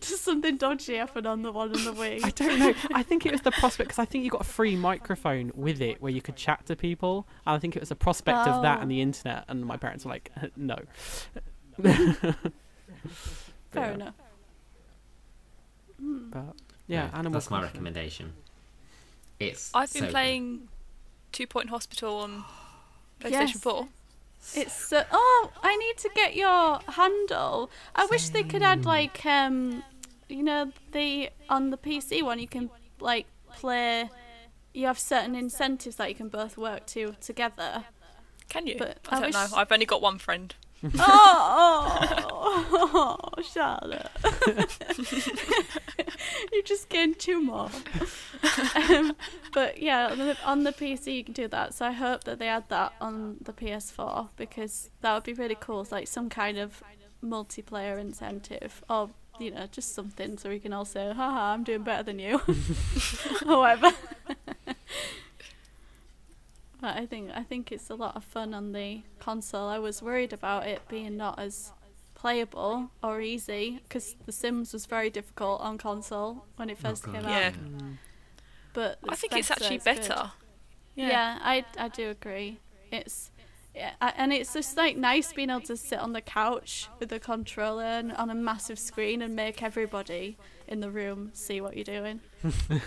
Does 0.00 0.20
something 0.20 0.56
dodgy 0.56 0.96
happened 0.96 1.28
on 1.28 1.42
the 1.42 1.52
one 1.52 1.68
on 1.76 1.84
the 1.84 1.92
Wii? 2.02 2.24
I 2.24 2.30
don't 2.30 2.58
know. 2.58 2.74
I 2.92 3.04
think 3.04 3.24
it 3.24 3.30
was 3.30 3.42
the 3.42 3.52
prospect 3.52 3.88
because 3.90 4.00
I 4.00 4.04
think 4.04 4.24
you 4.24 4.30
got 4.30 4.40
a 4.40 4.44
free 4.44 4.74
microphone 4.74 5.52
with 5.54 5.80
it 5.80 6.02
where 6.02 6.10
you 6.10 6.20
could 6.20 6.34
chat 6.34 6.66
to 6.66 6.74
people. 6.74 7.28
And 7.46 7.54
I 7.54 7.58
think 7.60 7.76
it 7.76 7.80
was 7.80 7.90
the 7.90 7.94
prospect 7.94 8.38
of 8.48 8.62
that 8.62 8.78
Oh. 8.78 8.82
and 8.82 8.90
the 8.90 9.00
internet. 9.00 9.44
And 9.48 9.64
my 9.64 9.76
parents 9.76 10.04
were 10.04 10.10
like, 10.10 10.32
no. 10.56 10.76
Fair 11.82 12.34
Yeah. 13.74 13.90
enough. 13.92 14.14
But 16.02 16.54
yeah, 16.86 17.06
No, 17.12 17.18
Animal 17.18 17.32
That's 17.40 17.50
my 17.50 17.62
recommendation. 17.62 18.32
It's. 19.38 19.70
I've 19.74 19.92
been 19.92 20.00
so 20.02 20.06
good. 20.06 20.12
playing 20.12 20.68
Two 21.32 21.46
Point 21.46 21.70
Hospital 21.70 22.18
on 22.18 22.44
PlayStation 23.20 23.30
Yes. 23.30 23.60
4. 23.60 23.88
It's 24.54 24.72
so. 24.88 25.04
Oh, 25.12 25.50
I 25.62 25.76
need 25.76 25.96
to 25.98 26.10
get 26.14 26.34
your 26.34 26.80
handle. 26.88 27.70
I 27.94 28.06
wish 28.06 28.30
they 28.30 28.42
could 28.42 28.62
add 28.62 28.84
like 28.84 29.24
um, 29.24 29.84
you 30.28 30.42
know, 30.42 30.72
the 30.90 31.30
on 31.48 31.70
the 31.70 31.78
PC 31.78 32.22
one 32.24 32.38
you 32.40 32.48
can 32.48 32.68
like 33.00 33.26
play. 33.54 34.10
You 34.74 34.86
have 34.86 34.98
certain 34.98 35.36
incentives 35.36 35.96
that 35.96 36.08
you 36.08 36.14
can 36.16 36.28
both 36.28 36.56
work 36.58 36.86
to 36.86 37.14
together. 37.20 37.84
Can 38.48 38.66
you? 38.66 38.76
But 38.78 38.98
I 39.08 39.16
I 39.16 39.20
don't 39.20 39.28
wish- 39.28 39.34
know. 39.52 39.56
I've 39.56 39.70
only 39.70 39.86
got 39.86 40.02
one 40.02 40.18
friend. 40.18 40.54
Oh, 40.98 42.26
oh, 42.30 43.16
oh, 43.36 43.42
Charlotte. 43.42 44.10
You're 46.52 46.62
just 46.62 46.88
getting 46.88 47.14
two 47.14 47.40
more. 47.42 47.70
um, 48.74 49.16
but 49.52 49.80
yeah, 49.80 50.08
on 50.08 50.18
the, 50.18 50.36
on 50.44 50.64
the 50.64 50.72
PC 50.72 51.14
you 51.14 51.24
can 51.24 51.34
do 51.34 51.48
that. 51.48 51.74
So 51.74 51.86
I 51.86 51.92
hope 51.92 52.24
that 52.24 52.38
they 52.38 52.48
add 52.48 52.68
that 52.68 52.92
on 53.00 53.36
the 53.42 53.52
PS4 53.52 54.28
because 54.36 54.90
that 55.00 55.14
would 55.14 55.24
be 55.24 55.34
really 55.34 55.56
cool. 55.58 55.82
It's 55.82 55.92
like 55.92 56.08
some 56.08 56.28
kind 56.28 56.58
of 56.58 56.82
multiplayer 57.24 58.00
incentive 58.00 58.82
or 58.90 59.08
you 59.38 59.50
know 59.50 59.66
just 59.70 59.94
something 59.94 60.36
so 60.36 60.48
we 60.48 60.58
can 60.58 60.72
all 60.72 60.84
say, 60.84 61.12
"Haha, 61.12 61.52
I'm 61.52 61.64
doing 61.64 61.82
better 61.82 62.02
than 62.02 62.18
you," 62.18 62.40
or 63.46 63.58
whatever. 63.58 63.92
But 66.82 66.96
I 66.96 67.06
think 67.06 67.30
I 67.32 67.44
think 67.44 67.70
it's 67.72 67.88
a 67.90 67.94
lot 67.94 68.16
of 68.16 68.24
fun 68.24 68.52
on 68.52 68.72
the 68.72 69.02
console. 69.20 69.68
I 69.68 69.78
was 69.78 70.02
worried 70.02 70.32
about 70.32 70.66
it 70.66 70.80
being 70.88 71.16
not 71.16 71.38
as 71.38 71.72
playable 72.14 72.90
or 73.02 73.20
easy 73.20 73.80
because 73.84 74.16
The 74.26 74.32
Sims 74.32 74.72
was 74.72 74.86
very 74.86 75.08
difficult 75.08 75.60
on 75.60 75.78
console 75.78 76.44
when 76.56 76.68
it 76.70 76.78
first 76.78 77.04
God, 77.04 77.14
came 77.14 77.24
Yeah. 77.24 77.46
out. 77.48 77.54
Mm. 77.54 77.98
But 78.74 78.98
I 79.08 79.14
think 79.14 79.32
it's 79.36 79.50
actually 79.50 79.78
good. 79.78 79.84
better. 79.84 80.32
Yeah, 80.96 81.38
I 81.40 81.64
I 81.78 81.88
do 81.88 82.10
agree. 82.10 82.58
It's 82.90 83.30
yeah, 83.74 83.92
and 84.00 84.32
it's 84.32 84.52
just 84.52 84.76
like 84.76 84.96
nice 84.96 85.32
being 85.32 85.50
able 85.50 85.62
to 85.62 85.76
sit 85.76 85.98
on 86.00 86.12
the 86.12 86.20
couch 86.20 86.88
with 86.98 87.08
the 87.10 87.20
controller 87.20 87.84
and 87.84 88.12
on 88.12 88.28
a 88.28 88.34
massive 88.34 88.78
screen 88.78 89.22
and 89.22 89.34
make 89.36 89.62
everybody 89.62 90.36
in 90.68 90.80
the 90.80 90.90
room 90.90 91.30
see 91.32 91.60
what 91.60 91.76
you're 91.76 91.84
doing. 91.84 92.20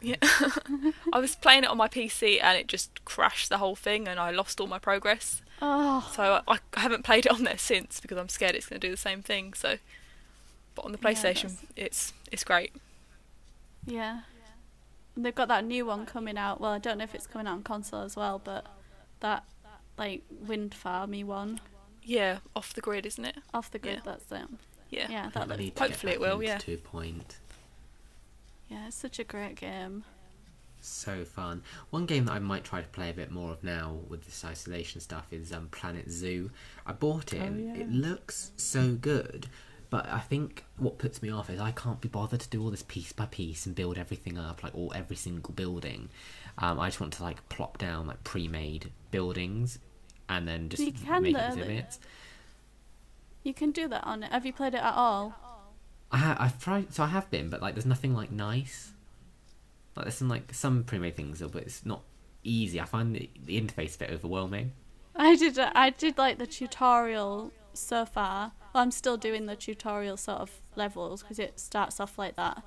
Yeah. 0.00 0.16
I 1.12 1.18
was 1.18 1.34
playing 1.36 1.64
it 1.64 1.70
on 1.70 1.76
my 1.76 1.88
PC 1.88 2.42
and 2.42 2.56
it 2.58 2.66
just 2.68 3.04
crashed 3.04 3.48
the 3.48 3.58
whole 3.58 3.76
thing 3.76 4.08
and 4.08 4.18
I 4.18 4.30
lost 4.30 4.60
all 4.60 4.66
my 4.66 4.78
progress. 4.78 5.42
Oh, 5.62 6.10
So 6.14 6.40
I, 6.48 6.58
I 6.74 6.80
haven't 6.80 7.04
played 7.04 7.26
it 7.26 7.32
on 7.32 7.44
there 7.44 7.58
since 7.58 8.00
because 8.00 8.16
I'm 8.16 8.28
scared 8.30 8.54
it's 8.54 8.66
going 8.66 8.80
to 8.80 8.86
do 8.86 8.90
the 8.90 8.96
same 8.96 9.20
thing. 9.22 9.52
So, 9.54 9.76
but 10.74 10.84
on 10.86 10.92
the 10.92 10.98
PlayStation, 10.98 11.42
that's- 11.60 11.64
it's 11.76 12.12
it's 12.32 12.44
great. 12.44 12.72
yeah. 13.86 14.20
And 15.16 15.24
they've 15.26 15.34
got 15.34 15.48
that 15.48 15.64
new 15.64 15.84
one 15.84 16.06
coming 16.06 16.38
out. 16.38 16.60
Well, 16.60 16.70
I 16.70 16.78
don't 16.78 16.96
know 16.98 17.04
if 17.04 17.14
it's 17.14 17.26
coming 17.26 17.46
out 17.46 17.54
on 17.54 17.62
console 17.62 18.02
as 18.02 18.14
well, 18.16 18.40
but 18.42 18.64
that 19.20 19.44
like 19.98 20.22
wind 20.30 20.74
farmy 20.82 21.24
one 21.24 21.60
Yeah, 22.04 22.38
off 22.56 22.72
the 22.72 22.80
grid, 22.80 23.04
isn't 23.06 23.24
it? 23.24 23.36
off 23.52 23.70
the 23.70 23.78
grid. 23.80 23.96
Yeah. 23.96 24.00
That's 24.04 24.32
it. 24.32 24.48
Yeah. 24.88 25.06
Yeah, 25.10 25.30
that 25.34 25.48
looks. 25.48 25.58
need 25.60 25.78
Hopefully 25.78 26.12
it 26.14 26.20
will, 26.20 26.34
into 26.40 26.46
yeah. 26.46 26.58
Two 26.58 26.76
point. 26.78 27.36
Yeah, 28.70 28.86
it's 28.86 28.96
such 28.96 29.18
a 29.18 29.24
great 29.24 29.56
game. 29.56 30.04
So 30.80 31.24
fun. 31.24 31.62
One 31.90 32.06
game 32.06 32.24
that 32.26 32.32
I 32.32 32.38
might 32.38 32.64
try 32.64 32.80
to 32.80 32.88
play 32.88 33.10
a 33.10 33.14
bit 33.14 33.30
more 33.30 33.50
of 33.52 33.62
now 33.62 33.98
with 34.08 34.24
this 34.24 34.44
isolation 34.44 35.00
stuff 35.00 35.26
is 35.30 35.52
um, 35.52 35.68
Planet 35.70 36.10
Zoo. 36.10 36.50
I 36.86 36.92
bought 36.92 37.32
it 37.34 37.40
Oh, 37.42 37.44
and 37.44 37.76
yeah. 37.76 37.82
it 37.82 37.90
looks 37.90 38.52
so 38.56 38.94
good, 38.94 39.48
but 39.90 40.06
I 40.08 40.20
think 40.20 40.64
what 40.78 40.96
puts 40.98 41.20
me 41.20 41.30
off 41.30 41.50
is 41.50 41.60
I 41.60 41.72
can't 41.72 42.00
be 42.00 42.08
bothered 42.08 42.40
to 42.40 42.48
do 42.48 42.62
all 42.62 42.70
this 42.70 42.84
piece 42.84 43.12
by 43.12 43.26
piece 43.26 43.66
and 43.66 43.74
build 43.74 43.98
everything 43.98 44.38
up, 44.38 44.62
like 44.62 44.74
all 44.74 44.92
every 44.94 45.16
single 45.16 45.52
building. 45.52 46.08
Um, 46.56 46.80
I 46.80 46.86
just 46.88 47.00
want 47.00 47.12
to 47.14 47.22
like 47.24 47.46
plop 47.50 47.76
down 47.76 48.06
like 48.06 48.22
pre-made 48.24 48.90
buildings 49.10 49.80
and 50.28 50.46
then 50.48 50.68
just 50.68 50.82
You 50.82 50.92
can 50.92 51.22
make 51.24 51.36
exhibits. 51.36 51.98
You 53.42 53.52
can 53.52 53.70
do 53.72 53.88
that 53.88 54.04
on 54.04 54.22
it. 54.22 54.32
Have 54.32 54.46
you 54.46 54.52
played 54.52 54.74
it 54.74 54.80
at 54.82 54.94
all? 54.94 55.34
I 56.12 56.18
ha- 56.18 56.36
I've 56.38 56.58
tried, 56.58 56.92
so 56.92 57.04
I 57.04 57.08
have 57.08 57.30
been, 57.30 57.48
but 57.50 57.62
like, 57.62 57.74
there's 57.74 57.86
nothing 57.86 58.14
like 58.14 58.30
nice. 58.32 58.92
Like, 59.96 60.06
there's 60.06 60.16
some 60.16 60.28
like 60.28 60.54
some 60.54 60.84
pre-made 60.84 61.16
things, 61.16 61.40
but 61.40 61.62
it's 61.62 61.84
not 61.84 62.02
easy. 62.42 62.80
I 62.80 62.84
find 62.84 63.14
the, 63.14 63.30
the 63.44 63.60
interface 63.60 63.96
a 63.96 63.98
bit 63.98 64.10
overwhelming. 64.10 64.72
I 65.14 65.36
did. 65.36 65.58
Uh, 65.58 65.70
I 65.74 65.90
did 65.90 66.18
like 66.18 66.38
the 66.38 66.46
tutorial 66.46 67.52
so 67.74 68.04
far. 68.06 68.52
Well, 68.72 68.82
I'm 68.82 68.90
still 68.90 69.16
doing 69.16 69.46
the 69.46 69.56
tutorial 69.56 70.16
sort 70.16 70.38
of 70.40 70.50
levels 70.76 71.22
because 71.22 71.38
it 71.38 71.58
starts 71.60 72.00
off 72.00 72.18
like 72.18 72.36
that, 72.36 72.62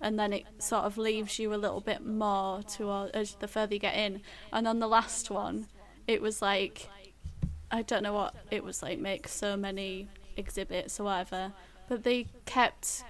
and 0.00 0.18
then 0.18 0.32
it 0.32 0.46
sort 0.58 0.84
of 0.84 0.96
leaves 0.96 1.38
you 1.38 1.52
a 1.52 1.56
little 1.56 1.80
bit 1.80 2.04
more 2.04 2.62
to 2.62 3.10
as 3.14 3.34
the 3.34 3.48
further 3.48 3.74
you 3.74 3.80
get 3.80 3.96
in. 3.96 4.22
And 4.52 4.66
on 4.66 4.78
the 4.78 4.88
last 4.88 5.30
one, 5.30 5.66
it 6.06 6.22
was 6.22 6.40
like, 6.40 6.88
I 7.70 7.82
don't 7.82 8.02
know 8.02 8.14
what 8.14 8.34
it 8.50 8.64
was 8.64 8.82
like. 8.82 8.98
Make 8.98 9.28
so 9.28 9.56
many 9.56 10.08
exhibits 10.36 10.98
or 10.98 11.04
whatever, 11.04 11.52
but 11.90 12.04
they 12.04 12.26
kept 12.46 13.04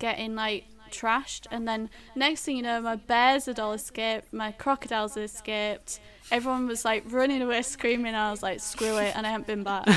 getting 0.00 0.34
like 0.34 0.64
trashed 0.90 1.46
and 1.50 1.66
then 1.68 1.88
next 2.16 2.42
thing 2.44 2.56
you 2.56 2.62
know 2.62 2.80
my 2.80 2.96
bears 2.96 3.46
had 3.46 3.58
all 3.60 3.72
escaped 3.72 4.30
my 4.32 4.52
crocodiles 4.52 5.14
had 5.14 5.24
escaped 5.24 6.00
everyone 6.30 6.66
was 6.66 6.84
like 6.84 7.02
running 7.10 7.40
away 7.40 7.62
screaming 7.62 8.14
i 8.14 8.30
was 8.30 8.42
like 8.42 8.60
screw 8.60 8.98
it 8.98 9.16
and 9.16 9.26
i 9.26 9.30
haven't 9.30 9.46
been 9.46 9.62
back 9.62 9.86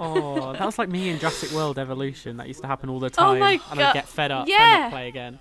Oh, 0.00 0.52
that 0.52 0.64
was 0.64 0.78
like 0.78 0.88
me 0.88 1.08
in 1.10 1.18
Jurassic 1.18 1.50
World 1.52 1.78
Evolution. 1.78 2.36
That 2.36 2.48
used 2.48 2.60
to 2.62 2.66
happen 2.66 2.90
all 2.90 3.00
the 3.00 3.06
Oh 3.06 3.32
time. 3.32 3.38
my 3.38 3.50
and 3.52 3.60
God. 3.62 3.78
I'd 3.80 3.92
get 3.94 4.08
fed 4.08 4.30
up 4.30 4.40
and 4.40 4.48
Yeah. 4.48 4.78
not 4.82 4.90
play 4.90 5.08
again. 5.08 5.38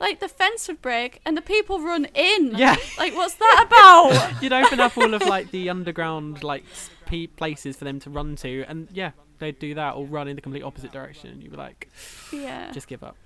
like 0.00 0.20
the 0.20 0.28
fence 0.28 0.66
would 0.68 0.82
break 0.82 1.20
and 1.24 1.36
the 1.36 1.42
people 1.42 1.80
run 1.80 2.06
in 2.14 2.52
Yeah. 2.56 2.76
like 2.98 3.14
what's 3.14 3.34
that 3.34 3.64
about 3.66 4.42
You'd 4.42 4.52
open 4.52 4.80
up 4.80 4.96
all 4.98 5.14
of 5.14 5.22
like 5.26 5.50
the 5.52 5.70
underground 5.70 6.42
like 6.42 6.64
s- 6.72 6.90
places 7.36 7.76
for 7.76 7.84
them 7.84 8.00
to 8.00 8.10
run 8.10 8.36
to, 8.36 8.64
and 8.68 8.88
yeah, 8.92 9.10
they'd 9.42 9.58
do 9.58 9.74
that 9.74 9.92
or 9.96 10.06
run 10.06 10.28
in 10.28 10.36
the 10.36 10.42
complete 10.42 10.62
opposite 10.62 10.92
direction. 10.92 11.30
And 11.30 11.42
you'd 11.42 11.50
be 11.52 11.56
like, 11.58 11.88
yeah 12.32 12.70
just 12.72 12.86
give 12.88 13.02
up. 13.02 13.16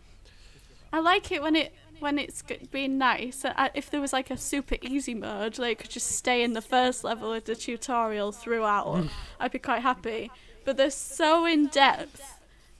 i 0.92 0.98
like 0.98 1.30
it 1.30 1.42
when 1.42 1.54
it 1.56 1.72
when 2.00 2.18
it's 2.18 2.42
being 2.70 2.98
nice 2.98 3.44
Uh, 3.44 3.68
if 3.74 3.90
there 3.90 4.00
was 4.00 4.12
like 4.12 4.30
a 4.30 4.36
super 4.36 4.76
easy 4.82 5.14
mode 5.14 5.58
like 5.58 5.78
could 5.80 5.90
just 5.90 6.08
stay 6.12 6.42
in 6.42 6.52
the 6.52 6.60
first 6.60 7.04
level 7.04 7.32
of 7.32 7.44
the 7.44 7.54
tutorial 7.56 8.32
throughout 8.32 9.08
i'd 9.40 9.52
be 9.52 9.58
quite 9.58 9.82
happy 9.82 10.30
but 10.64 10.76
they're 10.76 10.90
so 10.90 11.46
in 11.46 11.68
depth 11.68 12.20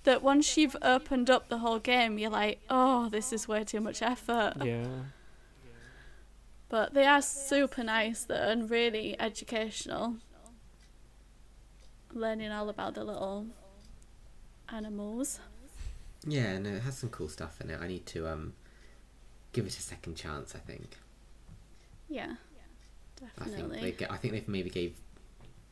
that 0.05 0.23
once 0.23 0.57
you've 0.59 0.77
opened 0.83 1.31
up 1.31 1.49
the 1.49 1.59
whole 1.59 1.79
game 1.79 2.19
you're 2.19 2.31
like 2.31 2.59
oh 2.69 3.09
this 3.09 3.33
is 3.33 3.49
way 3.49 3.65
too 3.65 3.81
much 3.81 4.03
effort 4.03 4.53
Yeah. 4.63 4.87
but 6.69 6.95
they 6.95 7.07
are 7.07 7.23
super 7.23 7.83
nice 7.85 8.25
though 8.25 8.35
and 8.35 8.69
really 8.71 9.19
educational 9.21 10.17
learning 12.17 12.51
all 12.51 12.69
about 12.69 12.95
the 12.95 13.05
little 13.05 13.47
animals 14.69 15.39
Yeah, 16.27 16.59
no, 16.59 16.71
it 16.71 16.83
has 16.83 16.97
some 16.99 17.11
cool 17.11 17.29
stuff 17.29 17.61
in 17.61 17.71
it. 17.71 17.79
I 17.81 17.87
need 17.87 18.07
to 18.07 18.27
um 18.29 18.55
give 19.53 19.67
it 19.67 19.77
a 19.79 19.83
second 19.83 20.17
chance. 20.17 20.55
I 20.55 20.59
think. 20.59 20.97
yeah 22.09 22.35
definitely. 23.21 23.55
I 23.55 23.71
think 23.71 23.81
they 23.83 23.93
get. 23.93 24.11
I 24.13 24.17
think 24.17 24.33
they've 24.35 24.49
maybe 24.49 24.71
gave 24.71 24.97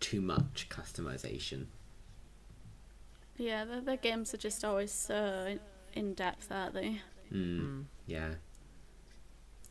too 0.01 0.21
much 0.21 0.69
customization. 0.71 1.67
yeah 3.37 3.65
the, 3.65 3.81
the 3.81 3.97
games 3.97 4.33
are 4.35 4.39
just 4.39 4.65
always 4.65 4.93
so 4.93 5.47
in, 5.49 5.61
in 5.95 6.15
depth 6.15 6.51
aren't 6.53 6.75
they 6.75 7.01
Mm, 7.33 7.61
Mm. 7.61 7.85
Yeah. 8.07 8.29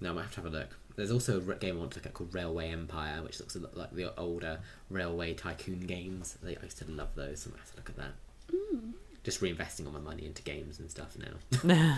No, 0.01 0.09
I 0.09 0.13
might 0.13 0.21
have 0.23 0.31
to 0.35 0.41
have 0.41 0.53
a 0.53 0.57
look. 0.57 0.75
There's 0.95 1.11
also 1.11 1.39
a 1.39 1.55
game 1.55 1.77
I 1.77 1.79
want 1.79 1.91
to 1.91 1.99
look 1.99 2.05
at 2.05 2.13
called 2.13 2.33
Railway 2.33 2.69
Empire, 2.69 3.21
which 3.23 3.39
looks 3.39 3.55
a 3.55 3.59
lot 3.59 3.75
like 3.75 3.91
the 3.91 4.17
older 4.19 4.59
railway 4.89 5.33
tycoon 5.33 5.81
games. 5.81 6.37
They- 6.41 6.57
I 6.57 6.63
used 6.63 6.77
to 6.79 6.91
love 6.91 7.15
those, 7.15 7.41
so 7.41 7.51
I 7.53 7.57
have 7.57 7.71
to 7.71 7.77
look 7.77 7.89
at 7.89 7.97
that. 7.97 8.13
Mm. 8.53 8.93
Just 9.23 9.41
reinvesting 9.41 9.85
all 9.85 9.91
my 9.91 9.99
money 9.99 10.25
into 10.25 10.43
games 10.43 10.79
and 10.79 10.91
stuff 10.91 11.15
now. 11.17 11.97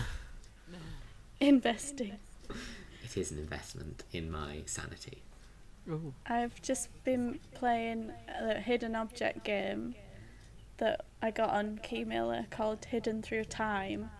investing 1.40 2.18
it 3.06 3.16
is 3.16 3.30
an 3.30 3.38
investment 3.38 4.02
in 4.12 4.30
my 4.30 4.62
sanity. 4.66 5.22
Ooh. 5.88 6.12
I've 6.26 6.60
just 6.62 6.88
been 7.04 7.38
playing 7.54 8.12
a 8.28 8.58
hidden 8.60 8.96
object 8.96 9.44
game 9.44 9.94
that 10.78 11.04
I 11.22 11.30
got 11.30 11.50
on 11.50 11.80
Keymailer 11.82 12.50
called 12.50 12.84
Hidden 12.84 13.22
Through 13.22 13.44
Time. 13.44 14.10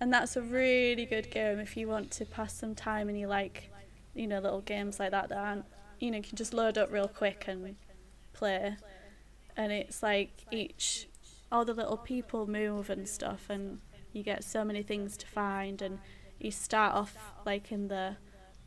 And 0.00 0.12
that's 0.12 0.36
a 0.36 0.42
really 0.42 1.04
good 1.04 1.30
game 1.30 1.58
if 1.58 1.76
you 1.76 1.86
want 1.86 2.10
to 2.12 2.24
pass 2.24 2.54
some 2.54 2.74
time 2.74 3.10
and 3.10 3.20
you 3.20 3.26
like, 3.26 3.69
you 4.14 4.26
know, 4.26 4.40
little 4.40 4.60
games 4.60 4.98
like 4.98 5.10
that 5.10 5.28
that 5.28 5.38
aren't, 5.38 5.64
you 5.98 6.10
know, 6.10 6.18
you 6.18 6.22
can 6.22 6.36
just 6.36 6.54
load 6.54 6.78
up 6.78 6.92
real 6.92 7.08
quick 7.08 7.44
and 7.46 7.76
play. 8.32 8.76
And 9.56 9.72
it's 9.72 10.02
like 10.02 10.46
each, 10.50 11.08
all 11.52 11.64
the 11.64 11.74
little 11.74 11.96
people 11.96 12.46
move 12.46 12.90
and 12.90 13.08
stuff, 13.08 13.46
and 13.48 13.80
you 14.12 14.22
get 14.22 14.44
so 14.44 14.64
many 14.64 14.82
things 14.82 15.16
to 15.18 15.26
find. 15.26 15.82
And 15.82 15.98
you 16.38 16.50
start 16.50 16.94
off 16.94 17.16
like 17.44 17.70
in 17.70 17.88
the 17.88 18.16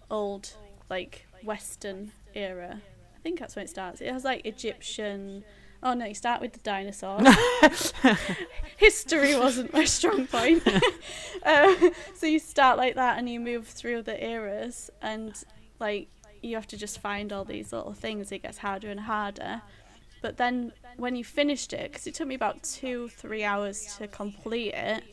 old, 0.10 0.54
like, 0.89 1.26
Western 1.44 2.12
era. 2.34 2.82
I 3.16 3.20
think 3.20 3.39
that's 3.39 3.56
when 3.56 3.66
it 3.66 3.70
starts. 3.70 4.02
It 4.02 4.12
has 4.12 4.24
like 4.24 4.46
Egyptian. 4.46 5.44
Oh 5.86 5.94
no, 5.94 6.06
you 6.06 6.14
start 6.14 6.40
with 6.40 6.54
the 6.54 6.60
dinosaurs. 6.60 7.28
History 8.78 9.36
wasn't 9.36 9.74
my 9.74 9.84
strong 9.84 10.28
point. 10.28 10.64
uh, 11.44 11.76
so 12.16 12.26
you 12.26 12.40
start 12.40 12.78
like 12.78 12.96
that 12.96 13.18
and 13.18 13.30
you 13.30 13.42
move 13.42 13.68
through 13.68 14.04
the 14.04 14.24
eras, 14.26 14.90
and 15.02 15.44
like 15.80 16.08
you 16.42 16.56
have 16.56 16.68
to 16.68 16.78
just 16.78 17.00
find 17.00 17.34
all 17.34 17.44
these 17.44 17.74
little 17.74 17.94
things. 17.94 18.32
It 18.32 18.44
gets 18.44 18.60
harder 18.60 18.90
and 18.90 19.02
harder. 19.02 19.62
But 20.22 20.38
then 20.38 20.72
when 20.96 21.18
you 21.18 21.26
finished 21.26 21.74
it, 21.74 21.92
because 21.92 22.08
it 22.08 22.14
took 22.14 22.30
me 22.30 22.36
about 22.36 22.64
two, 22.64 23.10
three 23.10 23.44
hours 23.44 23.98
to 23.98 24.08
complete 24.08 24.74
it, 24.74 25.04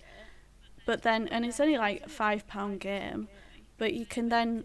but 0.86 1.02
then, 1.02 1.26
and 1.28 1.44
it's 1.44 1.58
only 1.58 1.78
like 1.78 2.06
a 2.06 2.08
five 2.08 2.46
pound 2.46 2.78
game, 2.78 3.26
but 3.76 3.92
you 3.92 4.06
can 4.06 4.28
then 4.28 4.62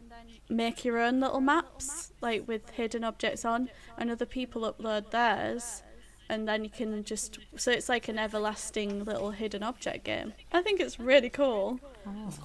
make 0.50 0.86
your 0.86 1.00
own 1.00 1.20
little 1.20 1.42
maps, 1.42 2.12
like 2.22 2.48
with 2.48 2.70
hidden 2.72 3.04
objects 3.04 3.44
on, 3.44 3.70
and 3.98 4.12
other 4.12 4.26
people 4.28 4.62
upload 4.72 5.10
theirs, 5.10 5.82
and 6.30 6.48
then 6.48 6.64
you 6.64 6.70
can 6.70 7.04
just, 7.04 7.40
so 7.56 7.72
it's 7.72 7.90
like 7.90 8.08
an 8.08 8.18
everlasting 8.18 9.04
little 9.06 9.32
hidden 9.32 9.64
object 9.64 10.04
game. 10.04 10.34
I 10.52 10.62
think 10.62 10.80
it's 10.80 11.00
really 11.00 11.30
cool. 11.30 11.80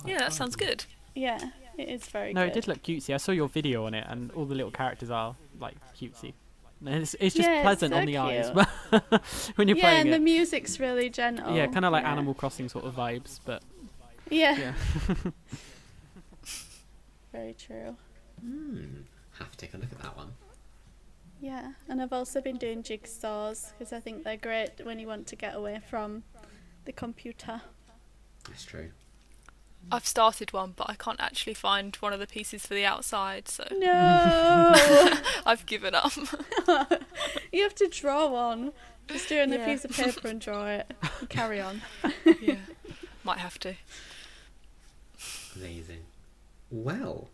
Yeah, 0.07 0.19
that 0.19 0.33
sounds 0.33 0.57
good. 0.57 0.85
Yeah, 1.15 1.39
it 1.79 1.89
is 1.89 2.07
very 2.07 2.33
No, 2.33 2.43
good. 2.45 2.51
it 2.51 2.55
did 2.55 2.69
look 2.69 2.83
cutesy. 2.83 3.13
I 3.15 3.17
saw 3.19 3.33
your 3.33 3.49
video 3.49 3.87
on 3.87 3.95
it, 3.95 4.07
and 4.09 4.31
all 4.33 4.45
the 4.45 4.55
little 4.55 4.71
characters 4.71 5.11
are 5.11 5.35
like 5.59 5.75
cutesy. 5.99 6.35
And 6.85 6.95
It's, 7.03 7.15
it's 7.21 7.35
just 7.35 7.49
Yeah, 7.49 7.57
it's 7.57 7.63
pleasant 7.63 7.93
so 7.93 7.99
on 8.01 8.07
the 8.07 8.17
eyes 8.17 8.51
cute. 8.51 9.23
when 9.57 9.69
you're 9.69 9.77
yeah, 9.77 9.83
playing 9.83 10.01
and 10.01 10.09
it. 10.11 10.13
the 10.13 10.19
music's 10.19 10.81
really 10.81 11.11
gentle. 11.11 11.55
yeah, 11.55 11.67
kind 11.67 11.85
of 11.85 11.93
like 11.93 12.05
yeah. 12.05 12.13
Animal 12.13 12.33
Crossing 12.35 12.69
sort 12.71 12.85
of 12.87 12.95
vibes, 12.95 13.39
but 13.45 13.63
Yeah, 14.31 14.57
yeah. 14.57 15.15
very 17.33 17.55
true. 17.55 17.97
Hmm. 18.41 18.85
Have 19.39 19.51
to 19.53 19.57
take 19.59 19.75
a 19.75 19.79
look 19.79 19.93
at 19.93 20.01
that 20.03 20.17
one. 20.17 20.33
Yeah, 21.41 21.73
and 21.89 22.03
I've 22.03 22.13
also 22.13 22.41
been 22.41 22.59
doing 22.59 22.83
jigsaws 22.83 23.73
because 23.79 23.93
I 23.93 24.01
think 24.01 24.25
they're 24.25 24.37
great 24.37 24.85
when 24.85 24.99
you 24.99 25.07
want 25.07 25.27
to 25.29 25.37
get 25.37 25.55
away 25.55 25.81
from 25.89 26.23
the 26.85 26.93
computer. 26.93 27.63
That's 28.47 28.65
true. 28.65 28.91
I've 29.91 30.07
started 30.07 30.53
one, 30.53 30.75
but 30.77 30.91
I 30.91 30.95
can't 30.95 31.21
actually 31.21 31.55
find 31.55 31.97
one 31.97 32.13
of 32.13 32.21
the 32.21 32.27
pieces 32.27 32.67
for 32.67 32.75
the 32.75 32.85
outside, 32.85 33.49
so 33.49 33.65
No, 33.73 34.73
I've 35.47 35.65
given 35.65 35.95
up. 35.95 36.13
you 37.53 37.63
have 37.63 37.75
to 37.77 37.89
draw 37.89 38.29
one. 38.29 38.73
Just 39.09 39.29
do 39.29 39.37
it 39.37 39.43
on 39.43 39.53
a 39.55 39.65
piece 39.65 39.85
of 39.85 39.93
paper 39.93 40.29
and 40.29 40.41
draw 40.41 40.67
it. 40.67 40.93
And 41.21 41.29
carry 41.31 41.61
on. 41.61 41.81
yeah, 42.41 42.57
might 43.25 43.39
have 43.39 43.59
to. 43.61 43.75
Amazing. 45.57 46.05
Well, 46.71 47.29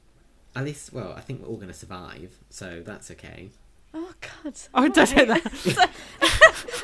at 0.55 0.65
least, 0.65 0.93
well, 0.93 1.13
I 1.17 1.21
think 1.21 1.43
we're 1.43 1.49
all 1.49 1.57
going 1.57 1.69
to 1.69 1.75
survive, 1.75 2.39
so 2.49 2.83
that's 2.85 3.11
okay. 3.11 3.51
Oh 3.99 4.13
God! 4.21 4.55
Oh, 4.75 4.89
don't 4.89 5.07
say 5.07 5.25
that. 5.25 5.43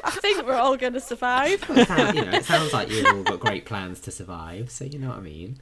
I 0.04 0.10
think 0.12 0.46
we're 0.46 0.54
all 0.54 0.78
going 0.78 0.94
to 0.94 1.00
survive. 1.00 1.62
It 1.68 1.86
sounds, 1.86 2.14
you 2.14 2.24
know, 2.24 2.32
it 2.32 2.44
sounds 2.44 2.72
like 2.72 2.90
you've 2.90 3.06
all 3.06 3.22
got 3.22 3.40
great 3.40 3.66
plans 3.66 4.00
to 4.00 4.10
survive, 4.10 4.70
so 4.70 4.84
you 4.86 4.98
know 4.98 5.08
what 5.08 5.18
I 5.18 5.20
mean. 5.20 5.58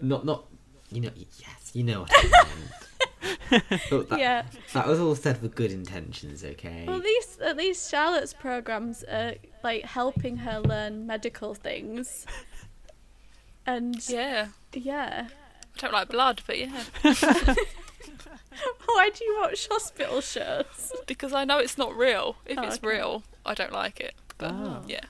Not, 0.00 0.26
not, 0.26 0.44
you 0.90 1.00
know, 1.00 1.10
yes, 1.16 1.70
you 1.72 1.82
know 1.82 2.00
what 2.02 2.10
I 2.14 2.22
meant. 2.28 2.72
But 3.90 4.08
that, 4.10 4.18
yeah. 4.18 4.44
that 4.72 4.86
was 4.86 5.00
all 5.00 5.14
said 5.14 5.40
with 5.40 5.54
good 5.54 5.70
intentions, 5.72 6.44
okay? 6.44 6.84
Well, 6.86 6.96
at 6.96 7.02
least 7.02 7.40
at 7.40 7.56
least 7.56 7.90
Charlotte's 7.90 8.32
programs 8.32 9.02
are 9.04 9.34
like 9.64 9.84
helping 9.84 10.38
her 10.38 10.60
learn 10.60 11.06
medical 11.06 11.54
things. 11.54 12.26
And 13.64 13.96
Yeah, 14.08 14.48
yeah, 14.72 15.28
I 15.30 15.78
don't 15.78 15.92
like 15.92 16.08
blood, 16.08 16.42
but 16.46 16.58
yeah, 16.58 16.84
Why 18.86 19.10
do 19.14 19.24
you 19.24 19.38
watch 19.40 19.68
hospital 19.68 20.20
shows? 20.20 20.92
because 21.06 21.32
I 21.32 21.44
know 21.44 21.58
it's 21.58 21.76
not 21.78 21.96
real. 21.96 22.36
If 22.46 22.58
Oh, 22.58 22.62
it's 22.62 22.76
okay. 22.78 22.88
real, 22.88 23.22
I 23.44 23.54
don't 23.54 23.72
like 23.72 24.00
it. 24.00 24.14
But 24.38 24.52
Ah. 24.52 24.82
yeah, 24.86 25.00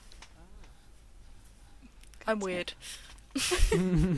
I'm 2.25 2.39
weird. 2.39 2.73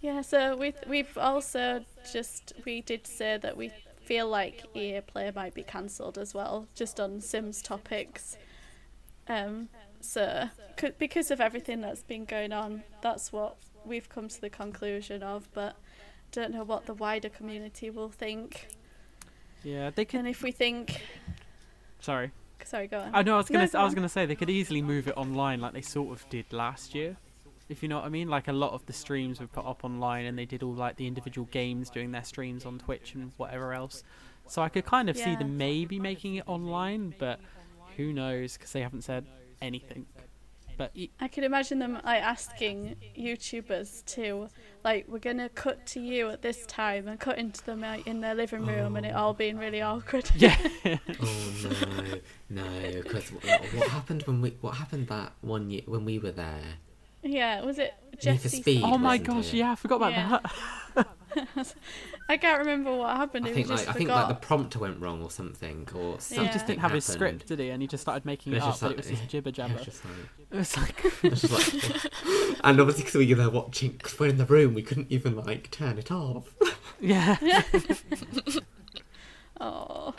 Yeah, 0.00 0.20
so 0.20 0.54
we 0.56 0.74
we've 0.86 1.16
also 1.16 1.82
just 2.12 2.52
we 2.66 2.82
did 2.82 3.06
say 3.06 3.38
that 3.38 3.56
we 3.56 3.70
feel 4.04 4.28
like 4.28 4.64
EA 4.74 5.00
Play 5.00 5.32
might 5.34 5.54
be 5.54 5.62
cancelled 5.62 6.18
as 6.18 6.34
well, 6.34 6.66
just 6.74 7.00
on 7.00 7.22
Sims 7.22 7.62
topics. 7.62 8.36
Um, 9.28 9.70
so 10.02 10.50
c- 10.78 10.90
because 10.98 11.30
of 11.30 11.40
everything 11.40 11.80
that's 11.80 12.02
been 12.02 12.26
going 12.26 12.52
on, 12.52 12.82
that's 13.00 13.32
what 13.32 13.56
we've 13.86 14.08
come 14.10 14.28
to 14.28 14.38
the 14.38 14.50
conclusion 14.50 15.22
of. 15.22 15.48
But 15.54 15.76
don't 16.34 16.52
know 16.52 16.64
what 16.64 16.86
the 16.86 16.94
wider 16.94 17.28
community 17.28 17.90
will 17.90 18.08
think. 18.10 18.68
Yeah, 19.62 19.90
they 19.94 20.04
could. 20.04 20.20
And 20.20 20.28
if 20.28 20.42
we 20.42 20.50
think, 20.52 21.00
Sorry. 22.00 22.30
sorry, 22.64 22.86
go 22.86 23.00
on. 23.00 23.10
I 23.14 23.22
know. 23.22 23.34
I 23.34 23.36
was 23.38 23.48
gonna. 23.48 23.68
go 23.68 23.78
I 23.78 23.84
was 23.84 23.94
gonna 23.94 24.08
say 24.08 24.26
they 24.26 24.34
could 24.34 24.50
easily 24.50 24.82
move 24.82 25.08
it 25.08 25.16
online, 25.16 25.60
like 25.60 25.72
they 25.72 25.80
sort 25.80 26.12
of 26.12 26.28
did 26.28 26.52
last 26.52 26.94
year. 26.94 27.16
If 27.68 27.82
you 27.82 27.88
know 27.88 27.96
what 27.96 28.04
I 28.04 28.10
mean, 28.10 28.28
like 28.28 28.48
a 28.48 28.52
lot 28.52 28.72
of 28.72 28.84
the 28.84 28.92
streams 28.92 29.40
were 29.40 29.46
put 29.46 29.64
up 29.64 29.84
online, 29.84 30.26
and 30.26 30.38
they 30.38 30.44
did 30.44 30.62
all 30.62 30.74
like 30.74 30.96
the 30.96 31.06
individual 31.06 31.48
games 31.50 31.88
doing 31.88 32.12
their 32.12 32.24
streams 32.24 32.66
on 32.66 32.78
Twitch 32.78 33.14
and 33.14 33.32
whatever 33.38 33.72
else. 33.72 34.02
So 34.46 34.60
I 34.60 34.68
could 34.68 34.84
kind 34.84 35.08
of 35.08 35.16
see 35.16 35.34
them 35.36 35.56
maybe 35.56 35.98
making 35.98 36.34
it 36.34 36.44
online, 36.46 37.14
but 37.18 37.40
who 37.96 38.12
knows? 38.12 38.58
Because 38.58 38.72
they 38.72 38.82
haven't 38.82 39.02
said 39.02 39.24
anything. 39.62 40.04
But 40.76 40.90
e- 40.94 41.10
I 41.20 41.28
could 41.28 41.44
imagine 41.44 41.78
them 41.78 41.94
like 42.04 42.22
asking 42.22 42.96
YouTubers 43.18 44.04
to 44.06 44.48
like 44.82 45.06
we're 45.08 45.18
gonna 45.18 45.48
cut 45.48 45.86
to 45.86 46.00
you 46.00 46.28
at 46.30 46.42
this 46.42 46.66
time 46.66 47.08
and 47.08 47.18
cut 47.18 47.38
into 47.38 47.64
them 47.64 47.80
like, 47.80 48.06
in 48.06 48.20
their 48.20 48.34
living 48.34 48.66
room 48.66 48.96
and 48.96 49.06
it 49.06 49.12
oh. 49.14 49.18
all 49.20 49.34
being 49.34 49.56
really 49.58 49.82
awkward. 49.82 50.30
yeah, 50.36 50.56
Oh 51.22 51.52
no, 52.50 52.62
no, 52.62 53.02
because 53.02 53.30
what, 53.32 53.44
what 53.44 53.88
happened 53.88 54.22
when 54.24 54.40
we 54.40 54.50
what 54.60 54.74
happened 54.74 55.08
that 55.08 55.32
one 55.40 55.70
year 55.70 55.82
when 55.86 56.04
we 56.04 56.18
were 56.18 56.32
there? 56.32 56.78
yeah, 57.24 57.62
was 57.62 57.78
it 57.78 57.94
Need 58.14 58.40
for 58.40 58.48
Jesse? 58.48 58.60
Speed, 58.62 58.82
oh 58.84 58.98
my 58.98 59.18
gosh, 59.18 59.48
it? 59.52 59.58
yeah, 59.58 59.72
I 59.72 59.74
forgot 59.74 59.96
about 59.96 60.12
Yeah. 60.12 60.38
that. 60.44 60.54
I 62.28 62.36
can't 62.36 62.60
remember 62.60 62.94
what 62.96 63.16
happened. 63.16 63.44
I 63.46 63.52
think 63.52 63.68
like 63.68 63.78
just 63.78 63.90
I 63.90 63.92
think 63.92 64.08
like 64.08 64.28
the 64.28 64.34
prompter 64.34 64.78
went 64.78 65.00
wrong 65.00 65.20
or 65.22 65.30
something, 65.30 65.88
or 65.94 66.20
something 66.20 66.38
Yeah. 66.44 66.46
He 66.46 66.52
just 66.52 66.66
didn't 66.66 66.80
have 66.80 66.92
his 66.92 67.04
script, 67.04 67.46
did 67.48 67.58
he? 67.58 67.70
And 67.70 67.82
he 67.82 67.88
just 67.88 68.02
started 68.02 68.24
making 68.24 68.52
It 68.52 68.56
it 68.58 68.62
up, 68.62 68.68
just 68.70 68.80
but 68.82 68.86
like- 68.90 68.98
it 68.98 69.10
was 69.10 69.18
just 69.18 69.28
jibber 69.30 69.48
It 69.48 69.52
jabber. 69.56 69.74
was 69.74 69.84
just 69.84 70.04
like, 70.04 70.14
It 70.52 70.56
was 70.56 70.76
like, 70.76 71.04
it 71.24 71.30
was 71.32 71.40
just 71.42 71.52
like 71.52 72.12
and 72.62 72.80
obviously 72.80 73.02
because 73.02 73.14
we 73.16 73.28
were 73.34 73.34
there 73.34 73.50
watching, 73.50 73.90
because 73.92 74.18
we're 74.18 74.28
in 74.28 74.38
the 74.38 74.46
room, 74.46 74.74
we 74.74 74.82
couldn't 74.82 75.10
even 75.10 75.36
like 75.36 75.70
turn 75.72 75.98
it 75.98 76.10
off. 76.12 76.54
yeah. 77.00 77.36
Oh, 79.60 80.14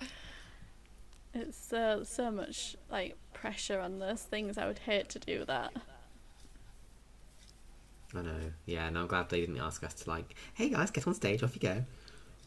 it's 1.33 1.73
uh, 1.73 2.03
so 2.05 2.31
much 2.31 2.75
like 2.89 3.15
pressure 3.33 3.79
on 3.79 3.99
those 3.99 4.21
things. 4.21 4.57
I 4.57 4.65
would 4.67 4.79
hate 4.79 5.09
to 5.09 5.19
do 5.19 5.43
that. 5.45 5.73
I 8.18 8.22
know, 8.22 8.51
yeah, 8.66 8.88
and 8.88 8.97
I'm 8.97 9.07
glad 9.07 9.30
they 9.30 9.39
didn't 9.41 9.59
ask 9.59 9.84
us 9.84 9.93
to 9.95 10.09
like, 10.09 10.36
hey 10.53 10.70
guys, 10.70 10.91
get 10.91 11.07
on 11.07 11.13
stage, 11.13 11.43
off 11.43 11.55
you 11.55 11.61
go. 11.61 11.84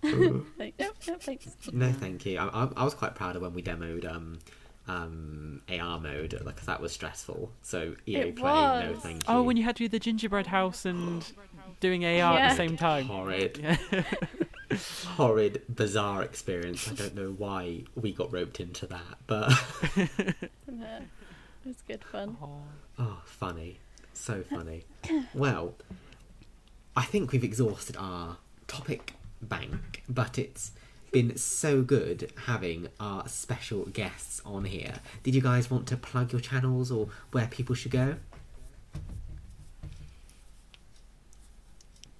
Ooh. 0.06 0.46
Like, 0.58 0.74
nope, 0.78 0.94
nope, 1.06 1.22
thanks. 1.22 1.48
no, 1.72 1.90
thank 1.92 2.24
you. 2.26 2.38
I, 2.38 2.46
I, 2.46 2.68
I 2.76 2.84
was 2.84 2.94
quite 2.94 3.14
proud 3.14 3.36
of 3.36 3.42
when 3.42 3.52
we 3.54 3.62
demoed 3.62 4.08
um, 4.08 4.38
um, 4.86 5.60
AR 5.68 5.98
mode, 6.00 6.40
like 6.44 6.56
'cause 6.56 6.66
that 6.66 6.80
was 6.80 6.92
stressful. 6.92 7.50
So 7.62 7.94
EA 8.06 8.16
It 8.16 8.36
Play, 8.36 8.50
no, 8.84 8.92
was. 8.92 9.02
thank 9.02 9.16
you. 9.28 9.34
Oh, 9.34 9.42
when 9.42 9.56
you 9.56 9.64
had 9.64 9.76
to 9.76 9.84
do 9.84 9.88
the 9.88 9.98
gingerbread 9.98 10.46
house 10.46 10.84
and 10.84 11.24
doing 11.80 12.04
AR 12.04 12.38
at 12.38 12.50
the 12.50 12.56
same 12.56 12.76
time. 12.76 13.06
horrid, 13.06 13.58
Yeah. 13.62 13.76
horrid, 15.16 15.62
bizarre 15.74 16.22
experience. 16.22 16.90
I 16.90 16.94
don't 16.94 17.14
know 17.14 17.30
why 17.36 17.84
we 17.94 18.12
got 18.12 18.32
roped 18.32 18.60
into 18.60 18.86
that, 18.86 19.18
but 19.26 19.48
No, 20.70 20.86
it 20.96 21.66
was 21.66 21.76
good 21.86 22.04
fun. 22.04 22.36
Oh. 22.42 22.60
oh, 22.98 23.20
funny, 23.24 23.78
so 24.18 24.42
funny. 24.42 24.84
well, 25.34 25.74
I 26.96 27.02
think 27.04 27.32
we've 27.32 27.44
exhausted 27.44 27.96
our 27.98 28.36
topic 28.66 29.14
bank, 29.40 30.02
but 30.08 30.38
it's 30.38 30.72
been 31.12 31.36
so 31.36 31.82
good 31.82 32.30
having 32.46 32.88
our 33.00 33.26
special 33.28 33.86
guests 33.86 34.42
on 34.44 34.64
here. 34.64 34.94
Did 35.22 35.34
you 35.34 35.40
guys 35.40 35.70
want 35.70 35.86
to 35.88 35.96
plug 35.96 36.32
your 36.32 36.40
channels 36.40 36.90
or 36.90 37.08
where 37.32 37.46
people 37.46 37.74
should 37.74 37.92
go? 37.92 38.16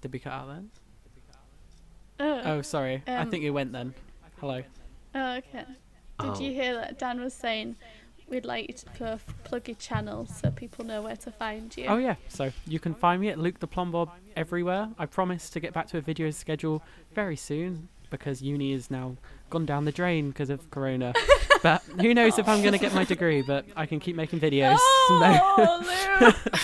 Did 0.01 0.13
we 0.13 0.19
cut 0.19 0.33
out 0.33 0.49
then? 0.49 0.71
Oh, 2.21 2.41
Oh, 2.45 2.63
sorry. 2.63 3.03
I 3.07 3.17
Um, 3.17 3.31
think 3.31 3.45
it 3.45 3.51
went 3.51 3.73
then. 3.73 3.95
Hello. 4.41 4.63
oh, 5.15 5.37
okay. 5.37 5.65
Did 6.21 6.31
Oh. 6.31 6.41
you 6.41 6.53
hear 6.53 6.75
that 6.75 6.99
Dan 6.99 7.21
was 7.21 7.35
saying 7.35 7.77
we'd 8.29 8.45
like 8.45 8.69
you 8.69 8.75
to 8.75 8.87
pl- 8.87 9.21
plug 9.45 9.69
your 9.69 9.77
channel 9.77 10.27
so 10.27 10.51
people 10.51 10.85
know 10.85 11.03
where 11.03 11.17
to 11.17 11.31
find 11.31 11.75
you? 11.77 11.87
Oh 11.87 11.97
yeah. 11.97 12.17
So 12.29 12.53
you 12.67 12.79
can 12.79 12.95
find 12.95 13.21
me 13.21 13.29
at 13.29 13.39
Luke 13.39 13.61
the 13.61 13.67
Plumbob 13.67 14.11
everywhere. 14.37 14.89
I 14.99 15.07
promise 15.07 15.51
to 15.51 15.61
get 15.61 15.73
back 15.73 15.89
to 15.89 15.99
a 15.99 16.01
video 16.01 16.31
schedule 16.31 16.83
very 17.15 17.37
soon 17.37 17.89
because 18.11 18.43
uni 18.43 18.73
is 18.73 18.91
now 18.91 19.17
gone 19.51 19.67
down 19.67 19.85
the 19.85 19.93
drain 19.93 20.31
because 20.31 20.51
of 20.51 20.71
Corona. 20.71 21.13
but 21.63 21.83
who 22.01 22.15
knows 22.15 22.39
if 22.39 22.49
I'm 22.49 22.61
going 22.61 22.73
to 22.73 22.79
get 22.79 22.95
my 22.95 23.05
degree? 23.05 23.43
But 23.43 23.67
I 23.77 23.87
can 23.87 24.01
keep 24.01 24.17
making 24.17 24.41
videos. 24.41 24.77
Oh, 24.81 25.85
Luke! 26.21 26.37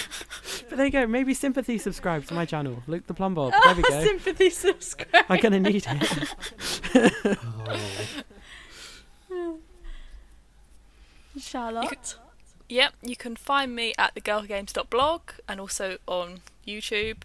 But 0.66 0.78
there 0.78 0.86
you 0.86 0.92
go. 0.92 1.06
Maybe 1.06 1.34
sympathy 1.34 1.76
subscribe 1.76 2.24
to 2.26 2.34
my 2.34 2.46
channel, 2.46 2.82
Luke 2.86 3.06
the 3.06 3.12
Plumbob. 3.12 3.52
There 3.52 3.74
we 3.74 3.82
oh, 3.86 3.90
go. 3.90 4.02
Sympathy 4.02 4.48
subscribe. 4.50 5.24
I'm 5.28 5.38
gonna 5.38 5.60
need 5.60 5.84
it. 5.86 7.36
Oh, 7.66 8.22
Charlotte. 11.38 12.16
Yep, 12.68 12.94
you 13.02 13.16
can 13.16 13.36
find 13.36 13.74
me 13.74 13.92
at 13.98 14.14
thegirlgames.blog 14.14 15.20
and 15.48 15.60
also 15.60 15.98
on 16.08 16.40
YouTube. 16.66 17.18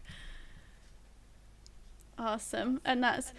Awesome. 2.18 2.82
And 2.84 3.03
that's 3.03 3.34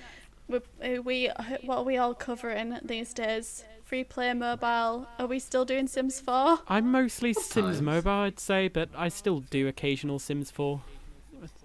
we, 0.49 0.59
uh, 0.83 1.03
we 1.03 1.31
what 1.63 1.79
are 1.79 1.85
we 1.85 1.97
all 1.97 2.15
covering 2.15 2.79
these 2.83 3.13
days? 3.13 3.65
Free 3.85 4.05
play 4.05 4.33
mobile. 4.33 5.07
Are 5.19 5.27
we 5.27 5.39
still 5.39 5.65
doing 5.65 5.87
Sims 5.87 6.21
4? 6.21 6.61
I'm 6.69 6.91
mostly 6.91 7.33
Sims 7.33 7.83
Mobile, 7.83 8.11
I'd 8.11 8.39
say, 8.39 8.69
but 8.69 8.89
I 8.97 9.09
still 9.09 9.41
do 9.41 9.67
occasional 9.67 10.19
Sims 10.19 10.51
4. 10.51 10.81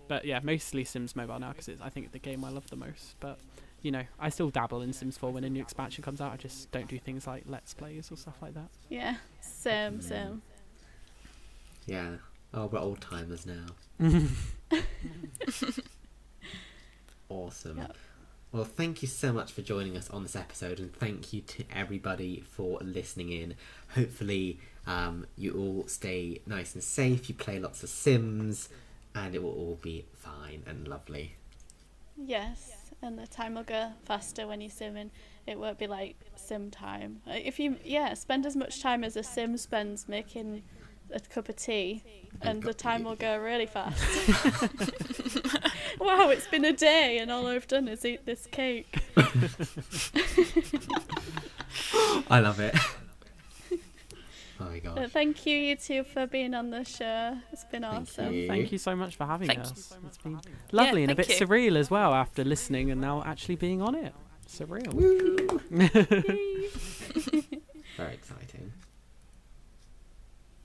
But 0.07 0.25
yeah, 0.25 0.39
mostly 0.43 0.83
Sims 0.83 1.15
Mobile 1.15 1.39
now 1.39 1.53
because 1.53 1.69
I 1.81 1.89
think 1.89 2.07
it's 2.07 2.13
the 2.13 2.19
game 2.19 2.43
I 2.43 2.49
love 2.49 2.69
the 2.69 2.75
most. 2.75 3.15
But 3.19 3.37
you 3.85 3.91
know, 3.91 4.03
I 4.19 4.29
still 4.29 4.49
dabble 4.49 4.81
in 4.81 4.91
Sims 4.93 5.15
4 5.17 5.31
when 5.31 5.43
a 5.43 5.49
new 5.49 5.61
expansion 5.61 6.03
comes 6.03 6.19
out. 6.19 6.33
I 6.33 6.37
just 6.37 6.71
don't 6.71 6.87
do 6.87 6.97
things 6.97 7.27
like 7.27 7.43
Let's 7.45 7.73
Plays 7.75 8.11
or 8.11 8.17
stuff 8.17 8.37
like 8.41 8.55
that. 8.55 8.69
Yeah. 8.89 9.17
Same, 9.41 10.01
same. 10.01 10.41
yeah. 11.85 12.15
Oh, 12.51 12.65
we're 12.65 12.79
old 12.79 13.01
timers 13.01 13.45
now. 13.45 13.65
Awesome. 17.27 17.77
Yep. 17.79 17.97
Well, 18.51 18.63
thank 18.63 19.01
you 19.01 19.07
so 19.07 19.33
much 19.33 19.51
for 19.51 19.61
joining 19.61 19.97
us 19.97 20.09
on 20.11 20.23
this 20.23 20.35
episode, 20.35 20.79
and 20.79 20.93
thank 20.93 21.33
you 21.33 21.41
to 21.41 21.63
everybody 21.73 22.43
for 22.51 22.77
listening 22.81 23.31
in. 23.31 23.55
Hopefully, 23.95 24.59
um, 24.85 25.25
you 25.35 25.53
all 25.53 25.87
stay 25.87 26.41
nice 26.45 26.75
and 26.75 26.83
safe. 26.83 27.27
You 27.27 27.35
play 27.35 27.59
lots 27.59 27.81
of 27.83 27.89
Sims, 27.89 28.69
and 29.15 29.33
it 29.33 29.41
will 29.41 29.51
all 29.51 29.79
be 29.81 30.05
fine 30.13 30.61
and 30.67 30.87
lovely. 30.87 31.35
Yes. 32.15 32.74
And 33.05 33.19
the 33.19 33.27
time 33.27 33.53
will 33.53 33.61
go 33.63 33.91
faster 34.03 34.47
when 34.47 34.61
you're 34.61 34.71
simming. 34.71 35.11
It 35.45 35.59
won't 35.59 35.77
be 35.77 35.85
like 35.85 36.15
sim 36.35 36.71
time. 36.71 37.21
Uh, 37.27 37.33
If 37.35 37.59
you 37.59 37.75
yeah, 37.83 38.15
spend 38.15 38.47
as 38.47 38.55
much 38.55 38.81
time 38.81 39.03
as 39.03 39.15
a 39.15 39.21
sim 39.21 39.57
spends 39.57 40.09
making 40.09 40.63
a 41.13 41.19
cup 41.19 41.47
of 41.47 41.55
tea, 41.55 42.01
and 42.41 42.63
the 42.63 42.73
time 42.73 43.03
will 43.03 43.15
go 43.15 43.37
really 43.37 43.67
fast. 43.67 44.01
wow, 45.99 46.29
it's 46.29 46.47
been 46.47 46.65
a 46.65 46.73
day, 46.73 47.19
and 47.19 47.29
all 47.31 47.45
I've 47.45 47.67
done 47.67 47.87
is 47.87 48.03
eat 48.03 48.25
this 48.25 48.47
cake. 48.47 48.97
I 52.27 52.39
love 52.39 52.59
it. 52.59 52.75
Oh 54.59 54.63
my 54.65 54.77
Uh, 54.77 54.95
gosh. 54.95 55.09
thank 55.11 55.45
you, 55.45 55.57
you 55.57 55.75
two, 55.75 56.03
for 56.03 56.27
being 56.27 56.53
on 56.53 56.69
the 56.69 56.83
show. 56.83 57.37
It's 57.51 57.63
been 57.65 57.81
Thank 57.83 58.07
awesome. 58.09 58.33
you. 58.33 58.47
Thank 58.47 58.71
you 58.71 58.77
so 58.77 58.95
much 58.95 59.15
for 59.15 59.25
having 59.25 59.47
Thank 59.47 59.59
us. 59.61 59.93
It's 60.05 60.17
been 60.17 60.39
lovely 60.71 61.03
and 61.03 61.11
a 61.11 61.15
bit 61.15 61.29
you. 61.29 61.35
surreal 61.47 61.75
as 61.77 61.89
well 61.91 62.13
after 62.13 62.43
listening 62.43 62.91
and 62.91 62.99
now 63.01 63.23
actually 63.25 63.55
being 63.55 63.81
on 63.81 63.95
it. 63.95 64.13
Surreal. 64.47 64.93
Woo! 64.93 65.59
Very 67.97 68.13
exciting. 68.13 68.73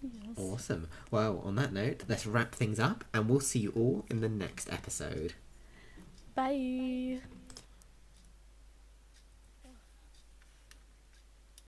Yes. 0.03 0.38
Awesome. 0.38 0.88
Well, 1.11 1.41
on 1.45 1.55
that 1.57 1.72
note, 1.72 2.05
let's 2.09 2.26
wrap 2.26 2.55
things 2.55 2.78
up, 2.80 3.05
and 3.12 3.28
we'll 3.28 3.41
see 3.41 3.59
you 3.61 3.72
all 3.76 4.05
in 4.11 4.20
the 4.20 4.28
next 4.28 4.72
episode. 4.72 5.34
Bye. 6.34 7.20